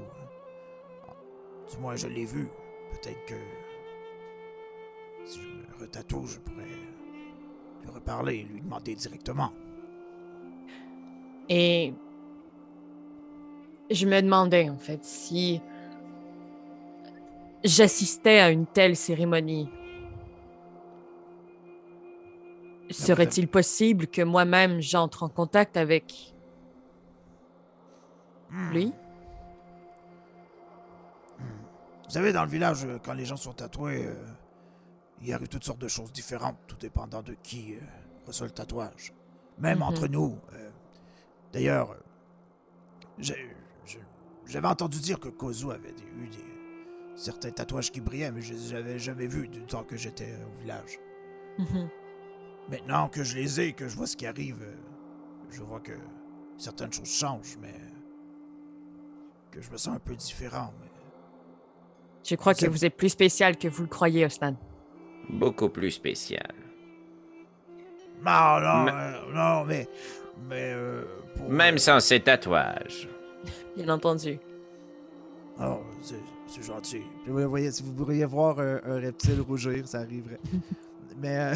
du 1.70 1.78
moins 1.78 1.94
je 1.96 2.08
l'ai 2.08 2.24
vu. 2.24 2.48
Peut-être 2.90 3.24
que 3.26 3.34
si 5.24 5.38
je 5.40 5.46
me 5.46 5.80
retatoue, 5.80 6.26
je 6.26 6.38
pourrais 6.38 6.64
lui 7.82 7.90
reparler 7.90 8.36
et 8.38 8.42
lui 8.42 8.60
demander 8.60 8.96
directement. 8.96 9.52
Et 11.48 11.92
je 13.90 14.06
me 14.06 14.20
demandais, 14.20 14.68
en 14.70 14.78
fait, 14.78 15.04
si 15.04 15.60
j'assistais 17.64 18.38
à 18.38 18.50
une 18.50 18.66
telle 18.66 18.96
cérémonie, 18.96 19.68
serait-il 22.90 23.48
possible 23.48 24.06
que 24.06 24.22
moi-même 24.22 24.80
j'entre 24.80 25.22
en 25.22 25.28
contact 25.28 25.76
avec 25.76 26.34
Hmm. 28.50 28.70
lui? 28.72 28.92
Vous 31.38 32.10
savez, 32.14 32.32
dans 32.32 32.42
le 32.42 32.50
village, 32.50 32.84
euh, 32.84 32.98
quand 33.00 33.12
les 33.12 33.24
gens 33.24 33.36
sont 33.36 33.52
tatoués, 33.52 34.06
euh, 34.06 34.14
il 35.22 35.32
arrive 35.32 35.46
toutes 35.46 35.62
sortes 35.62 35.78
de 35.80 35.86
choses 35.86 36.12
différentes, 36.12 36.56
tout 36.66 36.76
dépendant 36.76 37.22
de 37.22 37.34
qui 37.34 37.74
euh, 37.76 37.78
reçoit 38.26 38.48
le 38.48 38.52
tatouage. 38.52 39.12
Même 39.58 39.78
Mhm. 39.78 39.82
entre 39.84 40.08
nous. 40.08 40.36
euh, 40.54 40.70
D'ailleurs, 41.52 41.96
j'avais 44.46 44.66
entendu 44.68 44.98
dire 44.98 45.20
que 45.20 45.28
Kozu 45.28 45.70
avait 45.70 45.90
eu 46.16 46.26
des, 46.26 46.44
certains 47.16 47.50
tatouages 47.52 47.90
qui 47.92 48.00
brillaient, 48.00 48.32
mais 48.32 48.42
je 48.42 48.52
les 48.54 48.74
avais 48.74 48.98
jamais 48.98 49.26
vus 49.28 49.46
du 49.46 49.62
temps 49.62 49.84
que 49.84 49.96
j'étais 49.96 50.34
au 50.46 50.58
village. 50.60 50.98
Mhm. 51.58 51.88
Maintenant 52.70 53.08
que 53.08 53.24
je 53.24 53.36
les 53.36 53.60
ai 53.60 53.72
que 53.72 53.88
je 53.88 53.96
vois 53.96 54.06
ce 54.06 54.16
qui 54.16 54.26
arrive, 54.26 54.62
euh, 54.62 54.74
je 55.50 55.62
vois 55.62 55.80
que 55.80 55.92
certaines 56.56 56.92
choses 56.92 57.10
changent, 57.12 57.58
mais 57.60 57.74
que 59.50 59.60
je 59.60 59.70
me 59.70 59.76
sens 59.76 59.96
un 59.96 59.98
peu 59.98 60.14
différent. 60.14 60.72
Mais... 60.80 60.86
Je 62.22 62.34
crois 62.36 62.54
que 62.54 62.66
vous 62.66 62.84
êtes 62.84 62.96
plus 62.96 63.08
spécial 63.08 63.56
que 63.56 63.66
vous 63.68 63.82
le 63.82 63.88
croyez, 63.88 64.24
Osnan. 64.24 64.54
Beaucoup 65.28 65.68
plus 65.68 65.90
spécial. 65.90 66.54
Non, 68.24 68.60
non, 68.60 68.84
Mais- 68.84 68.92
euh, 68.92 69.32
non, 69.32 69.64
mais. 69.64 69.88
Mais. 70.48 70.72
euh, 70.74 71.04
pour, 71.36 71.48
Même 71.50 71.78
sans 71.78 72.00
ces 72.00 72.20
tatouages. 72.20 73.08
Bien 73.76 73.88
entendu. 73.88 74.38
Oh, 75.58 75.80
c'est 76.02 76.62
gentil. 76.62 77.02
Puis 77.24 77.32
vous 77.32 77.48
voyez, 77.48 77.70
si 77.70 77.82
vous 77.82 77.92
pourriez 77.92 78.24
voir 78.26 78.58
un, 78.60 78.80
un 78.84 79.00
reptile 79.00 79.40
rougir, 79.40 79.86
ça 79.88 80.00
arriverait. 80.00 80.40
Mais 81.16 81.54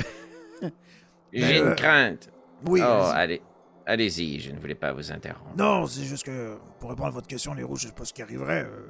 euh, 0.62 0.68
J'ai 1.34 1.60
euh, 1.60 1.70
une 1.70 1.74
crainte. 1.74 2.30
Oui, 2.66 2.80
oh, 2.82 3.10
allez. 3.12 3.42
Allez-y, 3.86 4.40
je 4.40 4.50
ne 4.50 4.58
voulais 4.58 4.74
pas 4.74 4.92
vous 4.92 5.12
interrompre. 5.12 5.54
Non, 5.58 5.86
c'est 5.86 6.04
juste 6.04 6.24
que. 6.24 6.56
Pour 6.78 6.88
répondre 6.90 7.08
à 7.08 7.12
votre 7.12 7.26
question, 7.26 7.52
les 7.52 7.62
rouges, 7.62 7.82
je 7.82 7.88
sais 7.88 7.94
pas 7.94 8.04
ce 8.06 8.14
qui 8.14 8.22
arriverait. 8.22 8.64
euh, 8.64 8.86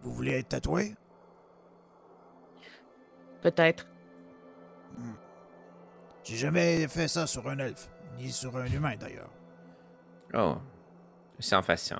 vous 0.00 0.12
voulez 0.14 0.38
être 0.38 0.48
tatoué? 0.48 0.94
Peut-être. 3.42 3.86
J'ai 6.22 6.36
jamais 6.36 6.88
fait 6.88 7.08
ça 7.08 7.26
sur 7.26 7.46
un 7.48 7.58
elfe, 7.58 7.90
ni 8.16 8.30
sur 8.30 8.56
un 8.56 8.64
humain 8.66 8.94
d'ailleurs. 8.98 9.30
Oh, 10.32 10.56
sans 11.38 11.60
façon. 11.60 11.96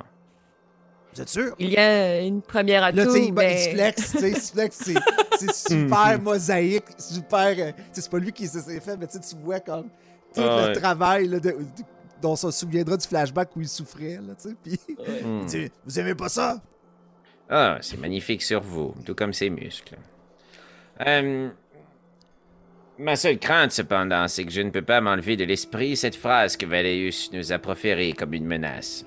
Vous 1.14 1.20
êtes 1.22 1.28
sûr? 1.28 1.54
Il 1.58 1.70
y 1.70 1.76
a 1.76 2.20
une 2.20 2.42
première 2.42 2.82
atout, 2.84 2.96
là, 3.14 3.30
mais... 3.34 3.72
flex, 3.72 4.12
se 4.12 4.18
flex, 4.52 4.76
c'est, 4.82 4.94
c'est 5.38 5.54
super 5.74 6.20
mosaïque, 6.20 6.84
super. 6.98 7.54
euh, 7.58 7.70
tu 7.72 7.82
sais, 7.92 8.00
c'est 8.02 8.10
pas 8.10 8.18
lui 8.18 8.32
qui 8.32 8.46
s'est 8.48 8.80
fait, 8.80 8.96
mais 8.96 9.06
tu 9.06 9.18
sais, 9.18 9.20
tu 9.20 9.36
vois 9.42 9.60
comme 9.60 9.84
tout 10.34 10.40
Ah 10.42 10.62
le 10.62 10.66
ouais. 10.68 10.72
travail 10.80 11.28
là, 11.28 11.38
de- 11.38 11.50
de- 11.50 11.56
dont 12.20 12.32
on 12.32 12.36
se 12.36 12.50
souviendra 12.50 12.96
du 12.96 13.06
flashback 13.06 13.54
où 13.54 13.60
il 13.60 13.68
souffrait, 13.68 14.16
là, 14.26 14.34
tu 14.40 14.48
sais. 14.50 14.56
Puis, 14.62 14.80
Hmm. 15.24 15.46
Tu- 15.46 15.70
Vous 15.86 15.98
aimez 16.00 16.14
pas 16.14 16.28
ça 16.28 16.60
Ah, 17.48 17.78
c'est 17.80 17.98
magnifique 17.98 18.42
sur 18.42 18.60
vous, 18.62 18.94
tout 19.04 19.14
comme 19.14 19.32
ses 19.32 19.50
muscles. 19.50 19.96
Euh, 21.06 21.48
ma 22.98 23.14
seule 23.16 23.38
crainte, 23.38 23.70
cependant, 23.72 24.26
c'est 24.28 24.44
que 24.44 24.50
je 24.52 24.62
ne 24.62 24.70
peux 24.70 24.82
pas 24.82 25.00
m'enlever 25.00 25.36
de 25.36 25.44
l'esprit 25.44 25.96
cette 25.96 26.16
phrase 26.16 26.56
que 26.56 26.66
Valéus 26.66 27.30
nous 27.32 27.52
a 27.52 27.58
proférée 27.58 28.12
comme 28.14 28.32
une 28.34 28.46
menace. 28.46 29.04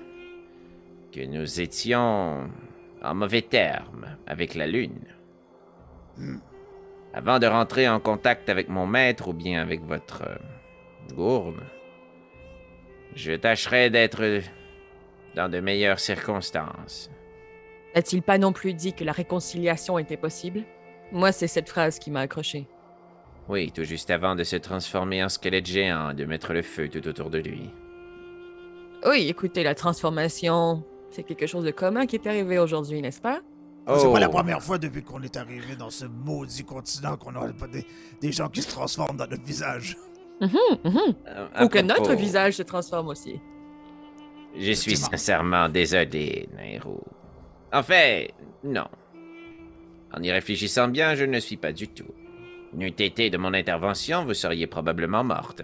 Que 1.12 1.24
nous 1.24 1.60
étions 1.60 2.50
en 3.02 3.14
mauvais 3.14 3.42
termes 3.42 4.16
avec 4.26 4.54
la 4.54 4.66
Lune. 4.66 5.06
Avant 7.14 7.38
de 7.38 7.46
rentrer 7.46 7.88
en 7.88 8.00
contact 8.00 8.48
avec 8.48 8.68
mon 8.68 8.86
maître 8.86 9.28
ou 9.28 9.32
bien 9.32 9.62
avec 9.62 9.82
votre 9.82 10.22
euh, 10.22 11.14
gourne, 11.14 11.62
je 13.14 13.32
tâcherai 13.32 13.90
d'être 13.90 14.42
dans 15.34 15.48
de 15.48 15.60
meilleures 15.60 16.00
circonstances. 16.00 17.10
N'a-t-il 17.94 18.22
pas 18.22 18.38
non 18.38 18.52
plus 18.52 18.74
dit 18.74 18.92
que 18.92 19.04
la 19.04 19.12
réconciliation 19.12 19.98
était 19.98 20.16
possible? 20.16 20.64
Moi, 21.10 21.32
c'est 21.32 21.46
cette 21.46 21.68
phrase 21.68 21.98
qui 21.98 22.10
m'a 22.10 22.20
accroché. 22.20 22.66
Oui, 23.48 23.72
tout 23.72 23.84
juste 23.84 24.10
avant 24.10 24.34
de 24.34 24.44
se 24.44 24.56
transformer 24.56 25.24
en 25.24 25.30
squelette 25.30 25.66
géant 25.66 26.10
et 26.10 26.14
de 26.14 26.26
mettre 26.26 26.52
le 26.52 26.62
feu 26.62 26.88
tout 26.88 27.06
autour 27.08 27.30
de 27.30 27.38
lui. 27.38 27.70
Oui, 29.06 29.26
écoutez, 29.28 29.62
la 29.62 29.74
transformation, 29.74 30.84
c'est 31.10 31.22
quelque 31.22 31.46
chose 31.46 31.64
de 31.64 31.70
commun 31.70 32.06
qui 32.06 32.16
est 32.16 32.26
arrivé 32.26 32.58
aujourd'hui, 32.58 33.00
n'est-ce 33.02 33.20
pas? 33.20 33.40
C'est 33.96 34.12
pas 34.12 34.20
la 34.20 34.28
Oh. 34.28 34.32
première 34.32 34.62
fois 34.62 34.76
depuis 34.76 35.02
qu'on 35.02 35.22
est 35.22 35.36
arrivé 35.36 35.74
dans 35.74 35.88
ce 35.88 36.04
maudit 36.04 36.62
continent 36.64 37.16
qu'on 37.16 37.34
a 37.36 37.52
pas 37.54 37.66
des, 37.68 37.86
des 38.20 38.32
gens 38.32 38.48
qui 38.48 38.60
se 38.60 38.68
transforment 38.68 39.16
dans 39.16 39.26
notre 39.26 39.42
visage. 39.44 39.96
Mhm, 40.40 40.50
mhm. 40.84 41.14
Euh, 41.26 41.64
Ou 41.64 41.68
que 41.68 41.78
notre 41.80 42.12
visage 42.14 42.54
se 42.54 42.62
transforme 42.62 43.08
aussi. 43.08 43.40
Je 44.58 44.72
suis 44.72 44.96
sincèrement 44.96 45.68
désolé, 45.70 46.48
Nairo. 46.54 47.02
En 47.72 47.82
fait, 47.82 48.32
non. 48.62 48.86
En 50.14 50.22
y 50.22 50.30
réfléchissant 50.30 50.88
bien, 50.88 51.14
je 51.14 51.24
ne 51.24 51.38
suis 51.40 51.56
pas 51.56 51.72
du 51.72 51.88
tout. 51.88 52.12
N'eût 52.74 52.88
été 52.88 53.30
de 53.30 53.38
mon 53.38 53.54
intervention, 53.54 54.24
vous 54.24 54.34
seriez 54.34 54.66
probablement 54.66 55.24
morte. 55.24 55.62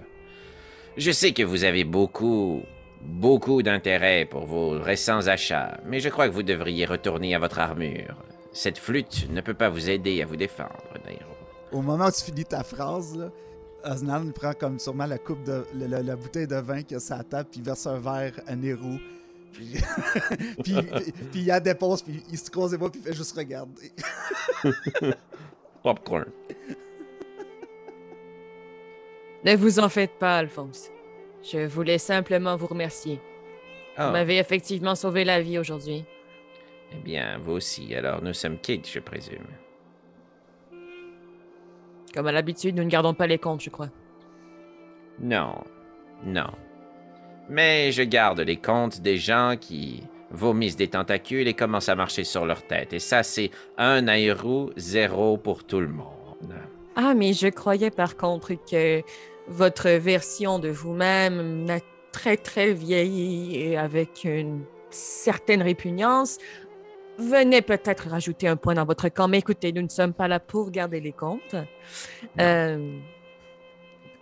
Je 0.96 1.10
sais 1.10 1.32
que 1.32 1.42
vous 1.42 1.64
avez 1.64 1.84
beaucoup, 1.84 2.62
beaucoup 3.04 3.62
d'intérêt 3.62 4.24
pour 4.24 4.46
vos 4.46 4.70
récents 4.80 5.26
achats, 5.26 5.78
mais 5.86 6.00
je 6.00 6.08
crois 6.08 6.28
que 6.28 6.32
vous 6.34 6.42
devriez 6.42 6.84
retourner 6.86 7.34
à 7.34 7.38
votre 7.38 7.58
armure. 7.58 8.16
Cette 8.52 8.78
flûte 8.78 9.28
ne 9.30 9.40
peut 9.40 9.54
pas 9.54 9.68
vous 9.68 9.90
aider 9.90 10.22
à 10.22 10.26
vous 10.26 10.36
défendre, 10.36 10.70
Nairo. 11.04 11.30
au 11.72 11.82
moment 11.82 12.06
où 12.06 12.10
tu 12.10 12.22
finis 12.24 12.44
ta 12.44 12.62
phrase, 12.62 13.16
là, 13.16 13.30
Osnan 13.84 14.30
prend 14.32 14.52
comme 14.54 14.78
sûrement 14.78 15.06
la 15.06 15.18
coupe 15.18 15.42
de 15.44 15.64
la, 15.74 16.16
bouteille 16.16 16.46
de 16.46 16.56
vin 16.56 16.82
qu'il 16.82 16.96
a 16.96 17.00
sur 17.00 17.16
la 17.16 17.24
table, 17.24 17.48
puis 17.50 17.60
verse 17.60 17.86
un 17.86 17.98
verre 17.98 18.32
à 18.46 18.56
Nero. 18.56 18.98
Puis, 19.52 19.74
puis, 20.62 20.74
puis- 20.82 21.12
puis 21.30 21.40
il 21.40 21.46
la 21.46 21.60
dépose, 21.60 22.02
puis 22.02 22.22
il 22.30 22.38
se 22.38 22.50
croise 22.50 22.72
les 22.72 22.78
bras, 22.78 22.90
puis 22.90 23.00
il 23.04 23.06
fait 23.08 23.16
juste 23.16 23.36
regarder. 23.36 23.92
Popcorn. 25.82 26.26
Ne 29.44 29.56
vous 29.56 29.78
en 29.78 29.88
faites 29.90 30.18
pas, 30.18 30.38
Alphonse. 30.38 30.88
Je 31.52 31.66
voulais 31.66 31.98
simplement 31.98 32.56
vous 32.56 32.66
remercier. 32.66 33.20
Ah, 33.96 34.06
Vous 34.06 34.12
m'avez 34.12 34.38
effectivement 34.38 34.94
sauvé 34.94 35.24
la 35.24 35.40
vie 35.40 35.58
aujourd'hui. 35.58 36.04
Eh 36.92 36.96
bien, 36.96 37.38
vous 37.38 37.52
aussi. 37.52 37.94
Alors, 37.94 38.22
nous 38.22 38.32
sommes 38.32 38.58
quittes, 38.58 38.88
je 38.90 38.98
présume. 38.98 39.46
Comme 42.14 42.26
à 42.26 42.32
l'habitude, 42.32 42.76
nous 42.76 42.84
ne 42.84 42.88
gardons 42.88 43.14
pas 43.14 43.26
les 43.26 43.38
comptes, 43.38 43.62
je 43.62 43.70
crois. 43.70 43.90
Non, 45.20 45.62
non. 46.24 46.50
Mais 47.48 47.92
je 47.92 48.02
garde 48.02 48.40
les 48.40 48.56
comptes 48.56 49.00
des 49.00 49.16
gens 49.16 49.56
qui 49.60 50.02
vomissent 50.30 50.76
des 50.76 50.88
tentacules 50.88 51.46
et 51.46 51.54
commencent 51.54 51.88
à 51.88 51.94
marcher 51.94 52.24
sur 52.24 52.46
leur 52.46 52.66
tête. 52.66 52.92
Et 52.92 52.98
ça, 52.98 53.22
c'est 53.22 53.50
un 53.76 54.08
aéro, 54.08 54.70
zéro 54.76 55.36
pour 55.36 55.64
tout 55.64 55.80
le 55.80 55.88
monde. 55.88 56.54
Ah, 56.96 57.14
mais 57.14 57.32
je 57.32 57.48
croyais 57.48 57.90
par 57.90 58.16
contre 58.16 58.54
que 58.54 59.02
votre 59.48 59.90
version 59.90 60.58
de 60.58 60.68
vous-même 60.68 61.64
n'a 61.64 61.78
très 62.12 62.36
très 62.36 62.72
vieilli 62.72 63.56
et 63.56 63.76
avec 63.76 64.24
une 64.24 64.64
certaine 64.90 65.62
répugnance 65.62 66.38
venait 67.18 67.62
peut-être 67.62 68.08
rajouter 68.08 68.48
un 68.48 68.56
point 68.56 68.74
dans 68.74 68.84
votre 68.84 69.08
camp. 69.08 69.28
Mais 69.28 69.38
écoutez, 69.38 69.72
nous 69.72 69.82
ne 69.82 69.88
sommes 69.88 70.12
pas 70.12 70.28
là 70.28 70.40
pour 70.40 70.70
garder 70.70 71.00
les 71.00 71.12
comptes. 71.12 71.56
Euh, 72.40 72.98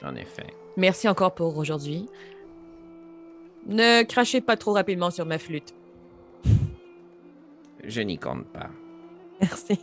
En 0.02 0.14
effet. 0.14 0.46
merci 0.76 1.08
encore 1.08 1.34
pour 1.34 1.56
aujourd'hui. 1.56 2.08
Ne 3.66 4.02
crachez 4.02 4.40
pas 4.40 4.56
trop 4.56 4.72
rapidement 4.72 5.10
sur 5.10 5.24
ma 5.24 5.38
flûte. 5.38 5.74
Je 7.84 8.00
n'y 8.00 8.18
compte 8.18 8.46
pas. 8.46 8.70
Merci. 9.40 9.78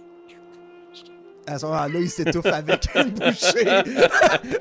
À 1.50 1.58
ce 1.58 1.66
moment-là, 1.66 2.00
il 2.00 2.10
s'étouffe 2.10 2.46
avec 2.46 2.88
une 2.96 3.10
bouchée. 3.10 3.68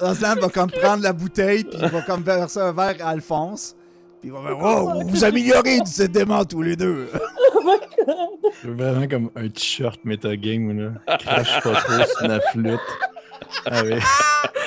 Oslan 0.00 0.34
va 0.36 0.48
comme 0.48 0.70
prendre 0.70 1.02
la 1.02 1.12
bouteille, 1.12 1.64
puis 1.64 1.78
il 1.80 1.88
va 1.88 2.02
comme 2.02 2.22
verser 2.22 2.60
un 2.60 2.72
verre 2.72 2.96
à 3.00 3.10
Alphonse. 3.10 3.76
Puis 4.20 4.30
il 4.30 4.32
va 4.32 4.40
faire 4.42 4.58
Oh, 4.58 5.02
vous 5.02 5.08
vous 5.08 5.24
améliorez 5.24 5.80
décidément 5.80 6.44
tous 6.44 6.62
les 6.62 6.76
deux. 6.76 7.08
Je 8.62 8.68
veux 8.68 8.74
vraiment 8.74 9.06
comme 9.06 9.30
un 9.36 9.48
t-shirt 9.48 10.00
metagame, 10.04 10.94
là. 11.06 11.16
Crache 11.18 11.62
pas 11.62 11.74
trop 11.74 12.04
sur 12.04 12.28
ma 12.28 12.40
flûte. 12.40 12.80
Ah 13.66 13.82
oui. 13.84 13.98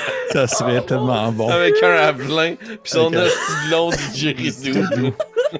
Ça 0.33 0.47
serait 0.47 0.81
tellement 0.85 1.31
bon. 1.31 1.49
Avec 1.49 1.81
un 1.83 1.91
avelin, 1.95 2.55
puis 2.55 2.77
son 2.85 3.07
un- 3.07 3.11
de 3.11 3.71
long 3.71 3.89
didgeridoo. 3.89 5.13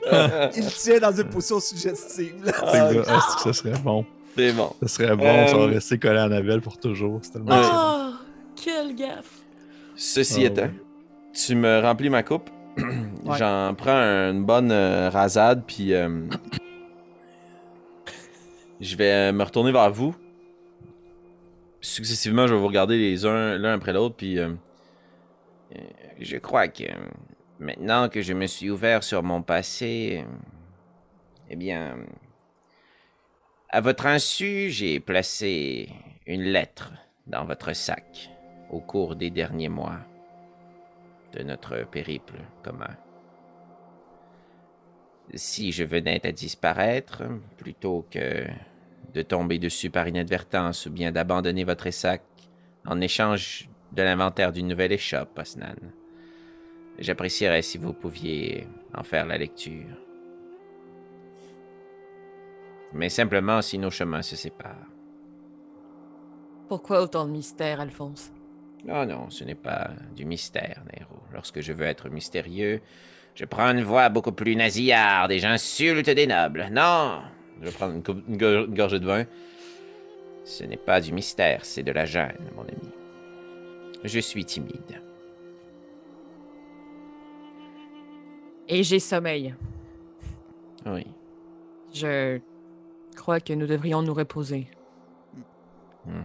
Il 0.55 0.65
tient 0.73 0.99
dans 0.99 1.11
une 1.15 1.29
position 1.29 1.59
suggestive. 1.59 2.35
là. 2.43 2.51
Ah, 2.61 2.89
que 2.93 3.41
ça 3.43 3.53
serait 3.53 3.77
bon. 3.83 4.05
C'est 4.37 4.51
bon. 4.51 4.71
Ça 4.83 4.87
serait 4.87 5.15
bon, 5.15 5.25
Euh, 5.25 5.47
ça 5.47 5.57
va 5.57 5.65
rester 5.67 5.97
collé 5.97 6.19
à 6.19 6.23
Annabelle 6.23 6.61
pour 6.61 6.77
toujours. 6.77 7.19
C'est 7.23 7.31
tellement. 7.31 7.59
Oh, 7.63 8.13
quelle 8.55 8.93
gaffe. 8.95 9.41
Ceci 9.95 10.41
Ah, 10.43 10.47
étant, 10.47 10.61
ouais. 10.63 10.71
tu 11.33 11.55
me 11.55 11.81
remplis 11.81 12.09
ma 12.09 12.21
coupe. 12.23 12.49
J'en 13.39 13.73
prends 13.75 13.97
une 14.29 14.43
bonne 14.45 14.71
euh, 14.71 15.09
rasade, 15.09 15.63
puis 15.65 15.93
euh, 15.93 16.07
je 18.79 18.95
vais 18.95 19.11
euh, 19.11 19.31
me 19.31 19.43
retourner 19.43 19.71
vers 19.71 19.89
vous. 19.91 20.13
Successivement, 21.81 22.47
je 22.47 22.53
vais 22.53 22.59
vous 22.59 22.67
regarder 22.67 22.97
les 22.97 23.25
uns 23.25 23.57
l'un 23.57 23.73
après 23.73 23.93
l'autre, 23.93 24.15
puis 24.15 24.39
euh, 24.39 24.53
Euh, 25.75 25.79
Je 26.19 26.37
crois 26.37 26.67
que 26.67 26.83
maintenant 27.59 28.09
que 28.09 28.21
je 28.21 28.33
me 28.33 28.47
suis 28.47 28.69
ouvert 28.69 29.03
sur 29.03 29.23
mon 29.23 29.41
passé, 29.41 30.23
euh, 30.25 30.31
eh 31.49 31.55
bien, 31.55 31.97
à 33.69 33.81
votre 33.81 34.05
insu, 34.05 34.69
j'ai 34.69 34.99
placé 34.99 35.89
une 36.25 36.43
lettre 36.43 36.93
dans 37.27 37.45
votre 37.45 37.73
sac 37.73 38.29
au 38.69 38.79
cours 38.79 39.15
des 39.15 39.29
derniers 39.29 39.69
mois 39.69 39.99
de 41.33 41.43
notre 41.43 41.83
périple 41.85 42.39
commun. 42.63 42.95
Si 45.33 45.71
je 45.73 45.83
venais 45.83 46.25
à 46.25 46.31
disparaître, 46.31 47.23
plutôt 47.57 48.07
que 48.09 48.47
de 49.13 49.21
tomber 49.21 49.59
dessus 49.59 49.89
par 49.89 50.07
inadvertance 50.07 50.85
ou 50.85 50.91
bien 50.91 51.11
d'abandonner 51.11 51.63
votre 51.63 51.89
sac 51.91 52.21
en 52.85 53.01
échange 53.01 53.69
de 53.91 54.03
l'inventaire 54.03 54.51
d'une 54.51 54.67
nouvelle 54.67 54.91
échoppe, 54.91 55.37
Osnan. 55.37 55.75
J'apprécierais 56.99 57.61
si 57.61 57.77
vous 57.77 57.93
pouviez 57.93 58.67
en 58.93 59.03
faire 59.03 59.25
la 59.25 59.37
lecture. 59.37 59.97
Mais 62.93 63.09
simplement 63.09 63.61
si 63.61 63.77
nos 63.77 63.91
chemins 63.91 64.21
se 64.21 64.35
séparent. 64.35 64.91
Pourquoi 66.67 67.01
autant 67.01 67.25
de 67.25 67.31
mystère, 67.31 67.79
Alphonse? 67.79 68.31
Oh 68.89 69.05
non, 69.05 69.29
ce 69.29 69.43
n'est 69.43 69.55
pas 69.55 69.91
du 70.15 70.25
mystère, 70.25 70.83
Nero. 70.93 71.21
Lorsque 71.33 71.61
je 71.61 71.73
veux 71.73 71.85
être 71.85 72.09
mystérieux, 72.09 72.81
je 73.35 73.45
prends 73.45 73.69
une 73.69 73.83
voix 73.83 74.09
beaucoup 74.09 74.31
plus 74.31 74.55
nasillarde 74.55 75.31
et 75.31 75.39
j'insulte 75.39 76.09
des 76.09 76.27
nobles. 76.27 76.67
Non, 76.71 77.21
je 77.61 77.65
vais 77.65 77.71
prendre 77.71 77.93
une, 77.95 78.03
coupe- 78.03 78.23
une 78.27 78.37
go- 78.37 78.65
une 78.65 78.75
gorgée 78.75 78.99
de 78.99 79.05
vin. 79.05 79.25
ce 80.43 80.63
n'est 80.63 80.77
pas 80.77 81.01
du 81.01 81.11
mystère, 81.13 81.65
c'est 81.65 81.83
de 81.83 81.91
la 81.91 82.05
gêne, 82.05 82.37
mon 82.55 82.63
ami. 82.63 82.89
Je 84.03 84.19
suis 84.19 84.45
timide. 84.45 85.01
Et 88.69 88.83
j'ai 88.83 88.99
sommeil. 88.99 89.55
Oui. 90.85 91.05
Je 91.93 92.39
crois 93.15 93.39
que 93.39 93.53
nous 93.53 93.65
devrions 93.67 94.01
nous 94.01 94.13
reposer. 94.13 94.67
Hmm. 96.05 96.23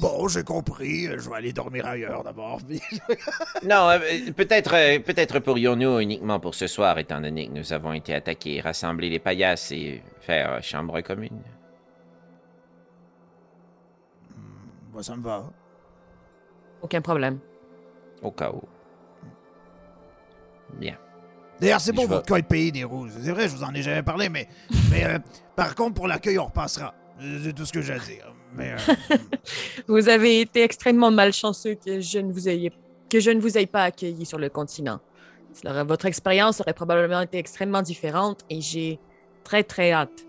Bon, 0.00 0.26
j'ai 0.28 0.42
compris. 0.42 1.04
Je 1.06 1.28
vais 1.30 1.36
aller 1.36 1.52
dormir 1.52 1.86
ailleurs 1.86 2.24
d'abord. 2.24 2.60
Non, 3.62 3.88
euh, 3.90 3.98
peut-être 4.36 4.74
euh, 4.74 4.98
peut-être 4.98 5.38
pourrions-nous 5.38 6.00
uniquement 6.00 6.40
pour 6.40 6.54
ce 6.54 6.66
soir, 6.66 6.98
étant 6.98 7.20
donné 7.20 7.46
que 7.48 7.52
nous 7.52 7.72
avons 7.72 7.92
été 7.92 8.12
attaqués, 8.14 8.60
rassembler 8.60 9.08
les 9.08 9.18
paillasses 9.20 9.70
et 9.72 10.02
faire 10.20 10.54
euh, 10.54 10.60
chambre 10.60 11.00
commune. 11.00 11.40
Moi, 14.92 15.02
ça 15.02 15.16
me 15.16 15.22
va. 15.22 15.44
Aucun 16.82 17.00
problème. 17.00 17.38
Au 18.22 18.30
cas 18.30 18.50
où. 18.50 18.62
Bien. 20.78 20.96
D'ailleurs, 21.60 21.80
c'est 21.80 21.92
bon 21.92 22.02
vais- 22.02 22.08
votre 22.16 22.26
code 22.26 22.46
pays 22.46 22.72
des 22.72 22.84
rouges. 22.84 23.10
C'est 23.20 23.30
vrai, 23.32 23.48
je 23.48 23.54
vous 23.56 23.64
en 23.64 23.72
ai 23.74 23.82
jamais 23.82 24.02
parlé, 24.02 24.28
mais, 24.28 24.48
mais 24.90 25.04
euh, 25.04 25.18
par 25.56 25.74
contre, 25.74 25.94
pour 25.94 26.08
l'accueil, 26.08 26.38
on 26.38 26.46
repassera. 26.46 26.94
C'est 27.42 27.52
tout 27.54 27.64
ce 27.64 27.72
que 27.72 27.80
j'ai 27.80 27.92
à 27.94 27.98
dire. 27.98 28.32
Mais 28.56 28.72
euh, 28.72 29.16
Vous 29.88 30.08
avez 30.08 30.40
été 30.40 30.62
extrêmement 30.62 31.10
malchanceux 31.10 31.74
que 31.74 32.00
je 32.00 32.18
ne 32.18 32.32
vous 32.32 32.48
ayez 32.48 32.72
que 33.10 33.20
je 33.20 33.30
ne 33.30 33.40
vous 33.40 33.56
aie 33.58 33.66
pas 33.66 33.84
accueilli 33.84 34.24
sur 34.26 34.38
le 34.38 34.48
continent. 34.48 35.00
Votre 35.62 36.06
expérience 36.06 36.60
aurait 36.60 36.72
probablement 36.74 37.20
été 37.20 37.38
extrêmement 37.38 37.82
différente 37.82 38.40
et 38.50 38.60
j'ai 38.60 38.98
très 39.44 39.62
très 39.62 39.92
hâte 39.92 40.24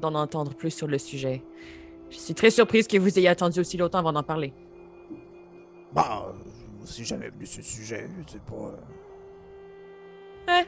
d'en 0.00 0.14
entendre 0.14 0.54
plus 0.54 0.70
sur 0.70 0.86
le 0.88 0.98
sujet. 0.98 1.42
Je 2.10 2.18
suis 2.18 2.34
très 2.34 2.50
surprise 2.50 2.86
que 2.86 2.98
vous 2.98 3.18
ayez 3.18 3.28
attendu 3.28 3.60
aussi 3.60 3.76
longtemps 3.78 3.98
avant 4.00 4.12
d'en 4.12 4.22
parler. 4.22 4.52
bah, 5.94 6.34
je 6.78 6.82
ne 6.82 6.86
suis 6.86 7.04
jamais 7.04 7.30
venu 7.30 7.46
sur 7.46 7.62
ce 7.64 7.70
sujet. 7.70 8.08
C'est 8.26 8.42
pas. 8.42 8.54
euh, 10.50 10.62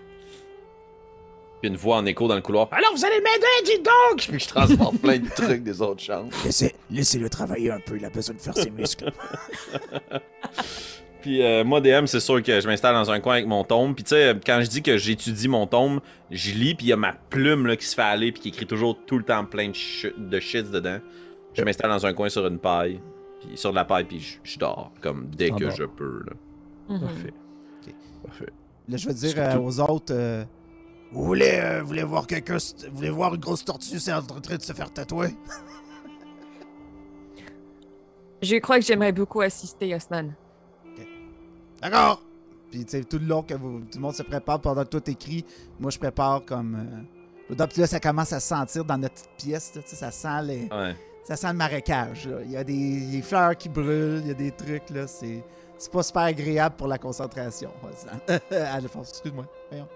Puis 1.63 1.71
une 1.71 1.77
voix 1.77 1.99
en 1.99 2.07
écho 2.07 2.27
dans 2.27 2.35
le 2.35 2.41
couloir. 2.41 2.67
Alors 2.73 2.91
vous 2.93 3.05
allez 3.05 3.21
m'aider, 3.21 3.47
dites 3.65 3.85
donc! 3.85 4.27
Puis 4.29 4.39
je 4.41 4.49
transporte 4.49 4.99
plein 4.99 5.19
de 5.19 5.29
trucs 5.29 5.63
des 5.63 5.81
autres 5.81 6.03
chambres. 6.03 6.31
Laissez, 6.45 6.75
laissez-le 6.91 7.31
travailler 7.31 7.71
un 7.71 7.79
peu. 7.79 7.97
Il 7.97 8.05
a 8.05 8.11
besoin 8.11 8.35
de 8.35 8.41
faire 8.41 8.57
ses 8.57 8.71
muscles. 8.71 9.13
Puis 11.21 11.41
euh, 11.41 11.63
moi, 11.63 11.81
DM, 11.81 12.07
c'est 12.07 12.19
sûr 12.19 12.43
que 12.43 12.61
je 12.61 12.67
m'installe 12.67 12.97
dans 12.97 13.13
un 13.13 13.21
coin 13.21 13.35
avec 13.35 13.47
mon 13.47 13.63
tome. 13.63 13.95
Puis 13.95 14.03
tu 14.03 14.09
sais, 14.09 14.35
quand 14.45 14.61
je 14.61 14.67
dis 14.67 14.83
que 14.83 14.99
j'étudie 14.99 15.47
mon 15.47 15.69
tome, 15.69 16.01
je 16.33 16.51
lis, 16.51 16.75
puis 16.75 16.87
il 16.87 16.89
y 16.89 16.93
a 16.93 16.97
ma 16.97 17.13
plume 17.13 17.69
là, 17.69 17.77
qui 17.77 17.87
se 17.87 17.95
fait 17.95 18.03
aller, 18.03 18.33
puis 18.33 18.43
qui 18.43 18.49
écrit 18.49 18.67
toujours 18.67 18.99
tout 19.07 19.19
le 19.19 19.25
temps 19.25 19.45
plein 19.45 19.69
de, 19.69 19.75
shit, 19.75 20.15
de 20.19 20.41
shits 20.41 20.65
dedans. 20.65 20.99
Je 21.55 21.63
m'installe 21.63 21.91
dans 21.91 22.05
un 22.05 22.13
coin 22.13 22.29
sur 22.29 22.45
une 22.45 22.59
paille, 22.59 23.01
puis 23.39 23.57
sur 23.57 23.71
de 23.71 23.77
la 23.77 23.85
paille, 23.85 24.03
puis 24.03 24.19
je, 24.19 24.39
je 24.43 24.59
dors, 24.59 24.91
comme 25.01 25.29
dès 25.31 25.53
que 25.53 25.71
je 25.71 25.85
peux. 25.85 26.25
Là. 26.27 26.97
Mhm. 26.97 27.01
Parfait. 27.03 27.35
Parfait. 28.27 28.53
Là, 28.89 28.97
je 28.97 29.07
vais 29.07 29.15
dire 29.15 29.35
euh, 29.37 29.59
aux 29.59 29.79
autres 29.79 30.13
euh, 30.13 30.43
Vous 31.13 31.25
voulez, 31.25 31.59
euh, 31.63 31.81
vous 31.83 31.89
voulez 31.89 32.03
voir 32.05 32.27
quelqu'un, 32.27 32.57
vous 32.91 32.97
voulez 32.97 33.11
voir 33.11 33.35
une 33.35 33.41
grosse 33.41 33.65
tortue 33.65 33.99
c'est 34.01 34.13
en 34.13 34.23
train 34.23 34.57
de 34.57 34.63
se 34.63 34.73
faire 34.73 34.91
tatouer? 34.93 35.29
Je 38.43 38.57
crois 38.57 38.79
que 38.81 38.85
j'aimerais 38.85 39.13
beaucoup 39.13 39.41
assister, 39.41 39.95
Osnan. 39.95 40.33
D'accord. 41.81 42.23
Puis, 42.71 42.85
tu 42.85 42.91
sais, 42.93 43.05
tout 43.05 43.19
le 43.19 43.27
long 43.27 43.43
que 43.43 43.55
vous- 43.55 43.81
tout 43.81 43.97
le 43.99 44.01
monde 44.01 44.15
se 44.15 44.23
prépare 44.23 44.61
pendant 44.61 44.83
que 44.85 44.89
tout 44.89 45.11
écrit, 45.11 45.45
moi, 45.79 45.91
je 45.91 45.99
prépare 45.99 46.45
comme. 46.45 47.05
Euh, 47.55 47.67
puis 47.67 47.81
là, 47.81 47.87
ça 47.87 48.01
commence 48.01 48.33
à 48.33 48.41
se 48.41 48.49
sentir 48.49 48.85
dans 48.85 48.97
notre 48.99 49.15
petite 49.15 49.31
pièce. 49.37 49.75
là, 49.75 49.83
tu 49.83 49.89
sais, 49.91 49.97
ça 49.97 50.11
sent 50.11 50.43
les. 50.45 50.63
Ouais. 50.73 50.97
Ça 51.25 51.37
sent 51.37 51.49
le 51.49 51.53
marécage. 51.59 52.27
là. 52.27 52.39
Il 52.45 52.51
y 52.51 52.57
a 52.57 52.65
des, 52.65 53.01
des 53.07 53.23
fleurs 53.23 53.57
qui 53.57 53.69
brûlent, 53.69 54.23
il 54.23 54.29
y 54.29 54.31
a 54.31 54.35
des 54.35 54.51
trucs. 54.51 54.91
là. 54.91 55.07
C'est 55.07 55.45
c'est 55.79 55.93
pas 55.93 56.03
super 56.03 56.23
agréable 56.23 56.77
pour 56.77 56.87
la 56.89 56.97
concentration. 56.99 57.71
Alphonse, 58.51 59.11
excuse-moi. 59.11 59.47
Voyons. 59.71 59.89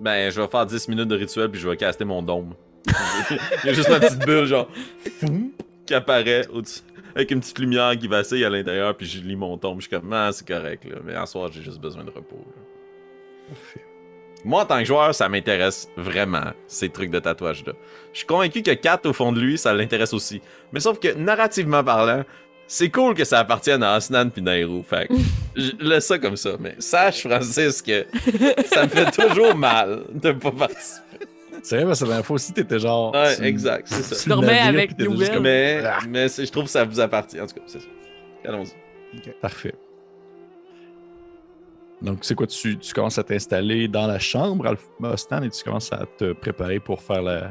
Ben, 0.00 0.30
je 0.30 0.40
vais 0.40 0.46
faire 0.46 0.66
10 0.66 0.88
minutes 0.88 1.08
de 1.08 1.16
rituel 1.16 1.50
puis 1.50 1.60
je 1.60 1.68
vais 1.68 1.76
caster 1.76 2.04
mon 2.04 2.22
dôme. 2.22 2.54
Il 3.64 3.66
y 3.66 3.68
a 3.68 3.72
juste 3.72 3.90
ma 3.90 4.00
petite 4.00 4.24
bulle, 4.24 4.46
genre, 4.46 4.68
qui 5.86 5.94
apparaît 5.94 6.46
au-dessus. 6.48 6.80
Avec 7.14 7.30
une 7.32 7.40
petite 7.40 7.58
lumière 7.58 7.98
qui 7.98 8.08
vacille 8.08 8.44
à 8.44 8.50
l'intérieur, 8.50 8.96
puis 8.96 9.06
je 9.06 9.20
lis 9.20 9.36
mon 9.36 9.58
tombe. 9.58 9.80
Je 9.80 9.88
suis 9.88 9.90
comme, 9.90 10.12
ah, 10.12 10.30
c'est 10.32 10.46
correct, 10.46 10.84
là. 10.84 10.96
Mais 11.04 11.16
en 11.16 11.26
soir, 11.26 11.50
j'ai 11.52 11.60
juste 11.60 11.80
besoin 11.80 12.04
de 12.04 12.10
repos. 12.10 12.44
Moi, 14.44 14.62
en 14.62 14.64
tant 14.64 14.78
que 14.78 14.84
joueur, 14.84 15.14
ça 15.14 15.28
m'intéresse 15.28 15.90
vraiment, 15.96 16.52
ces 16.66 16.88
trucs 16.88 17.10
de 17.10 17.18
tatouage-là. 17.18 17.72
Je 18.12 18.18
suis 18.18 18.26
convaincu 18.26 18.62
que 18.62 18.70
Kat, 18.70 19.00
au 19.04 19.12
fond 19.12 19.32
de 19.32 19.40
lui, 19.40 19.58
ça 19.58 19.74
l'intéresse 19.74 20.14
aussi. 20.14 20.40
Mais 20.72 20.80
sauf 20.80 20.98
que, 20.98 21.12
narrativement 21.14 21.84
parlant, 21.84 22.24
c'est 22.72 22.88
cool 22.88 23.14
que 23.14 23.24
ça 23.24 23.40
appartienne 23.40 23.82
à 23.82 23.94
Asnan 23.94 24.30
puis 24.30 24.42
Nairou. 24.42 24.82
Fait 24.84 25.08
que, 25.08 25.14
je 25.56 25.72
laisse 25.80 26.06
ça 26.06 26.18
comme 26.18 26.36
ça. 26.36 26.50
Mais 26.60 26.76
sache, 26.78 27.26
Francis, 27.26 27.82
que 27.82 28.06
ça 28.66 28.84
me 28.84 28.88
fait 28.88 29.10
toujours 29.28 29.56
mal 29.56 30.04
de 30.14 30.30
pas 30.32 30.52
participer. 30.52 31.26
C'est 31.62 31.76
vrai, 31.76 31.84
parce 31.86 31.98
que 31.98 32.04
la 32.04 32.08
dernière 32.10 32.26
fois 32.26 32.36
aussi, 32.36 32.52
t'étais 32.52 32.78
genre. 32.78 33.12
Ouais, 33.12 33.42
exact, 33.46 33.88
c'est 33.88 34.02
ça. 34.02 34.14
sur 34.14 34.28
le 34.30 34.34
Dormais 34.36 34.58
avec 34.60 34.96
nous, 34.98 35.18
comme- 35.26 35.42
Mais, 35.42 35.82
Ah. 35.84 35.98
mais 36.08 36.28
je 36.28 36.50
trouve 36.50 36.64
que 36.64 36.70
ça 36.70 36.84
vous 36.84 37.00
appartient. 37.00 37.40
En 37.40 37.46
tout 37.46 37.54
cas, 37.56 37.60
c'est 37.66 37.80
ça. 37.80 37.86
Allons-y. 38.46 39.30
Parfait. 39.42 39.74
Donc, 42.00 42.18
c'est 42.22 42.34
quoi, 42.34 42.46
tu, 42.46 42.78
tu 42.78 42.94
commences 42.94 43.18
à 43.18 43.24
t'installer 43.24 43.86
dans 43.88 44.06
la 44.06 44.18
chambre, 44.18 44.66
Alpha 44.66 45.16
Stan, 45.18 45.42
et 45.42 45.50
tu 45.50 45.62
commences 45.62 45.92
à 45.92 46.06
te 46.16 46.32
préparer 46.32 46.80
pour 46.80 47.02
faire 47.02 47.20
la. 47.20 47.50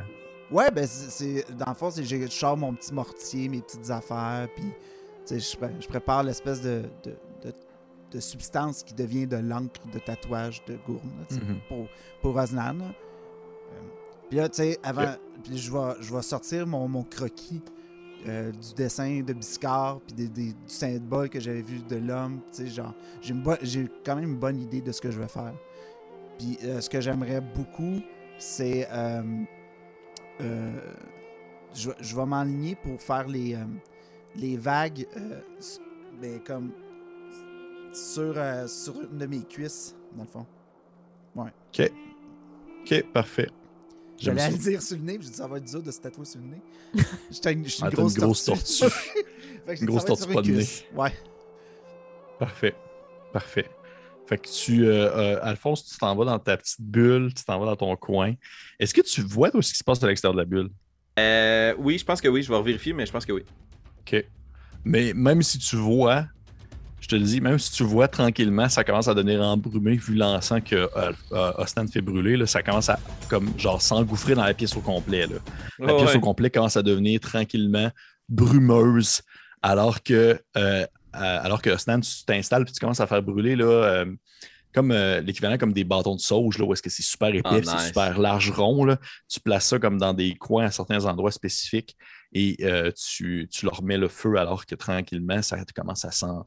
Ouais, 0.50 0.72
ben, 0.72 0.88
c'est- 0.88 1.12
c'est. 1.12 1.56
Dans 1.56 1.70
le 1.70 1.76
fond, 1.76 1.92
c'est 1.92 2.04
j'ai- 2.04 2.26
je 2.26 2.32
sors 2.32 2.58
mon 2.58 2.74
petit 2.74 2.94
mortier, 2.94 3.48
mes 3.50 3.62
petites 3.62 3.92
affaires, 3.92 4.48
puis. 4.56 4.66
Je, 5.38 5.58
pré- 5.58 5.76
je 5.80 5.88
prépare 5.88 6.24
l'espèce 6.24 6.62
de, 6.62 6.84
de, 7.04 7.12
de, 7.44 7.54
de 8.12 8.20
substance 8.20 8.82
qui 8.84 8.94
devient 8.94 9.28
de 9.28 9.38
l'encre 9.38 9.82
de 9.94 10.00
tatouage 10.00 10.64
de 10.66 10.74
là, 10.74 11.26
sais, 11.36 11.36
Mhm. 11.42 11.60
pour, 11.68 11.88
pour 12.22 12.36
Osnan. 12.42 12.74
là. 12.80 12.86
Euh, 12.86 13.80
Puis 14.30 14.38
là, 14.38 14.50
tu 14.50 14.58
sais, 14.64 14.80
avant. 14.82 15.14
Puis 15.44 15.58
je 15.58 15.72
vais, 15.72 15.94
je 16.02 16.14
vais 16.16 16.22
sortir 16.22 16.66
mon, 16.66 16.88
mon 16.88 17.04
croquis 17.04 17.62
euh, 18.28 18.52
du 18.52 18.74
dessin 18.74 19.22
de 19.22 19.32
Biscard, 19.34 20.00
puis 20.02 20.14
des, 20.16 20.28
des- 20.28 20.52
du 20.54 20.58
symbole 20.68 21.30
que 21.30 21.40
j'avais 21.40 21.62
vu 21.62 21.80
de 21.80 21.96
l'homme. 21.98 22.40
Tu 22.52 22.64
sais, 22.64 22.68
genre, 22.68 22.94
j'ai 23.62 23.88
quand 24.06 24.16
même 24.16 24.32
une 24.32 24.38
bonne 24.40 24.58
idée 24.60 24.82
de 24.82 24.92
ce 24.92 25.00
que 25.02 25.12
je 25.12 25.20
vais 25.20 25.28
faire. 25.28 25.54
Puis 26.38 26.58
euh, 26.64 26.82
ce 26.82 26.90
que 26.90 27.00
j'aimerais 27.00 27.42
beaucoup, 27.42 28.00
c'est. 28.38 28.88
je, 31.74 31.90
vais- 31.90 31.96
je 32.00 32.16
vais 32.16 32.26
m'enligner 32.26 32.76
pour 32.76 33.00
faire 33.02 33.28
les, 33.28 33.54
les 34.36 34.58
vagues 34.58 35.08
euh, 35.18 35.42
ben, 36.22 36.40
comme 36.46 36.72
sur, 37.94 38.34
euh, 38.38 38.68
sur 38.68 38.94
une 39.02 39.18
de 39.18 39.26
mes 39.26 39.42
cuisses, 39.44 39.96
dans 40.16 40.24
le 40.24 40.30
fond. 40.30 40.46
Ok, 41.36 43.04
parfait. 43.14 43.50
J'aime 44.18 44.38
J'allais 44.38 44.52
le 44.52 44.58
dire 44.58 44.82
sur 44.82 44.98
le 44.98 45.04
nez, 45.04 45.18
puis 45.18 45.26
j'ai 45.28 45.32
dit 45.32 45.38
ça 45.38 45.48
va 45.48 45.58
être 45.58 45.66
dur 45.66 45.82
de 45.82 45.92
se 45.92 46.00
tatouer 46.00 46.26
sur 46.26 46.40
le 46.42 46.48
nez. 46.48 46.62
J'étais 47.32 47.54
une, 47.54 47.64
je 47.66 47.70
suis 47.70 47.84
Ah, 47.84 47.88
une 47.88 47.92
t'as 47.92 47.98
grosse, 48.02 48.16
une 48.16 48.22
grosse 48.24 48.46
tortue. 48.46 48.80
tortue. 48.80 48.96
Fait 49.66 49.74
que 49.74 49.76
j'ai 49.76 49.82
Une 49.82 49.88
grosse 49.88 50.06
tortue 50.06 50.34
pas 50.34 50.42
de 50.42 50.52
nez. 50.52 50.66
Ouais. 50.96 51.14
Parfait. 52.40 52.76
Parfait. 53.32 53.70
Fait 54.26 54.38
que 54.38 54.48
tu, 54.50 54.86
euh, 54.86 55.10
euh, 55.16 55.40
Alphonse, 55.42 55.86
tu 55.86 55.98
t'en 55.98 56.16
vas 56.16 56.26
dans 56.26 56.40
ta 56.40 56.58
petite 56.58 56.82
bulle, 56.82 57.34
tu 57.34 57.44
t'en 57.44 57.60
vas 57.60 57.66
dans 57.66 57.76
ton 57.76 57.96
coin. 57.96 58.34
Est-ce 58.80 58.94
que 58.94 59.02
tu 59.02 59.22
vois 59.22 59.52
tout 59.52 59.62
ce 59.62 59.72
qui 59.72 59.78
se 59.80 59.84
passe 59.84 60.04
à 60.04 60.08
l'extérieur 60.08 60.34
de 60.36 60.40
la 60.40 60.46
bulle? 60.46 60.70
Euh, 61.20 61.74
oui, 61.80 61.98
je 61.98 62.06
pense 62.06 62.22
que 62.22 62.28
oui. 62.28 62.44
Je 62.44 62.50
vais 62.50 62.58
revérifier, 62.58 62.94
mais 62.94 63.06
je 63.06 63.12
pense 63.12 63.26
que 63.26 63.32
oui. 63.34 63.44
OK. 64.00 64.26
Mais 64.86 65.14
même 65.14 65.42
si 65.42 65.60
tu 65.60 65.76
vois, 65.76 66.26
je 67.00 67.08
te 67.08 67.16
le 67.16 67.24
dis, 67.24 67.42
même 67.42 67.60
si 67.60 67.72
tu 67.72 67.84
vois 67.84 68.08
tranquillement, 68.08 68.70
ça 68.70 68.84
commence 68.84 69.08
à 69.08 69.14
devenir 69.14 69.42
embrumé 69.42 69.96
vu 69.96 70.16
l'encens 70.16 70.62
que 70.64 70.76
euh, 70.76 71.12
euh, 71.32 71.52
Ostan 71.58 71.88
fait 71.88 72.02
brûler. 72.02 72.38
Là, 72.38 72.46
ça 72.46 72.64
commence 72.64 72.90
à 72.90 73.00
comme 73.30 73.52
genre 73.58 73.82
s'engouffrer 73.82 74.36
dans 74.36 74.46
la 74.46 74.54
pièce 74.54 74.76
au 74.76 74.82
complet. 74.82 75.28
Là. 75.28 75.36
La 75.80 75.94
pièce 75.96 76.12
ouais. 76.12 76.18
au 76.18 76.22
complet 76.22 76.50
commence 76.50 76.78
à 76.78 76.82
devenir 76.82 77.20
tranquillement 77.20 77.92
brumeuse 78.30 79.22
alors 79.62 80.02
que, 80.04 80.14
euh, 80.58 80.86
euh, 80.86 80.86
alors 81.14 81.62
que 81.62 81.70
tu 81.70 82.26
t'installes 82.26 82.66
puis 82.66 82.74
tu 82.74 82.80
commences 82.80 83.00
à 83.00 83.08
faire 83.08 83.22
brûler 83.22 83.56
là, 83.56 83.66
euh, 83.66 84.06
comme 84.74 84.94
l'équivalent 84.94 85.58
comme 85.58 85.74
des 85.74 85.84
bâtons 85.84 86.16
de 86.16 86.22
sauge, 86.22 86.60
là, 86.60 86.66
où 86.66 86.74
est-ce 86.74 86.84
que 86.84 86.92
c'est 86.92 87.04
super 87.04 87.30
épais, 87.30 87.62
Ah, 87.68 87.78
c'est 87.80 87.88
super 87.88 88.20
large 88.20 88.52
rond. 88.52 88.86
Là. 88.86 89.00
Tu 89.28 89.40
places 89.40 89.66
ça 89.66 89.80
comme 89.80 89.98
dans 89.98 90.14
des 90.14 90.36
coins 90.36 90.66
à 90.66 90.72
certains 90.72 91.06
endroits 91.06 91.32
spécifiques 91.32 91.98
et 92.34 92.58
euh, 92.62 92.92
tu, 92.92 93.48
tu 93.52 93.66
leur 93.66 93.82
mets 93.84 93.98
le 93.98 94.08
feu 94.08 94.38
alors 94.38 94.66
que 94.66 94.76
tranquillement, 94.76 95.42
ça 95.42 95.58
commence 95.76 96.06
à, 96.06 96.46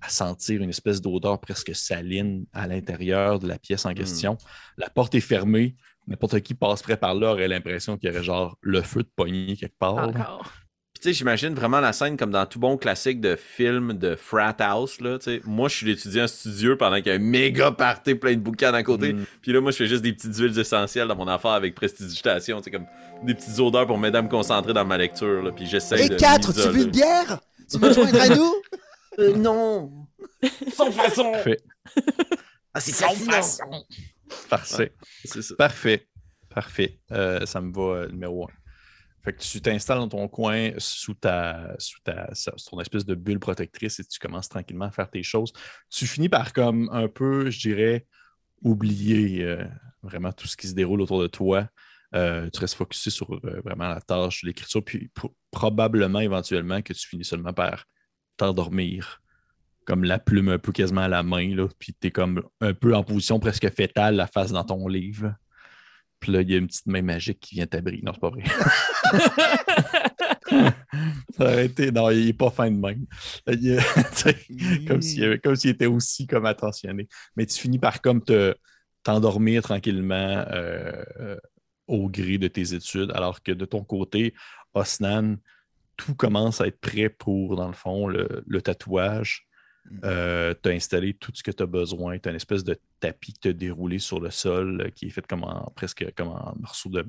à 0.00 0.08
sentir 0.08 0.62
une 0.62 0.70
espèce 0.70 1.00
d'odeur 1.00 1.40
presque 1.40 1.74
saline 1.74 2.46
à 2.52 2.66
l'intérieur 2.66 3.38
de 3.38 3.48
la 3.48 3.58
pièce 3.58 3.84
en 3.84 3.94
question. 3.94 4.38
La 4.76 4.88
porte 4.88 5.14
est 5.14 5.20
fermée. 5.20 5.76
N'importe 6.06 6.40
qui 6.40 6.54
passerait 6.54 6.96
par 6.96 7.14
là 7.14 7.32
aurait 7.32 7.48
l'impression 7.48 7.98
qu'il 7.98 8.08
y 8.08 8.12
aurait 8.12 8.24
genre 8.24 8.56
le 8.62 8.80
feu 8.80 9.02
de 9.02 9.10
poignée 9.14 9.56
quelque 9.56 9.78
part. 9.78 10.08
Encore. 10.08 10.50
Tu 11.00 11.10
sais, 11.10 11.12
j'imagine 11.12 11.54
vraiment 11.54 11.78
la 11.78 11.92
scène 11.92 12.16
comme 12.16 12.32
dans 12.32 12.44
tout 12.44 12.58
bon 12.58 12.76
classique 12.76 13.20
de 13.20 13.36
film 13.36 13.92
de 13.92 14.16
frat 14.16 14.56
house, 14.58 15.00
là, 15.00 15.18
tu 15.18 15.26
sais. 15.26 15.40
Moi, 15.44 15.68
je 15.68 15.76
suis 15.76 15.86
l'étudiant 15.86 16.26
studieux 16.26 16.76
pendant 16.76 16.96
qu'il 16.96 17.06
y 17.06 17.10
a 17.10 17.14
un 17.14 17.18
méga 17.18 17.70
party 17.70 18.16
plein 18.16 18.32
de 18.34 18.40
bouquins 18.40 18.74
à 18.74 18.82
côté. 18.82 19.12
Mm. 19.12 19.24
Puis 19.40 19.52
là, 19.52 19.60
moi, 19.60 19.70
je 19.70 19.76
fais 19.76 19.86
juste 19.86 20.02
des 20.02 20.12
petites 20.12 20.36
huiles 20.36 20.58
essentielles 20.58 21.06
dans 21.06 21.14
mon 21.14 21.28
affaire 21.28 21.52
avec 21.52 21.76
prestidigitation, 21.76 22.58
tu 22.58 22.64
sais, 22.64 22.70
comme 22.72 22.86
des 23.22 23.34
petites 23.34 23.60
odeurs 23.60 23.86
pour 23.86 23.96
m'aider 23.96 24.18
à 24.18 24.22
me 24.22 24.28
concentrer 24.28 24.72
dans 24.72 24.84
ma 24.84 24.98
lecture, 24.98 25.42
là. 25.42 25.52
Puis 25.52 25.66
j'essaie 25.66 26.04
Et 26.04 26.08
de 26.08 26.16
4, 26.16 26.52
tu 26.52 26.68
veux 26.68 26.82
une 26.82 26.90
bière? 26.90 27.38
Tu 27.70 27.78
veux 27.78 27.90
te 27.90 27.94
joindre 27.94 28.20
à 28.20 28.28
nous? 28.28 28.54
Euh, 29.20 29.36
non! 29.36 29.92
Sans 30.74 30.90
façon! 30.90 31.32
Parfait. 31.32 31.60
Ah, 32.74 32.80
c'est 32.80 32.92
fascinant. 32.92 33.40
Parfait. 34.48 34.92
C'est 35.24 35.42
ça. 35.42 35.54
Parfait. 35.56 36.08
Parfait. 36.54 36.98
Euh, 37.12 37.44
ça 37.46 37.60
me 37.60 37.72
va 37.72 38.00
euh, 38.00 38.08
numéro 38.08 38.44
un. 38.44 38.52
Fait 39.28 39.34
que 39.34 39.42
tu 39.42 39.60
t'installes 39.60 39.98
dans 39.98 40.08
ton 40.08 40.26
coin 40.26 40.70
sous 40.78 41.12
ta, 41.12 41.74
sous 41.78 42.00
ta 42.00 42.30
ton 42.70 42.80
espèce 42.80 43.04
de 43.04 43.14
bulle 43.14 43.38
protectrice 43.38 44.00
et 44.00 44.04
tu 44.04 44.18
commences 44.18 44.48
tranquillement 44.48 44.86
à 44.86 44.90
faire 44.90 45.10
tes 45.10 45.22
choses. 45.22 45.52
Tu 45.90 46.06
finis 46.06 46.30
par 46.30 46.54
comme 46.54 46.88
un 46.94 47.08
peu, 47.08 47.50
je 47.50 47.60
dirais, 47.60 48.06
oublier 48.62 49.44
euh, 49.44 49.64
vraiment 50.02 50.32
tout 50.32 50.46
ce 50.46 50.56
qui 50.56 50.66
se 50.66 50.72
déroule 50.72 51.02
autour 51.02 51.20
de 51.20 51.26
toi. 51.26 51.68
Euh, 52.14 52.48
tu 52.48 52.58
restes 52.58 52.76
focusé 52.76 53.10
sur 53.10 53.30
euh, 53.34 53.60
vraiment 53.62 53.88
la 53.88 54.00
tâche 54.00 54.44
l'écriture, 54.44 54.82
puis 54.82 55.10
pro- 55.12 55.36
probablement 55.50 56.20
éventuellement 56.20 56.80
que 56.80 56.94
tu 56.94 57.06
finis 57.06 57.26
seulement 57.26 57.52
par 57.52 57.84
t'endormir, 58.38 59.20
comme 59.84 60.04
la 60.04 60.18
plume 60.18 60.48
un 60.48 60.58
peu 60.58 60.72
quasiment 60.72 61.02
à 61.02 61.08
la 61.08 61.22
main, 61.22 61.54
là, 61.54 61.68
puis 61.78 61.94
tu 62.00 62.06
es 62.06 62.10
comme 62.10 62.42
un 62.62 62.72
peu 62.72 62.96
en 62.96 63.04
position 63.04 63.38
presque 63.38 63.68
fétale, 63.74 64.16
la 64.16 64.26
face 64.26 64.52
dans 64.52 64.64
ton 64.64 64.88
livre. 64.88 65.34
Puis 66.20 66.32
là, 66.32 66.42
il 66.42 66.50
y 66.50 66.54
a 66.54 66.58
une 66.58 66.66
petite 66.66 66.86
main 66.86 67.02
magique 67.02 67.40
qui 67.40 67.54
vient 67.56 67.66
t'abriter. 67.66 68.02
Non, 68.04 68.12
c'est 68.12 68.20
pas 68.20 68.30
vrai. 68.30 68.42
Ça 71.36 71.44
aurait 71.44 71.66
été- 71.66 71.92
Non, 71.92 72.10
il 72.10 72.28
est 72.28 72.32
pas 72.32 72.50
fin 72.50 72.70
de 72.70 72.76
même. 72.76 73.06
Il 73.46 73.78
tu 74.16 74.16
sais, 74.16 74.36
comme 74.86 75.02
s'il 75.56 75.70
était 75.70 75.86
aussi 75.86 76.26
comme 76.26 76.46
attentionné. 76.46 77.08
Mais 77.36 77.46
tu 77.46 77.58
finis 77.60 77.78
par 77.78 78.00
comme 78.00 78.22
te 78.22 78.54
t'endormir 79.04 79.62
tranquillement 79.62 80.44
euh, 80.50 81.04
euh, 81.20 81.36
au 81.86 82.08
gré 82.08 82.38
de 82.38 82.48
tes 82.48 82.74
études, 82.74 83.12
alors 83.14 83.42
que 83.42 83.52
de 83.52 83.64
ton 83.64 83.84
côté, 83.84 84.34
Osnan, 84.74 85.36
tout 85.96 86.14
commence 86.14 86.60
à 86.60 86.66
être 86.66 86.80
prêt 86.80 87.08
pour, 87.08 87.56
dans 87.56 87.68
le 87.68 87.74
fond, 87.74 88.06
le, 88.08 88.42
le 88.46 88.62
tatouage. 88.62 89.46
Euh, 90.04 90.54
tu 90.62 90.68
as 90.70 90.72
installé 90.72 91.14
tout 91.14 91.32
ce 91.34 91.42
que 91.42 91.50
tu 91.50 91.62
as 91.62 91.66
besoin. 91.66 92.18
Tu 92.18 92.28
as 92.28 92.32
une 92.32 92.36
espèce 92.36 92.64
de 92.64 92.78
tapis 93.00 93.32
que 93.34 93.38
tu 93.42 93.48
as 93.48 93.52
déroulé 93.52 93.98
sur 93.98 94.20
le 94.20 94.30
sol 94.30 94.82
euh, 94.82 94.90
qui 94.90 95.06
est 95.06 95.10
fait 95.10 95.26
comme 95.26 95.44
en, 95.44 95.70
presque 95.74 96.04
comme 96.16 96.28
en 96.28 96.54
morceaux 96.60 96.90
de 96.90 97.02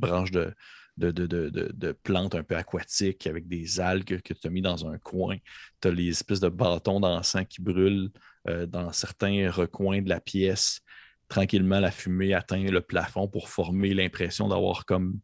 de- 1.12 1.28
de- 1.50 1.72
de 1.74 1.92
plantes 1.94 2.36
un 2.36 2.44
peu 2.44 2.56
aquatiques 2.56 3.26
avec 3.28 3.48
des 3.48 3.80
algues 3.80 4.22
que 4.22 4.34
tu 4.34 4.48
as 4.48 4.50
mis 4.50 4.62
dans 4.62 4.86
un 4.88 4.98
coin. 4.98 5.38
Tu 5.82 5.88
as 5.88 5.92
les 5.92 6.10
espèces 6.10 6.40
de 6.42 6.50
bâtons 6.50 7.00
d'encens 7.00 7.46
qui 7.50 7.62
brûlent 7.62 8.12
euh, 8.48 8.66
dans 8.66 8.92
certains 8.92 9.50
recoins 9.52 10.02
de 10.02 10.10
la 10.10 10.20
pièce. 10.20 10.82
Tranquillement, 11.30 11.80
la 11.80 11.92
fumée 11.92 12.34
atteint 12.34 12.64
le 12.64 12.82
plafond 12.82 13.28
pour 13.28 13.50
former 13.50 13.94
l'impression 13.94 14.48
d'avoir 14.48 14.86
comme 14.86 15.20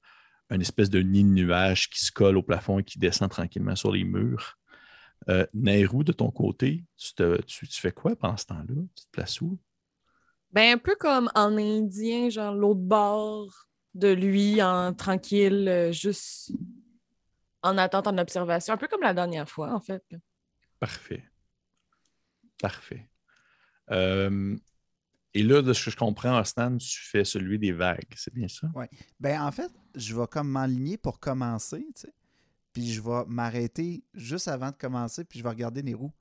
une 0.52 0.62
espèce 0.62 0.90
de 0.90 1.02
nid 1.02 1.24
de 1.24 1.30
nuages 1.30 1.90
qui 1.90 2.06
se 2.06 2.12
colle 2.12 2.38
au 2.38 2.44
plafond 2.44 2.80
et 2.80 2.84
qui 2.84 3.00
descend 3.00 3.30
tranquillement 3.30 3.76
sur 3.76 3.92
les 3.92 4.04
murs. 4.04 4.58
Euh, 5.30 5.46
Nairou, 5.54 6.04
de 6.04 6.12
ton 6.12 6.30
côté, 6.30 6.86
tu, 6.98 7.14
te- 7.16 7.42
tu- 7.44 7.68
tu 7.68 7.82
fais 7.82 7.92
quoi 7.92 8.16
pendant 8.16 8.38
ce 8.38 8.46
temps-là? 8.46 8.82
Tu 8.96 9.06
te 9.06 9.12
places 9.12 9.42
où? 9.42 9.58
Ben, 10.52 10.76
un 10.76 10.78
peu 10.78 10.96
comme 10.96 11.30
en 11.36 11.58
indien, 11.58 12.30
genre 12.30 12.54
l'autre 12.54 12.80
bord 12.82 13.52
de 13.94 14.10
lui, 14.10 14.62
en 14.62 14.94
tranquille, 14.94 15.68
euh, 15.68 15.92
juste 15.92 16.52
en 17.64 17.78
attente, 17.78 18.08
en 18.08 18.18
observation. 18.18 18.74
Un 18.74 18.78
peu 18.78 18.88
comme 18.88 19.02
la 19.02 19.14
dernière 19.14 19.50
fois, 19.50 19.74
en 19.74 19.80
fait. 19.80 20.04
Parfait. 20.80 21.24
Parfait. 22.62 23.10
Euh, 23.92 24.56
et 25.34 25.44
là, 25.44 25.62
de 25.62 25.74
ce 25.74 25.86
que 25.86 25.92
je 25.92 25.98
comprends, 25.98 26.40
Ostan, 26.40 26.78
tu 26.78 27.00
fais 27.02 27.26
celui 27.26 27.60
des 27.60 27.72
vagues, 27.72 28.14
c'est 28.16 28.34
bien 28.34 28.48
ça? 28.48 28.68
Ben, 29.20 29.42
en 29.42 29.52
fait, 29.52 29.72
je 29.96 30.16
vais 30.16 30.28
comme 30.28 30.50
m'enligner 30.50 30.98
pour 30.98 31.20
commencer, 31.20 31.86
tu 31.96 32.02
sais. 32.02 32.14
Puis 32.76 32.92
je 32.92 33.00
vais 33.00 33.24
m'arrêter 33.28 34.04
juste 34.14 34.50
avant 34.50 34.70
de 34.70 34.76
commencer, 34.76 35.24
puis 35.24 35.40
je 35.40 35.44
vais 35.46 35.50
regarder 35.50 35.82
les 35.82 35.94
roues. 35.94 36.12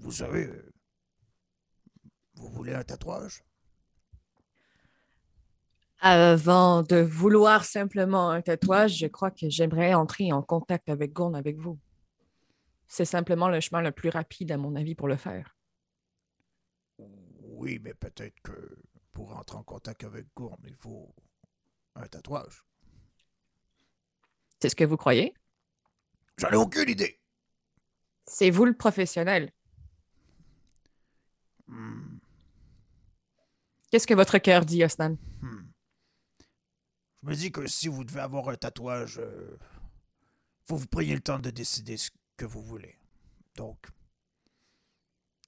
Vous, 0.00 0.10
savez, 0.10 0.50
vous 2.34 2.48
voulez 2.48 2.74
un 2.74 2.82
tatouage? 2.82 3.44
Avant 6.00 6.82
de 6.82 6.96
vouloir 6.96 7.64
simplement 7.64 8.30
un 8.30 8.42
tatouage, 8.42 8.96
je 8.96 9.06
crois 9.06 9.30
que 9.30 9.48
j'aimerais 9.48 9.94
entrer 9.94 10.32
en 10.32 10.42
contact 10.42 10.88
avec 10.88 11.12
Gourne 11.12 11.36
avec 11.36 11.56
vous. 11.58 11.78
C'est 12.88 13.04
simplement 13.04 13.48
le 13.48 13.60
chemin 13.60 13.82
le 13.82 13.92
plus 13.92 14.08
rapide, 14.08 14.50
à 14.50 14.56
mon 14.56 14.74
avis, 14.74 14.96
pour 14.96 15.06
le 15.06 15.16
faire. 15.16 15.56
Oui, 16.98 17.78
mais 17.80 17.94
peut-être 17.94 18.40
que 18.42 18.78
pour 19.12 19.36
entrer 19.36 19.58
en 19.58 19.62
contact 19.62 20.02
avec 20.02 20.26
Gourne, 20.34 20.64
il 20.66 20.74
faut 20.74 21.14
un 21.94 22.08
tatouage. 22.08 22.64
C'est 24.60 24.68
ce 24.68 24.76
que 24.76 24.84
vous 24.84 24.96
croyez? 24.96 25.34
J'en 26.38 26.50
ai 26.50 26.56
aucune 26.56 26.88
idée. 26.88 27.20
C'est 28.26 28.50
vous 28.50 28.64
le 28.64 28.74
professionnel. 28.76 29.52
Hmm, 31.68 32.18
Qu'est-ce 33.90 34.06
que 34.06 34.14
votre 34.14 34.38
cœur 34.38 34.64
dit, 34.64 34.84
Osnan? 34.84 35.16
hmm. 35.40 35.66
Je 37.22 37.28
me 37.28 37.34
dis 37.34 37.50
que 37.50 37.66
si 37.66 37.88
vous 37.88 38.04
devez 38.04 38.20
avoir 38.20 38.48
un 38.48 38.56
tatouage, 38.56 39.18
euh, 39.18 39.58
faut 40.68 40.76
vous 40.76 40.86
preniez 40.86 41.14
le 41.14 41.20
temps 41.20 41.38
de 41.38 41.50
décider 41.50 41.96
ce 41.96 42.10
que 42.36 42.44
vous 42.44 42.62
voulez. 42.62 42.98
Donc, 43.56 43.86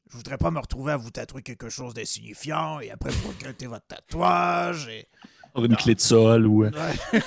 je 0.09 0.17
voudrais 0.17 0.39
pas 0.39 0.51
me 0.51 0.59
retrouver 0.59 0.93
à 0.93 0.97
vous 0.97 1.11
tatouer 1.11 1.43
quelque 1.43 1.69
chose 1.69 1.95
d'insignifiant 1.95 2.81
et 2.81 2.91
après 2.91 3.11
vous 3.11 3.29
regretter 3.29 3.67
votre 3.67 3.87
tatouage 3.87 4.89
et... 4.89 5.09
Pour 5.55 5.65
une 5.65 5.73
Non. 5.73 5.77
clé 5.77 5.95
de 5.95 6.01
sol 6.01 6.47
ou. 6.47 6.65
euh, 6.65 6.71
Ouais. 6.71 7.21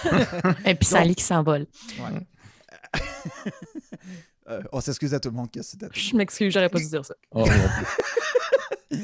Et 0.66 0.76
puis 0.76 0.86
Sally 0.86 1.16
qui 1.16 1.24
s'envole. 1.24 1.68
Euh, 4.48 4.62
on 4.72 4.82
s'excuse 4.82 5.14
à 5.14 5.20
tout 5.20 5.30
le 5.30 5.36
monde 5.36 5.52
que 5.52 5.62
c'était. 5.62 5.88
Je 5.94 6.16
m'excuse, 6.16 6.52
j'aurais 6.54 6.70
pas 6.70 6.80
dû 6.80 6.88
dire 6.88 7.06
ça. 7.06 7.14
oh, 7.32 7.46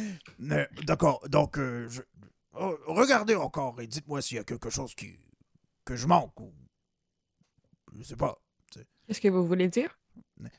D'accord, 0.86 1.24
donc, 1.30 1.58
euh, 1.58 1.88
je- 1.90 2.02
oh, 2.54 2.78
regardez 2.88 3.36
encore 3.36 3.80
et 3.82 3.88
dites-moi 3.88 4.22
s'il 4.22 4.38
y 4.38 4.40
a 4.40 4.44
quelque 4.44 4.70
chose 4.70 4.94
qui 4.96 5.16
que 5.86 5.96
je 5.96 6.06
manque 6.08 6.38
ou... 6.42 6.54
Je 7.98 8.04
sais 8.04 8.16
pas. 8.18 8.38
Qu'est-ce 9.08 9.22
que 9.22 9.30
vous 9.30 9.48
voulez 9.48 9.70
dire? 9.70 9.98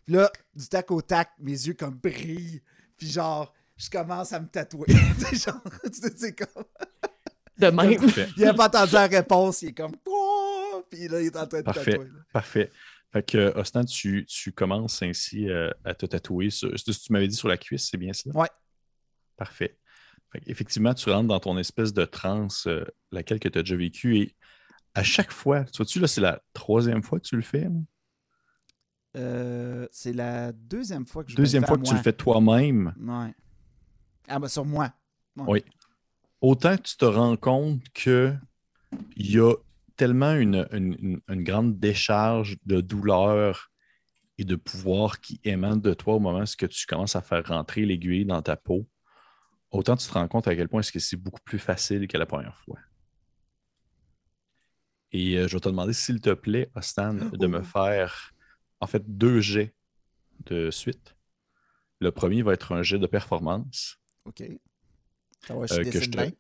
Puis 0.07 0.15
là, 0.15 0.31
du 0.55 0.67
tac 0.69 0.91
au 0.91 1.03
tac, 1.03 1.31
mes 1.39 1.53
yeux 1.53 1.75
comme 1.75 1.97
brillent. 1.97 2.63
Puis 2.97 3.11
genre, 3.11 3.53
je 3.77 3.91
commence 3.91 4.33
à 4.33 4.41
me 4.41 4.47
tatouer. 4.49 4.87
Tu 5.19 5.37
sais, 5.37 5.51
genre, 5.51 5.63
tu 5.85 5.93
sais, 6.01 6.13
c'est 6.17 6.35
comme. 6.35 6.65
De 7.59 7.67
même. 7.69 8.01
Il 8.37 8.45
a 8.45 8.55
pas 8.55 8.67
entendu 8.67 8.93
la 8.93 9.07
réponse, 9.07 9.63
il 9.63 9.69
est 9.69 9.73
comme. 9.73 9.93
Oh! 10.07 10.85
Puis 10.91 11.09
là, 11.09 11.21
il 11.21 11.27
est 11.27 11.37
en 11.37 11.47
train 11.47 11.59
de 11.59 11.65
Parfait. 11.65 11.93
tatouer. 11.93 12.07
là. 12.07 12.13
Parfait. 12.33 12.71
Fait 13.13 13.23
que, 13.23 13.39
euh, 13.39 13.53
Ostan, 13.61 13.85
tu, 13.85 14.25
tu 14.27 14.53
commences 14.53 15.03
ainsi 15.03 15.49
euh, 15.49 15.71
à 15.85 15.95
te 15.95 16.07
tatouer. 16.07 16.51
sur- 16.51 16.71
c'est 16.79 16.93
ce 16.93 16.99
que 16.99 17.05
tu 17.05 17.13
m'avais 17.13 17.29
dit 17.29 17.37
sur 17.37 17.49
la 17.49 17.57
cuisse, 17.57 17.89
c'est 17.91 17.97
bien 17.97 18.13
ça? 18.13 18.31
Ouais. 18.35 18.49
Parfait. 19.37 19.79
Fait 20.33 20.43
Effectivement, 20.47 20.93
tu 20.95 21.11
rentres 21.11 21.29
dans 21.29 21.41
ton 21.41 21.57
espèce 21.59 21.93
de 21.95 22.05
transe, 22.05 22.67
euh, 22.67 22.85
laquelle 23.11 23.41
que 23.41 23.49
tu 23.49 23.59
as 23.59 23.63
déjà 23.63 23.77
vécue. 23.77 24.19
Et 24.19 24.35
à 24.95 25.03
chaque 25.03 25.33
fois, 25.33 25.65
tu 25.65 25.79
vois-tu, 25.79 26.01
là, 26.01 26.07
c'est 26.07 26.21
la 26.21 26.43
troisième 26.53 27.03
fois 27.03 27.19
que 27.19 27.25
tu 27.27 27.37
le 27.37 27.43
fais. 27.43 27.67
Euh, 29.17 29.87
c'est 29.91 30.13
la 30.13 30.53
deuxième 30.53 31.07
fois 31.07 31.25
que 31.25 31.31
je 31.31 31.35
me 31.35 31.39
Deuxième 31.39 31.63
le 31.63 31.67
fais 31.67 31.75
fois 31.75 31.79
à 31.79 31.83
que 31.83 31.89
tu 31.89 31.95
le 31.95 32.03
fais 32.03 32.13
toi-même. 32.13 32.95
Ouais. 33.01 33.35
Ah, 34.29 34.39
ben 34.39 34.49
sur 34.49 34.65
moi. 34.65 34.93
Oui. 35.37 35.65
Autant 36.41 36.77
que 36.77 36.83
tu 36.83 36.97
te 36.97 37.05
rends 37.05 37.37
compte 37.37 37.83
que 37.93 38.35
il 39.17 39.31
y 39.33 39.39
a 39.41 39.53
tellement 39.97 40.35
une, 40.35 40.67
une- 40.73 40.97
une- 41.01 41.21
une 41.29 41.43
grande 41.43 41.79
décharge 41.79 42.57
de 42.65 42.81
douleur 42.81 43.71
et 44.39 44.45
de 44.45 44.55
pouvoir 44.55 45.21
qui 45.21 45.41
émane 45.45 45.81
de 45.81 45.93
toi 45.95 46.15
au 46.15 46.21
moment 46.21 46.43
où 46.43 46.67
tu 46.69 46.87
commences 46.87 47.17
à 47.17 47.23
faire 47.23 47.45
rentrer 47.47 47.85
l'aiguille 47.85 48.25
dans 48.25 48.41
ta 48.41 48.57
peau, 48.57 48.87
autant 49.73 49.97
tu 49.97 50.07
te 50.07 50.13
rends 50.13 50.29
compte 50.29 50.47
à 50.47 50.55
quel 50.55 50.69
point 50.69 50.81
est-ce 50.81 50.93
que 50.93 51.01
c'est 51.01 51.17
beaucoup 51.17 51.41
plus 51.45 51.59
facile 51.59 52.07
que 52.07 52.17
la 52.17 52.27
première 52.27 52.57
fois. 52.59 52.79
Et 55.11 55.37
euh, 55.39 55.49
je 55.49 55.55
vais 55.57 55.61
te 55.61 55.69
demander, 55.69 55.93
s'il 55.93 56.21
te 56.21 56.31
plaît, 56.31 56.71
Ostan, 56.75 57.15
de 57.15 57.47
me 57.47 57.63
faire 57.63 58.33
en 58.81 58.87
fait 58.87 59.03
deux 59.07 59.41
jets 59.41 59.75
de 60.47 60.71
suite. 60.71 61.17
Le 62.01 62.13
premier 62.13 62.43
va 62.43 62.53
être 62.53 62.73
un 62.73 62.83
jet 62.83 62.99
de 62.99 63.07
performance. 63.07 63.99
OK. 64.25 64.45
Je 65.47 65.53
Euh, 65.53 65.67
que 65.67 65.83
dessine 65.85 66.01
je 66.03 66.11
te- 66.11 66.17
bien. 66.17 66.31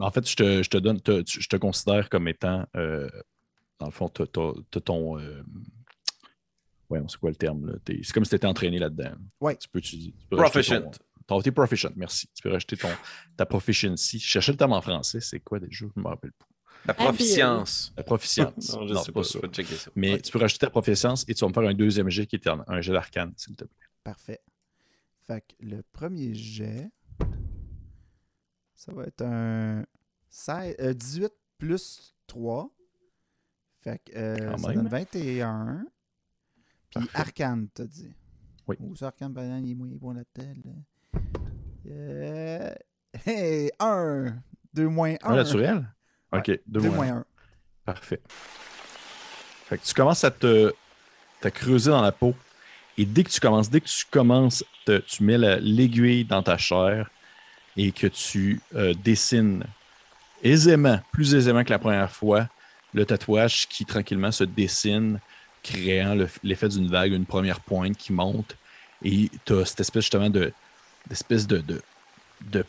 En 0.00 0.10
fait, 0.10 0.28
je 0.28 0.36
te, 0.36 0.62
je 0.62 0.70
te 0.70 0.78
donne, 0.78 1.00
te- 1.00 1.24
je 1.26 1.48
te 1.48 1.56
considère 1.56 2.08
comme 2.08 2.28
étant, 2.28 2.66
euh, 2.76 3.08
dans 3.78 3.86
le 3.86 3.92
fond, 3.92 4.08
t'as 4.08 4.26
t'as- 4.26 4.52
t'as 4.70 4.80
ton. 4.80 5.18
Euh, 5.18 5.42
ouais, 6.90 7.00
c'est 7.08 7.18
quoi 7.18 7.30
le 7.30 7.36
terme? 7.36 7.78
C'est 7.86 8.12
comme 8.12 8.24
si 8.24 8.30
tu 8.30 8.36
étais 8.36 8.46
entraîné 8.46 8.78
là-dedans. 8.78 9.12
Ouais. 9.40 9.56
Tu 9.56 9.68
peux, 9.68 9.80
tu, 9.80 9.98
tu 9.98 10.12
peux 10.30 10.36
Proficient. 10.36 10.90
Ton- 11.26 11.42
t'es 11.42 11.50
proficient, 11.52 11.90
merci. 11.96 12.26
Tu 12.34 12.42
peux 12.42 12.50
rajouter 12.50 12.76
ton, 12.78 12.88
ta 13.36 13.44
proficiency. 13.44 14.18
Je 14.18 14.26
cherchais 14.26 14.52
le 14.52 14.56
terme 14.58 14.72
en 14.72 14.80
français, 14.80 15.20
c'est 15.20 15.40
quoi 15.40 15.58
déjà? 15.60 15.70
Je 15.70 15.84
ne 15.84 16.02
me 16.02 16.08
rappelle 16.08 16.32
pas. 16.32 16.46
La 16.86 16.94
proficience. 16.94 17.92
La 17.98 18.02
proficience. 18.02 18.72
Non, 18.74 18.86
je 18.88 18.94
Non, 18.94 19.02
sais 19.02 19.12
pas, 19.12 19.20
pas 19.20 19.24
ça. 19.24 19.38
je 19.42 19.46
vais 19.46 19.52
checker 19.52 19.74
ça. 19.76 19.90
Mais 19.94 20.18
tu 20.22 20.32
peux 20.32 20.38
rajouter 20.38 20.60
ta 20.64 20.70
proficience 20.70 21.24
et 21.28 21.34
tu 21.34 21.40
vas 21.44 21.48
me 21.48 21.52
faire 21.52 21.64
un 21.68 21.74
deuxième 21.74 22.08
jet 22.08 22.26
qui 22.26 22.36
est 22.36 22.46
un, 22.46 22.64
un 22.66 22.80
jet 22.80 22.92
d'arcane, 22.92 23.34
s'il 23.36 23.56
te 23.56 23.64
plaît. 23.64 23.86
Parfait. 24.04 24.40
Fait 25.26 25.42
que 25.42 25.54
le 25.66 25.82
premier 25.92 26.32
jet, 26.34 26.88
ça 28.78 28.92
va 28.92 29.04
être 29.04 29.22
un 29.22 29.84
16, 30.30 30.76
euh, 30.80 30.94
18 30.94 31.32
plus 31.58 32.14
3. 32.28 32.70
Fait 33.82 33.98
que 34.04 34.16
euh, 34.16 34.56
ça 34.56 34.68
même. 34.68 34.76
donne 34.76 34.88
21. 34.88 35.84
Puis 36.90 37.00
Parfait. 37.06 37.10
Arcane, 37.18 37.68
t'as 37.74 37.84
dit. 37.86 38.14
Oui. 38.66 38.76
Ou 38.80 38.94
ça, 38.94 39.08
Arcane, 39.08 39.34
par 39.34 39.44
exemple, 39.44 39.64
il 39.66 39.72
est 39.72 39.74
moins 39.74 39.88
bon 39.92 40.12
là-dedans. 40.12 40.54
là? 40.64 41.20
Euh, 41.90 42.74
Hey, 43.26 43.70
1. 43.80 44.34
2 44.74 44.88
moins 44.88 45.14
1. 45.22 45.30
Un 45.32 45.36
naturel? 45.36 45.88
Ok, 46.32 46.46
deux 46.66 46.80
2 46.80 46.88
moins 46.88 46.96
moins 46.96 47.08
un. 47.08 47.18
1. 47.20 47.24
Parfait. 47.86 48.20
Fait 48.28 49.78
que 49.78 49.84
tu 49.84 49.94
commences 49.94 50.22
à 50.24 50.30
te, 50.30 50.72
te 51.40 51.48
creuser 51.48 51.90
dans 51.90 52.02
la 52.02 52.12
peau. 52.12 52.34
Et 52.98 53.06
dès 53.06 53.24
que 53.24 53.30
tu 53.30 53.40
commences, 53.40 53.70
dès 53.70 53.80
que 53.80 53.88
tu 53.88 54.04
commences, 54.10 54.62
te- 54.84 54.98
tu 54.98 55.24
mets 55.24 55.38
la- 55.38 55.58
l'aiguille 55.58 56.24
dans 56.26 56.42
ta 56.42 56.58
chair 56.58 57.10
et 57.78 57.92
que 57.92 58.06
tu 58.08 58.60
euh, 58.74 58.92
dessines 58.92 59.64
aisément, 60.42 61.00
plus 61.12 61.34
aisément 61.34 61.64
que 61.64 61.70
la 61.70 61.78
première 61.78 62.10
fois, 62.10 62.48
le 62.92 63.06
tatouage 63.06 63.66
qui 63.68 63.84
tranquillement 63.86 64.32
se 64.32 64.44
dessine, 64.44 65.20
créant 65.62 66.14
le- 66.14 66.28
l'effet 66.42 66.68
d'une 66.68 66.88
vague, 66.88 67.12
une 67.12 67.24
première 67.26 67.60
pointe 67.60 67.96
qui 67.96 68.12
monte. 68.12 68.56
Et 69.04 69.30
tu 69.44 69.52
as 69.54 69.64
cette 69.64 69.80
espèce 69.80 70.02
justement 70.04 70.28
de, 70.30 70.52
de, 71.08 71.62
de, 72.50 72.64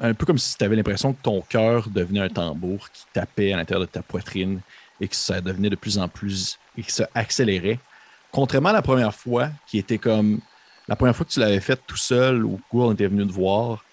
Un 0.00 0.14
peu 0.14 0.26
comme 0.26 0.38
si 0.38 0.56
tu 0.56 0.64
avais 0.64 0.76
l'impression 0.76 1.12
que 1.12 1.22
ton 1.22 1.40
cœur 1.42 1.88
devenait 1.88 2.20
un 2.20 2.28
tambour 2.28 2.90
qui 2.90 3.04
tapait 3.12 3.52
à 3.52 3.56
l'intérieur 3.56 3.86
de 3.86 3.90
ta 3.92 4.02
poitrine 4.02 4.60
et 5.00 5.08
que 5.08 5.16
ça 5.16 5.40
devenait 5.40 5.70
de 5.70 5.76
plus 5.76 5.98
en 5.98 6.08
plus. 6.08 6.58
et 6.76 6.82
que 6.82 6.92
ça 6.92 7.08
accélérait. 7.14 7.78
Contrairement 8.32 8.70
à 8.70 8.74
la 8.74 8.82
première 8.82 9.14
fois, 9.14 9.50
qui 9.66 9.78
était 9.78 9.98
comme. 9.98 10.40
La 10.88 10.96
première 10.96 11.14
fois 11.14 11.24
que 11.24 11.30
tu 11.30 11.38
l'avais 11.40 11.60
fait 11.60 11.80
tout 11.86 11.96
seul, 11.96 12.44
où 12.44 12.60
Gould 12.72 12.94
était 12.94 13.06
venu 13.06 13.24
te 13.26 13.32
voir, 13.32 13.84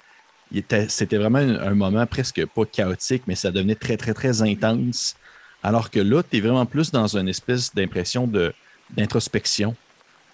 c'était 0.87 1.17
vraiment 1.17 1.39
un, 1.39 1.75
moment 1.75 2.05
presque 2.05 2.45
pas 2.45 2.65
chaotique, 2.65 3.23
mais 3.27 3.35
ça 3.35 3.51
devenait 3.51 3.75
très, 3.75 3.97
très, 3.97 4.13
très 4.13 4.41
intense. 4.41 5.15
Alors 5.63 5.89
que 5.89 5.99
là, 5.99 6.23
tu 6.23 6.37
es 6.37 6.41
vraiment 6.41 6.65
plus 6.65 6.91
dans 6.91 7.17
une 7.17 7.27
espèce 7.27 7.73
d'impression 7.73 8.29
d'introspection. 8.89 9.75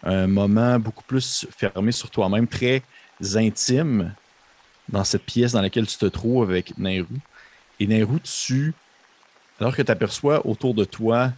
Un 0.04 0.28
moment 0.28 0.80
beaucoup 0.80 1.04
plus 1.04 1.48
fermé 1.58 1.92
sur 1.92 2.10
toi-même, 2.10 2.48
très 2.48 2.84
intime 3.36 4.14
dans 4.90 5.04
cette 5.04 5.24
pièce 5.24 5.54
dans 5.54 5.62
laquelle 5.62 5.88
tu 5.88 5.98
te 5.98 6.06
trouves 6.06 6.50
avec 6.50 6.78
Nairou. 6.78 7.08
Et 7.80 7.88
Nairou, 7.88 8.20
tu, 8.20 8.74
alors 9.60 9.76
que 9.76 9.82
tu 9.82 9.92
aperçois 9.92 10.46
autour 10.46 10.74
de 10.74 10.84
toi 10.84 11.32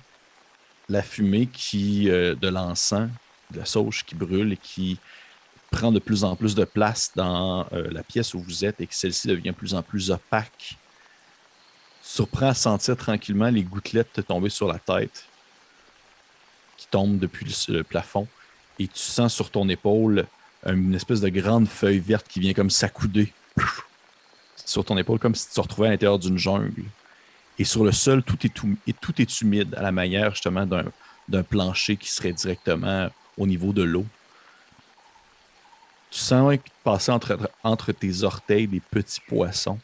la 0.90 1.02
fumée 1.02 1.48
qui, 1.48 2.10
euh, 2.10 2.36
de 2.36 2.48
l'encens, 2.48 3.10
de 3.52 3.60
la 3.60 3.66
sauge 3.66 4.04
qui 4.04 4.16
brûle 4.16 4.54
et 4.54 4.58
qui 4.58 5.00
prend 5.76 5.92
de 5.92 6.00
plus 6.00 6.24
en 6.24 6.38
plus 6.38 6.56
de 6.56 6.64
place 6.64 7.12
dans 7.16 7.68
euh, 7.74 7.90
la 7.92 8.02
pièce 8.02 8.34
où 8.34 8.40
vous 8.40 8.64
êtes 8.64 8.80
et 8.80 8.88
que 8.88 8.96
celle-ci 8.96 9.28
devient 9.28 9.50
de 9.50 9.52
plus 9.52 9.76
en 9.76 9.84
plus 9.84 10.10
opaque. 10.10 10.78
Surprends 12.02 12.48
à 12.48 12.54
sentir 12.54 12.96
tranquillement 12.96 13.50
les 13.50 13.64
gouttelettes 13.64 14.14
te 14.14 14.22
tomber 14.22 14.50
sur 14.50 14.70
la 14.70 14.80
tête 14.80 15.26
qui 16.78 16.88
tombent 16.88 17.20
depuis 17.20 17.46
le, 17.68 17.84
plafond 17.84 18.26
et 18.80 18.88
tu 18.88 19.00
sens 19.00 19.34
sur 19.34 19.50
ton 19.50 19.68
épaule 19.68 20.26
une 20.66 20.96
espèce 20.96 21.20
de 21.20 21.28
grande 21.28 21.68
feuille 21.68 22.00
verte 22.00 22.26
qui 22.30 22.40
vient 22.40 22.54
comme 22.54 22.70
s'accouder 22.70 23.34
sur 24.56 24.86
ton 24.86 24.98
épaule 24.98 25.20
comme 25.20 25.36
si 25.36 25.50
tu 25.50 25.56
te 25.56 25.62
retrouvais 25.62 25.90
à 25.90 25.92
l'intérieur 25.92 26.20
d'une 26.20 26.38
jungle. 26.38 26.84
Et 27.60 27.66
sur 27.66 27.84
le 27.84 27.92
sol, 27.92 28.24
tout 28.24 28.38
est, 28.46 28.54
tout, 28.54 28.78
et 28.88 28.94
tout 28.94 29.22
est 29.22 29.42
humide 29.42 29.76
à 29.76 29.82
la 29.82 29.92
manière 29.92 30.32
justement 30.32 30.66
d'un 30.66 31.44
plancher 31.44 31.98
qui 31.98 32.10
serait 32.10 32.34
directement 32.34 33.10
au 33.38 33.46
niveau 33.46 33.74
de 33.74 33.84
l'eau. 33.84 34.06
Tu 36.16 36.22
sens 36.22 36.56
passer 36.82 37.12
entre, 37.12 37.92
tes 37.92 38.24
orteils 38.24 38.68
des 38.68 38.80
petits 38.80 39.20
poissons, 39.28 39.78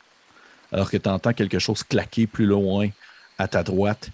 alors 0.72 0.90
que 0.90 0.96
tu 0.96 1.10
entends 1.10 1.34
quelque 1.34 1.60
chose 1.60 1.84
claquer 1.84 2.26
plus 2.26 2.46
loin 2.46 2.88
à 3.38 3.50
ta 3.50 3.64
droite, 3.64 4.12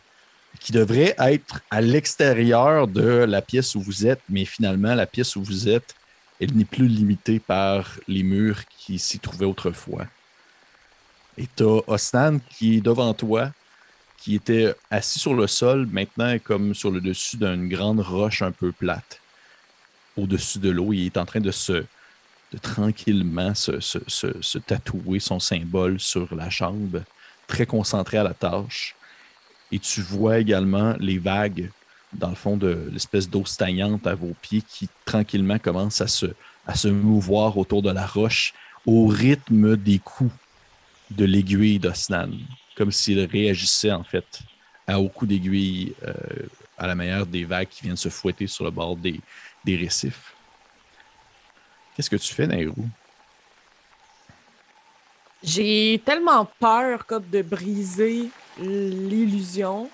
qui 0.59 0.71
devrait 0.71 1.13
être 1.19 1.61
à 1.69 1.79
l'extérieur 1.79 2.87
de 2.87 3.03
la 3.03 3.43
pièce 3.43 3.75
où 3.75 3.81
vous 3.81 4.07
êtes, 4.07 4.21
mais 4.29 4.45
finalement, 4.45 4.95
la 4.95 5.05
pièce 5.05 5.35
où 5.35 5.43
vous 5.43 5.69
êtes, 5.69 5.93
elle 6.41 6.55
n'est 6.55 6.65
plus 6.65 6.87
limitée 6.87 7.37
par 7.37 7.99
les 8.07 8.23
murs 8.23 8.65
qui 8.65 8.97
s'y 8.97 9.19
trouvaient 9.19 9.45
autrefois. 9.45 10.07
Et 11.37 11.47
tu 11.55 11.65
as 11.65 11.81
Osnan 11.85 12.39
qui 12.49 12.77
est 12.77 12.81
devant 12.81 13.13
toi, 13.13 13.51
qui 14.17 14.33
était 14.33 14.73
assis 14.89 15.19
sur 15.19 15.35
le 15.35 15.45
sol, 15.45 15.87
maintenant 15.91 16.29
est 16.29 16.39
comme 16.39 16.73
sur 16.73 16.89
le 16.89 16.99
dessus 16.99 17.37
d'une 17.37 17.69
grande 17.69 17.99
roche 17.99 18.41
un 18.41 18.51
peu 18.51 18.71
plate. 18.71 19.21
Au-dessus 20.17 20.57
de 20.57 20.71
l'eau, 20.71 20.93
il 20.93 21.05
est 21.05 21.17
en 21.17 21.25
train 21.25 21.41
de 21.41 21.51
se 21.51 21.85
de 22.53 22.57
tranquillement 22.57 23.53
se, 23.53 23.79
se- 23.79 23.97
se- 24.07 24.57
tatouer 24.59 25.19
son 25.19 25.39
symbole 25.39 25.99
sur 25.99 26.33
la 26.33 26.49
jambe, 26.49 27.03
très 27.47 27.65
concentré 27.65 28.17
à 28.17 28.23
la 28.23 28.33
tâche. 28.33 28.95
Et 29.71 29.79
tu 29.79 30.01
vois 30.01 30.39
également 30.39 30.95
les 30.99 31.17
vagues 31.17 31.69
dans 32.13 32.29
le 32.29 32.35
fond 32.35 32.55
de 32.55 32.89
l'espèce 32.91 33.29
d'eau 33.29 33.45
stagnante 33.45 34.07
à 34.07 34.15
vos 34.15 34.33
pieds 34.41 34.61
qui 34.61 34.87
tranquillement 35.03 35.59
commencent 35.59 35.99
à 35.99 36.07
se, 36.07 36.27
à 36.65 36.75
se 36.75 36.87
mouvoir 36.87 37.57
autour 37.57 37.81
de 37.81 37.91
la 37.91 38.05
roche 38.05 38.53
au 38.85 39.07
rythme 39.07 39.75
des 39.75 39.99
coups 39.99 40.31
de 41.11 41.25
l'aiguille 41.25 41.79
d'Osnan, 41.79 42.29
comme 42.75 42.91
s'il 42.93 43.19
réagissait 43.25 43.91
en 43.91 44.03
fait 44.03 44.39
à, 44.87 44.99
au 44.99 45.09
coup 45.09 45.25
d'aiguille 45.25 45.93
euh, 46.05 46.13
à 46.77 46.87
la 46.87 46.95
manière 46.95 47.25
des 47.25 47.43
vagues 47.43 47.67
qui 47.67 47.83
viennent 47.83 47.97
se 47.97 48.09
fouetter 48.09 48.47
sur 48.47 48.63
le 48.63 48.71
bord 48.71 48.95
des, 48.95 49.19
des 49.65 49.75
récifs. 49.75 50.33
Qu'est-ce 51.97 52.11
que 52.11 52.15
tu 52.15 52.31
fais, 52.31 52.45
Nairou? 52.45 52.75
J'ai 55.41 55.99
tellement 56.05 56.45
peur 56.59 57.07
comme 57.07 57.27
de 57.27 57.41
briser 57.41 58.29
l'illusion. 58.59 59.89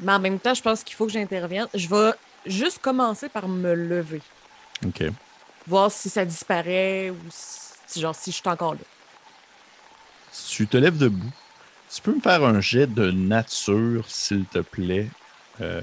Mais 0.00 0.12
en 0.12 0.18
même 0.18 0.40
temps, 0.40 0.54
je 0.54 0.62
pense 0.62 0.82
qu'il 0.82 0.96
faut 0.96 1.06
que 1.06 1.12
j'intervienne. 1.12 1.68
Je 1.72 1.86
vais 1.86 2.10
juste 2.46 2.80
commencer 2.80 3.28
par 3.28 3.46
me 3.46 3.74
lever. 3.74 4.22
OK. 4.84 5.04
Voir 5.68 5.92
si 5.92 6.10
ça 6.10 6.24
disparaît 6.24 7.10
ou 7.10 7.16
si, 7.30 8.00
genre, 8.00 8.16
si 8.16 8.32
je 8.32 8.36
suis 8.36 8.48
encore 8.48 8.74
là. 8.74 8.80
Tu 10.48 10.66
te 10.66 10.76
lèves 10.76 10.98
debout. 10.98 11.30
Tu 11.94 12.02
peux 12.02 12.12
me 12.12 12.20
faire 12.20 12.42
un 12.42 12.60
jet 12.60 12.88
de 12.88 13.12
nature, 13.12 14.04
s'il 14.08 14.46
te 14.46 14.58
plaît. 14.58 15.08
Euh, 15.60 15.82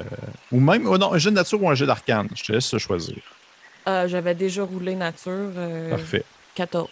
ou 0.51 0.59
même, 0.59 0.85
oh 0.87 0.97
non, 0.97 1.13
un 1.13 1.17
jet 1.17 1.29
de 1.29 1.35
nature 1.35 1.63
ou 1.63 1.69
un 1.69 1.75
jet 1.75 1.85
d'arcane. 1.85 2.27
Je 2.35 2.43
te 2.43 2.51
laisse 2.51 2.77
choisir. 2.77 3.21
Euh, 3.87 4.07
J'avais 4.07 4.35
déjà 4.35 4.63
roulé 4.63 4.95
nature. 4.95 5.31
euh, 5.57 5.89
Parfait. 5.91 6.23
14. 6.55 6.87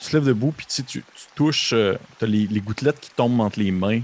Tu 0.00 0.10
te 0.10 0.16
lèves 0.16 0.26
debout, 0.26 0.52
puis 0.56 0.66
tu, 0.66 0.82
tu, 0.84 1.04
touches, 1.34 1.70
tu 1.70 2.24
as 2.24 2.26
les, 2.26 2.46
les 2.46 2.60
gouttelettes 2.60 3.00
qui 3.00 3.10
tombent 3.10 3.40
entre 3.40 3.60
les 3.60 3.70
mains, 3.70 4.00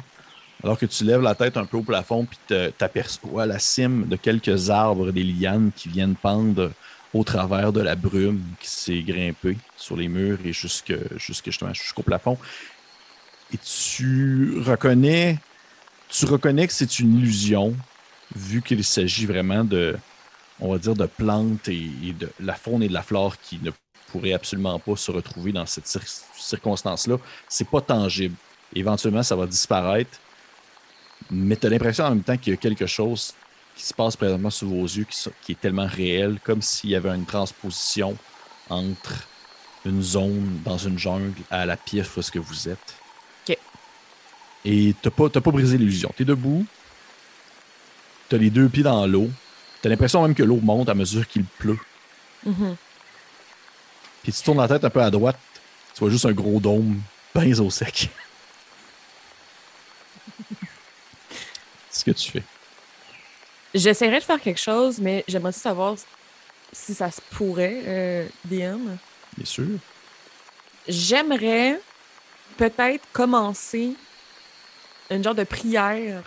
alors 0.63 0.79
que 0.79 0.87
tu 0.87 1.05
lèves 1.05 1.21
la 1.21 1.35
tête 1.35 1.57
un 1.57 1.65
peu 1.65 1.79
au 1.79 1.83
plafond, 1.83 2.25
puis 2.25 2.39
tu 2.47 2.55
aperçois 2.85 3.45
la 3.47 3.59
cime 3.59 4.07
de 4.07 4.17
quelques 4.17 4.71
arbres, 4.71 5.11
des 5.11 5.25
lianes 5.25 5.73
qui 5.75 5.89
viennent 5.89 6.15
pendre 6.15 6.71
au 7.13 7.25
travers 7.25 7.73
de 7.73 7.81
la 7.81 7.97
brume 7.97 8.41
qui 8.61 8.69
s'est 8.71 9.03
grimpée 9.03 9.59
sur 9.77 9.97
les 9.97 10.07
murs 10.07 10.39
et 10.45 10.53
jusque, 10.53 10.95
jusqu'au 11.19 12.03
plafond. 12.03 12.39
Et 13.53 13.59
tu 13.59 14.61
reconnais, 14.65 15.39
tu 16.09 16.25
reconnais 16.25 16.69
que 16.69 16.73
c'est 16.73 17.01
une 17.01 17.19
illusion, 17.19 17.75
vu 18.37 18.63
qu'il 18.63 18.85
s'agit 18.85 19.27
vraiment 19.27 19.65
de, 19.65 19.97
on 20.61 20.73
va 20.73 20.79
dire, 20.79 20.95
de 20.95 21.07
plantes 21.07 21.69
et, 21.69 21.91
et 22.05 22.13
de 22.13 22.31
la 22.41 22.55
faune 22.55 22.83
et 22.83 22.89
de 22.89 22.95
la 22.95 23.03
flore 23.03 23.37
qui 23.41 23.59
ne 23.63 23.71
pourraient 24.11 24.33
absolument 24.33 24.79
pas 24.79 24.97
se 24.97 25.11
retrouver 25.11 25.53
dans 25.53 25.67
cette 25.67 25.87
cir- 25.87 26.25
circonstance-là. 26.37 27.17
C'est 27.49 27.69
pas 27.69 27.81
tangible. 27.81 28.35
Éventuellement, 28.75 29.23
ça 29.23 29.37
va 29.37 29.47
disparaître. 29.47 30.19
Mais 31.31 31.57
tu 31.57 31.67
as 31.67 31.71
l'impression 31.71 32.05
en 32.05 32.11
même 32.11 32.23
temps 32.23 32.37
qu'il 32.37 32.53
y 32.53 32.55
a 32.55 32.57
quelque 32.57 32.87
chose 32.87 33.35
qui 33.77 33.85
se 33.85 33.95
passe 33.95 34.17
présentement 34.17 34.51
sous 34.51 34.69
vos 34.69 34.85
yeux 34.85 35.07
qui, 35.41 35.53
est 35.53 35.61
tellement 35.61 35.87
réel, 35.87 36.39
comme 36.43 36.61
s'il 36.61 36.91
y 36.91 36.97
avait 36.97 37.11
une 37.11 37.25
transposition 37.25 38.17
entre 38.69 39.27
une 39.85 40.03
zone 40.03 40.61
dans 40.65 40.77
une 40.77 40.99
jungle 40.99 41.33
à 41.51 41.65
la 41.65 41.77
pièce 41.77 42.15
où 42.15 42.21
est-ce 42.21 42.31
que 42.31 42.39
vous 42.39 42.69
êtes. 42.69 42.95
Ok. 43.49 43.57
Et 44.65 44.95
tu 45.01 45.09
n'as 45.09 45.11
pas, 45.11 45.31
t'as 45.31 45.41
pas 45.41 45.51
brisé 45.51 45.79
l'illusion. 45.79 46.13
Tu 46.17 46.23
es 46.23 46.27
debout, 46.27 46.67
tu 48.29 48.35
as 48.35 48.39
les 48.39 48.51
deux 48.51 48.69
pieds 48.69 48.83
dans 48.83 49.07
l'eau, 49.07 49.31
tu 49.81 49.87
as 49.87 49.91
l'impression 49.91 50.23
même 50.23 50.35
que 50.35 50.43
l'eau 50.43 50.61
monte 50.61 50.89
à 50.89 50.95
mesure 50.95 51.27
qu'il 51.27 51.45
pleut. 51.45 51.79
Mhm. 52.45 52.77
Puis 54.23 54.33
tu 54.33 54.43
tournes 54.43 54.59
la 54.59 54.69
tête 54.69 54.85
un 54.85 54.91
peu 54.91 55.03
à 55.03 55.11
droite, 55.11 55.39
tu 55.95 56.01
vois 56.01 56.11
juste 56.11 56.27
un 56.27 56.33
gros 56.33 56.61
dôme, 56.61 57.01
pince 57.33 57.59
au 57.61 57.71
sec. 57.71 58.11
C'est 61.91 62.01
ce 62.01 62.05
que 62.05 62.11
tu 62.11 62.31
fais. 62.31 62.43
J'essaierai 63.75 64.19
de 64.19 64.25
faire 64.25 64.41
quelque 64.41 64.61
chose, 64.61 64.99
mais 64.99 65.25
j'aimerais 65.29 65.51
aussi 65.51 65.61
savoir 65.61 65.97
si 66.73 66.95
ça 66.95 67.11
se 67.11 67.21
pourrait, 67.31 67.83
euh, 67.87 68.27
DM. 68.45 68.97
Bien 69.37 69.47
sûr. 69.47 69.67
J'aimerais 70.89 71.81
peut-être 72.57 73.05
commencer 73.13 73.95
une 75.11 75.23
genre 75.23 75.35
de 75.35 75.45
prière 75.45 76.23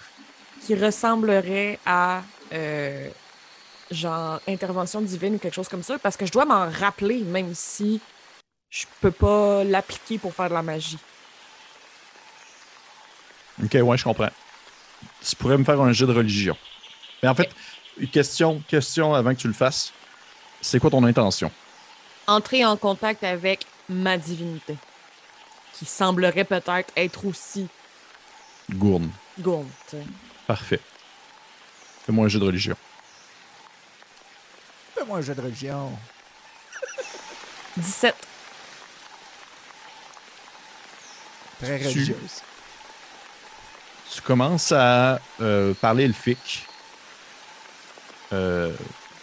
qui 0.65 0.75
ressemblerait 0.75 1.79
à 1.85 2.23
euh, 2.53 3.09
genre 3.93 4.39
intervention 4.47 5.01
divine 5.01 5.35
ou 5.35 5.37
quelque 5.39 5.53
chose 5.53 5.67
comme 5.69 5.83
ça, 5.83 5.97
parce 5.99 6.17
que 6.17 6.25
je 6.25 6.31
dois 6.31 6.45
m'en 6.45 6.69
rappeler, 6.69 7.19
même 7.19 7.53
si 7.55 8.01
je 8.69 8.85
peux 9.01 9.11
pas 9.11 9.63
l'appliquer 9.63 10.17
pour 10.17 10.33
faire 10.33 10.49
de 10.49 10.53
la 10.53 10.61
magie. 10.63 10.97
Ok, 13.63 13.77
ouais, 13.81 13.97
je 13.97 14.03
comprends. 14.03 14.29
Tu 15.21 15.35
pourrais 15.35 15.57
me 15.57 15.63
faire 15.63 15.79
un 15.81 15.91
jet 15.93 16.05
de 16.07 16.13
religion. 16.13 16.57
Mais 17.21 17.29
en 17.29 17.35
fait, 17.35 17.49
une 17.97 18.07
question, 18.09 18.61
question 18.67 19.13
avant 19.13 19.33
que 19.33 19.39
tu 19.39 19.47
le 19.47 19.53
fasses. 19.53 19.93
C'est 20.61 20.79
quoi 20.79 20.89
ton 20.89 21.03
intention? 21.03 21.51
Entrer 22.25 22.65
en 22.65 22.77
contact 22.77 23.23
avec 23.23 23.65
ma 23.89 24.17
divinité, 24.17 24.77
qui 25.73 25.85
semblerait 25.85 26.45
peut-être 26.45 26.91
être 26.95 27.25
aussi 27.25 27.67
Gourne. 28.71 29.11
gourme. 29.39 29.67
tu 29.89 29.97
sais. 29.97 30.03
Parfait. 30.47 30.79
Fais-moi 32.05 32.25
un 32.25 32.29
jet 32.29 32.39
de 32.39 32.45
religion. 32.45 32.75
Fais-moi 35.03 35.17
un 35.17 35.21
jeu 35.21 35.35
de 35.35 35.41
religion. 35.41 35.91
17. 37.77 38.15
Très 41.61 41.77
Tu- 41.79 41.85
religieuse. 41.87 42.41
Tu 44.13 44.21
commences 44.21 44.71
à 44.71 45.19
euh, 45.41 45.73
parler 45.73 46.05
elfique 46.05 46.65
euh, 48.31 48.71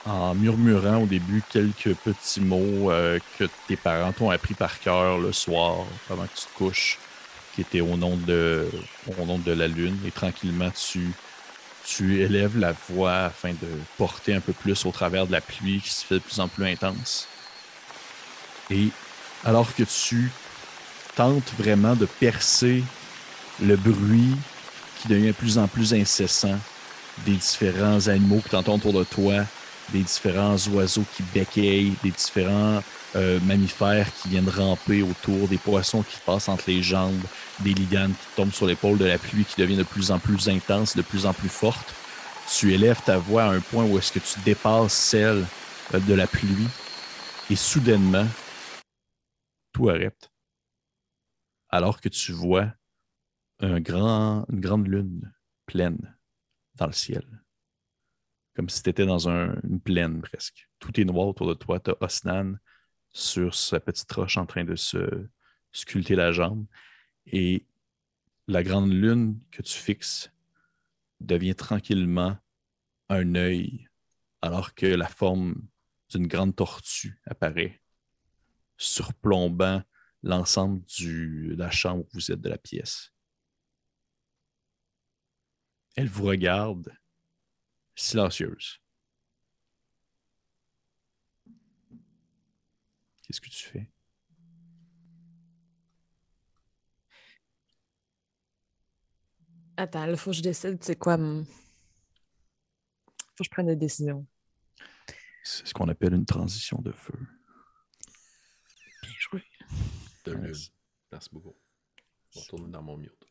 en 0.04 0.34
murmurant 0.34 0.98
au 0.98 1.06
début 1.06 1.42
quelques 1.50 1.94
petits 1.94 2.42
mots 2.42 2.90
euh, 2.90 3.18
que 3.38 3.44
tes 3.66 3.76
parents 3.76 4.12
t'ont 4.12 4.28
appris 4.28 4.52
par 4.52 4.78
cœur 4.80 5.16
le 5.16 5.32
soir 5.32 5.86
avant 6.10 6.24
que 6.24 6.36
tu 6.38 6.44
te 6.44 6.58
couches, 6.58 6.98
qui 7.54 7.62
étaient 7.62 7.80
au 7.80 7.96
nom 7.96 8.16
de, 8.18 8.70
au 9.18 9.24
nom 9.24 9.38
de 9.38 9.52
la 9.52 9.66
lune. 9.66 9.98
Et 10.06 10.10
tranquillement, 10.10 10.70
tu, 10.72 11.10
tu 11.84 12.22
élèves 12.22 12.58
la 12.58 12.72
voix 12.88 13.24
afin 13.26 13.50
de 13.50 13.68
porter 13.96 14.34
un 14.34 14.40
peu 14.40 14.52
plus 14.52 14.84
au 14.86 14.90
travers 14.90 15.26
de 15.26 15.32
la 15.32 15.40
pluie 15.40 15.80
qui 15.80 15.90
se 15.90 16.04
fait 16.04 16.16
de 16.16 16.20
plus 16.20 16.40
en 16.40 16.48
plus 16.48 16.66
intense. 16.66 17.26
Et 18.70 18.88
alors 19.44 19.74
que 19.74 19.82
tu 19.82 20.30
tentes 21.16 21.52
vraiment 21.58 21.96
de 21.96 22.06
percer 22.06 22.82
le 23.62 23.76
bruit 23.76 24.36
qui 25.00 25.08
devient 25.08 25.28
de 25.28 25.32
plus 25.32 25.58
en 25.58 25.66
plus 25.66 25.94
incessant 25.94 26.58
des 27.24 27.32
différents 27.32 28.08
animaux 28.08 28.40
qui 28.40 28.50
t'entendent 28.50 28.80
autour 28.80 29.00
de 29.00 29.04
toi, 29.04 29.44
des 29.90 30.02
différents 30.02 30.56
oiseaux 30.68 31.04
qui 31.16 31.22
béquillent, 31.34 31.94
des 32.02 32.10
différents 32.10 32.82
euh, 33.16 33.40
mammifères 33.40 34.12
qui 34.14 34.28
viennent 34.28 34.48
ramper 34.48 35.02
autour, 35.02 35.48
des 35.48 35.58
poissons 35.58 36.02
qui 36.02 36.18
passent 36.24 36.48
entre 36.48 36.64
les 36.68 36.82
jambes, 36.82 37.20
des 37.60 37.74
lianes 37.74 38.12
qui 38.12 38.36
tombent 38.36 38.52
sur 38.52 38.66
l'épaule 38.66 38.98
de 38.98 39.04
la 39.04 39.18
pluie 39.18 39.44
qui 39.44 39.60
devient 39.60 39.76
de 39.76 39.82
plus 39.82 40.10
en 40.10 40.18
plus 40.18 40.48
intense, 40.48 40.96
de 40.96 41.02
plus 41.02 41.26
en 41.26 41.32
plus 41.34 41.48
forte. 41.48 41.94
Tu 42.48 42.72
élèves 42.72 43.00
ta 43.04 43.18
voix 43.18 43.44
à 43.44 43.50
un 43.50 43.60
point 43.60 43.84
où 43.84 43.98
est-ce 43.98 44.12
que 44.12 44.18
tu 44.18 44.38
dépasses 44.44 44.92
celle 44.92 45.44
euh, 45.94 46.00
de 46.00 46.14
la 46.14 46.26
pluie 46.26 46.68
et 47.50 47.56
soudainement, 47.56 48.26
tout 49.72 49.88
arrête. 49.88 50.30
Alors 51.68 52.00
que 52.00 52.08
tu 52.08 52.32
vois 52.32 52.72
un 53.60 53.80
grand, 53.80 54.46
une 54.50 54.60
grande 54.60 54.86
lune 54.86 55.32
pleine 55.66 56.16
dans 56.76 56.86
le 56.86 56.92
ciel. 56.92 57.24
Comme 58.54 58.68
si 58.68 58.82
tu 58.82 58.90
étais 58.90 59.06
dans 59.06 59.28
un- 59.28 59.54
une 59.64 59.80
plaine 59.80 60.20
presque. 60.22 60.68
Tout 60.78 60.98
est 61.00 61.04
noir 61.04 61.28
autour 61.28 61.48
de 61.48 61.54
toi. 61.54 61.78
Tu 61.80 61.92
Osnan 62.00 62.54
sur 63.12 63.54
sa 63.54 63.80
petite 63.80 64.10
roche 64.12 64.36
en 64.36 64.46
train 64.46 64.64
de 64.64 64.76
se 64.76 65.28
sculpter 65.72 66.14
la 66.14 66.32
jambe. 66.32 66.66
Et 67.26 67.66
la 68.46 68.62
grande 68.62 68.92
lune 68.92 69.40
que 69.50 69.62
tu 69.62 69.78
fixes 69.78 70.30
devient 71.20 71.54
tranquillement 71.54 72.38
un 73.08 73.34
œil, 73.34 73.88
alors 74.42 74.74
que 74.74 74.86
la 74.86 75.08
forme 75.08 75.54
d'une 76.08 76.26
grande 76.26 76.56
tortue 76.56 77.20
apparaît, 77.26 77.80
surplombant 78.76 79.82
l'ensemble 80.22 80.82
de 80.98 81.54
la 81.54 81.70
chambre 81.70 82.04
où 82.04 82.08
vous 82.14 82.32
êtes 82.32 82.40
de 82.40 82.48
la 82.48 82.58
pièce. 82.58 83.12
Elle 85.96 86.08
vous 86.08 86.24
regarde, 86.24 86.92
silencieuse. 87.94 88.80
Qu'est-ce 93.30 93.40
que 93.40 93.48
tu 93.48 93.64
fais? 93.64 93.88
Attends, 99.76 100.04
il 100.06 100.16
faut 100.16 100.32
que 100.32 100.36
je 100.36 100.42
décide, 100.42 100.82
c'est 100.82 100.96
quoi. 100.96 101.16
Faut 101.16 101.44
que 103.38 103.44
je 103.44 103.50
prenne 103.50 103.68
des 103.68 103.76
décisions. 103.76 104.26
C'est 105.44 105.64
ce 105.64 105.72
qu'on 105.72 105.86
appelle 105.86 106.14
une 106.14 106.26
transition 106.26 106.82
de 106.82 106.90
feu. 106.90 107.14
Bien 109.02 109.12
joué. 109.16 109.44
De 110.24 110.32
lune. 110.32 110.52
Merci 111.12 111.28
beaucoup. 111.30 111.54
Je 112.34 112.40
retourne 112.40 112.68
dans 112.72 112.82
mon 112.82 112.96
mute. 112.96 113.28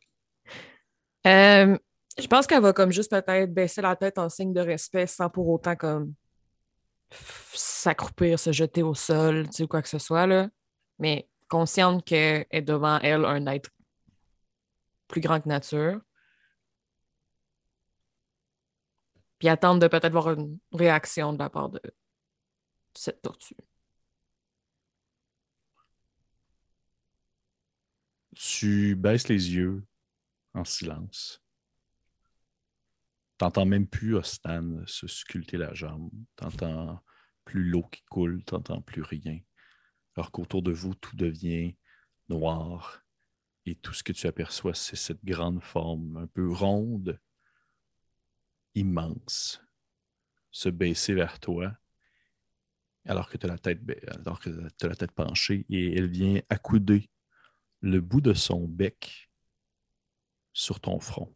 Euh, 1.26 1.76
je 2.18 2.26
pense 2.26 2.46
qu'elle 2.46 2.62
va 2.62 2.72
comme 2.72 2.90
juste 2.90 3.10
peut-être 3.10 3.52
baisser 3.52 3.82
la 3.82 3.96
tête 3.96 4.16
en 4.16 4.30
signe 4.30 4.54
de 4.54 4.60
respect 4.60 5.06
sans 5.06 5.28
pour 5.28 5.46
autant 5.46 5.76
comme 5.76 6.14
s'accroupir, 7.10 8.38
se 8.38 8.52
jeter 8.52 8.82
au 8.82 8.94
sol, 8.94 9.46
tu 9.48 9.52
sais, 9.52 9.66
quoi 9.66 9.82
que 9.82 9.88
ce 9.88 9.98
soit, 9.98 10.26
là. 10.26 10.48
Mais 10.98 11.28
consciente 11.48 12.04
qu'elle 12.04 12.46
est 12.50 12.62
devant 12.62 12.98
elle 13.00 13.24
un 13.24 13.46
être 13.46 13.70
plus 15.08 15.20
grand 15.20 15.40
que 15.40 15.48
nature. 15.48 16.00
Puis 19.38 19.48
attendre 19.48 19.80
de 19.80 19.88
peut-être 19.88 20.12
voir 20.12 20.32
une 20.32 20.58
réaction 20.72 21.32
de 21.32 21.38
la 21.38 21.50
part 21.50 21.70
de 21.70 21.80
cette 22.94 23.22
tortue. 23.22 23.56
Tu 28.34 28.94
baisses 28.94 29.28
les 29.28 29.54
yeux 29.54 29.82
en 30.54 30.64
silence. 30.64 31.42
T'entends 33.40 33.64
même 33.64 33.86
plus 33.86 34.16
Ostan 34.16 34.82
se 34.84 35.06
sculpter 35.06 35.56
la 35.56 35.72
jambe. 35.72 36.10
T'entends 36.36 37.02
plus 37.46 37.64
l'eau 37.64 37.84
qui 37.84 38.02
coule, 38.02 38.44
t'entends 38.44 38.82
plus 38.82 39.00
rien. 39.00 39.40
Alors 40.14 40.30
qu'autour 40.30 40.60
de 40.60 40.72
vous, 40.72 40.94
tout 40.94 41.16
devient 41.16 41.74
noir. 42.28 43.02
Et 43.64 43.76
tout 43.76 43.94
ce 43.94 44.02
que 44.02 44.12
tu 44.12 44.26
aperçois, 44.26 44.74
c'est 44.74 44.94
cette 44.94 45.24
grande 45.24 45.62
forme 45.62 46.18
un 46.18 46.26
peu 46.26 46.52
ronde, 46.52 47.18
immense, 48.74 49.62
se 50.50 50.68
baisser 50.68 51.14
vers 51.14 51.40
toi, 51.40 51.74
alors 53.06 53.30
que 53.30 53.38
tu 53.38 53.46
as 53.46 53.48
la 53.48 53.58
tête, 53.58 53.80
t'as 54.76 54.88
la 54.88 54.96
tête 54.96 55.12
penchée, 55.12 55.64
et 55.70 55.96
elle 55.96 56.10
vient 56.10 56.42
accouder 56.50 57.08
le 57.80 58.02
bout 58.02 58.20
de 58.20 58.34
son 58.34 58.68
bec 58.68 59.30
sur 60.52 60.78
ton 60.78 61.00
front. 61.00 61.34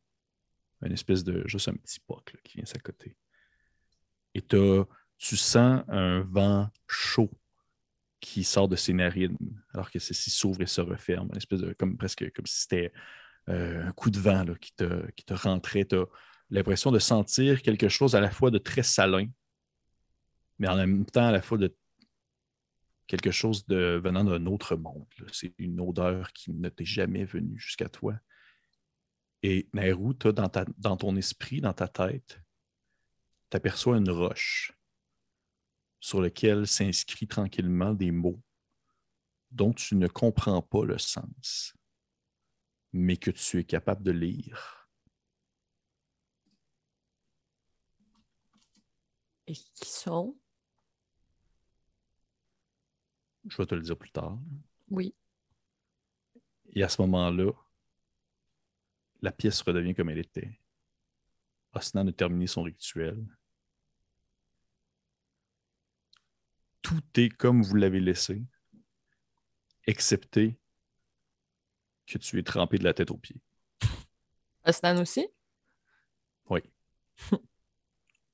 Une 0.85 0.93
espèce 0.93 1.25
de. 1.25 1.43
juste 1.47 1.69
un 1.69 1.75
petit 1.75 2.01
poc 2.01 2.37
qui 2.45 2.59
vient 2.59 2.67
s'accoter. 2.67 3.17
Et 4.35 4.43
t'as- 4.43 4.87
tu 5.19 5.37
sens 5.37 5.83
un 5.89 6.21
vent 6.21 6.69
chaud 6.89 7.31
qui 8.21 8.43
sort 8.45 8.69
de 8.69 8.77
ses 8.77 8.93
narines, 8.93 9.37
alors 9.73 9.91
que 9.91 9.99
ceci 9.99 10.31
s'ouvre 10.31 10.63
et 10.63 10.67
se 10.67 10.81
referme. 10.81 11.29
Une 11.31 11.37
espèce 11.37 11.61
de. 11.61 11.73
comme 11.75 11.97
presque 11.97 12.31
comme 12.33 12.47
si 12.47 12.63
c'était 12.63 12.93
euh, 13.49 13.87
un 13.87 13.93
coup 13.93 14.11
de 14.11 14.19
vent 14.19 14.45
qui, 14.61 14.73
te, 14.75 15.11
qui 15.13 15.25
te 15.25 15.35
rentrait. 15.35 15.85
Tu 15.85 15.97
as 15.97 16.07
l'impression 16.51 16.91
de 16.91 16.99
sentir 16.99 17.63
quelque 17.63 17.89
chose 17.89 18.15
à 18.15 18.21
la 18.21 18.31
fois 18.31 18.51
de 18.51 18.59
très 18.59 18.83
salin, 18.83 19.27
mais 20.59 20.69
en 20.69 20.77
même 20.77 21.05
temps 21.07 21.27
à 21.27 21.33
la 21.33 21.43
fois 21.43 21.59
de 21.59 21.75
quelque 23.07 23.31
chose 23.31 23.67
de 23.67 24.01
venant 24.03 24.25
d'un 24.25 24.47
autre 24.47 24.77
monde. 24.77 25.07
C'est 25.33 25.55
une 25.59 25.81
odeur 25.81 26.33
qui 26.33 26.53
ne 26.53 26.69
t'est 26.69 26.85
jamais 26.85 27.25
venue 27.25 27.59
jusqu'à 27.59 27.89
toi. 27.89 28.15
Et 29.47 29.69
Nairou, 29.75 30.15
toi, 30.15 30.33
dans, 30.33 30.49
ta- 30.49 30.65
dans 30.79 30.97
ton 30.97 31.15
esprit, 31.17 31.61
dans 31.61 31.75
ta 31.75 31.87
tête, 31.87 32.41
tu 33.51 33.57
aperçois 33.59 33.99
une 33.99 34.09
roche 34.09 34.73
sur 36.01 36.23
laquelle 36.23 36.67
s'inscrit 36.67 37.27
tranquillement 37.27 37.93
des 37.93 38.11
mots 38.11 38.43
dont 39.51 39.75
tu 39.75 39.97
ne 39.97 40.09
comprends 40.09 40.63
pas 40.63 40.87
le 40.87 40.97
sens, 40.97 41.75
mais 42.95 43.19
que 43.19 43.31
tu 43.31 43.59
es 43.59 43.65
capable 43.65 44.03
de 44.03 44.13
lire. 44.13 44.89
Et 49.47 49.53
qui 49.53 49.91
sont? 49.91 50.39
Je 53.47 53.59
vais 53.59 53.67
te 53.67 53.75
le 53.75 53.83
dire 53.83 53.99
plus 53.99 54.11
tard. 54.11 54.39
Oui. 54.89 55.15
Et 56.71 56.83
à 56.83 56.89
ce 56.89 57.03
moment-là, 57.03 57.53
la 59.25 59.33
pièce 59.33 59.63
redevient 59.63 59.95
comme 59.95 60.11
elle 60.11 60.19
était. 60.19 60.61
Osnan 61.73 62.07
a 62.07 62.13
terminé 62.13 62.47
son 62.47 62.63
rituel. 62.63 63.27
Tout 66.83 67.03
est 67.17 67.31
comme 67.31 67.63
vous 67.63 67.75
l'avez 67.75 68.01
laissé, 68.01 68.43
excepté 69.87 70.59
que 72.07 72.19
tu 72.19 72.39
es 72.39 72.43
trempé 72.43 72.77
de 72.77 72.85
la 72.85 72.93
tête 72.93 73.11
aux 73.11 73.17
pieds. 73.17 73.41
Osnan 74.67 75.01
aussi? 75.01 75.27
Oui. 76.51 76.61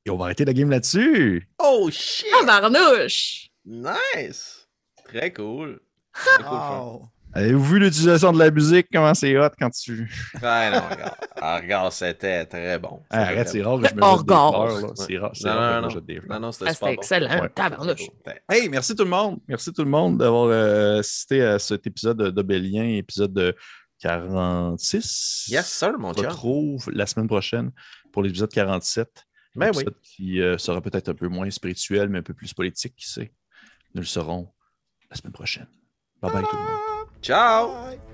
Et 0.04 0.10
on 0.10 0.16
va 0.16 0.24
arrêter 0.24 0.44
la 0.44 0.52
game 0.52 0.70
là-dessus. 0.70 1.48
Oh 1.58 1.88
shit! 1.92 2.26
Ah, 2.34 2.44
barnouche! 2.44 3.48
Nice! 3.64 4.68
Très 5.04 5.32
cool. 5.32 5.80
Très 6.12 6.42
cool. 6.42 6.58
Wow. 6.58 7.10
Avez-vous 7.32 7.64
vu 7.64 7.78
l'utilisation 7.78 8.32
de 8.32 8.38
la 8.40 8.50
musique, 8.50 8.88
comment 8.92 9.14
c'est 9.14 9.36
hot 9.38 9.50
quand 9.58 9.70
tu. 9.70 10.10
Ouais, 10.42 10.70
non, 10.70 10.80
regarde. 10.90 11.14
Ah, 11.40 11.56
regarde, 11.60 11.92
c'était 11.92 12.44
très 12.46 12.78
bon. 12.78 13.02
Ah, 13.08 13.22
arrête, 13.22 13.48
c'est 13.48 13.62
rare 13.62 13.80
que 13.80 13.88
je 13.88 13.94
me 13.94 14.00
jette 14.00 14.26
des 14.26 14.26
fleurs. 14.26 14.82
Ouais. 14.82 14.92
C'est 14.96 15.18
rare, 15.18 15.30
c'est 15.34 15.44
Non, 15.48 15.54
rare 15.54 15.70
que 15.70 15.76
je 15.76 15.84
me 15.84 15.90
jette 15.90 16.06
des 16.06 16.20
fleurs. 16.20 16.40
Non, 16.40 16.46
non, 16.46 16.52
c'était 16.52 16.70
Ah, 16.70 16.74
super 16.74 16.88
c'était 16.88 16.96
bon. 16.96 17.00
excellent. 17.00 18.10
Ouais. 18.26 18.42
Hey, 18.48 18.68
merci 18.68 18.96
tout 18.96 19.04
le 19.04 19.10
monde. 19.10 19.38
Merci 19.46 19.72
tout 19.72 19.84
le 19.84 19.90
monde 19.90 20.18
d'avoir 20.18 20.46
euh, 20.48 20.98
assisté 20.98 21.42
à 21.42 21.58
cet 21.60 21.86
épisode 21.86 22.20
d'Obélien, 22.34 22.84
épisode 22.96 23.32
de 23.32 23.54
46. 24.00 25.46
Yes, 25.50 25.66
sir, 25.66 25.98
mon 25.98 26.08
On 26.10 26.14
se 26.14 26.20
retrouve 26.20 26.90
la 26.92 27.06
semaine 27.06 27.28
prochaine 27.28 27.70
pour 28.12 28.22
l'épisode 28.22 28.50
47. 28.50 29.08
Ben 29.56 29.70
oui. 29.74 29.84
qui 30.02 30.40
euh, 30.40 30.58
sera 30.58 30.80
peut-être 30.80 31.08
un 31.08 31.14
peu 31.14 31.26
moins 31.28 31.50
spirituel, 31.50 32.08
mais 32.08 32.18
un 32.18 32.22
peu 32.22 32.34
plus 32.34 32.52
politique, 32.54 32.94
qui 32.96 33.08
sait. 33.08 33.32
Nous 33.94 34.00
le 34.00 34.06
saurons 34.06 34.48
la 35.10 35.16
semaine 35.16 35.32
prochaine. 35.32 35.66
Bye 36.22 36.32
bye 36.32 36.42
tout 36.42 36.56
le 36.56 36.62
monde. 36.62 36.99
Ciao! 37.22 37.68
Bye. 37.68 38.09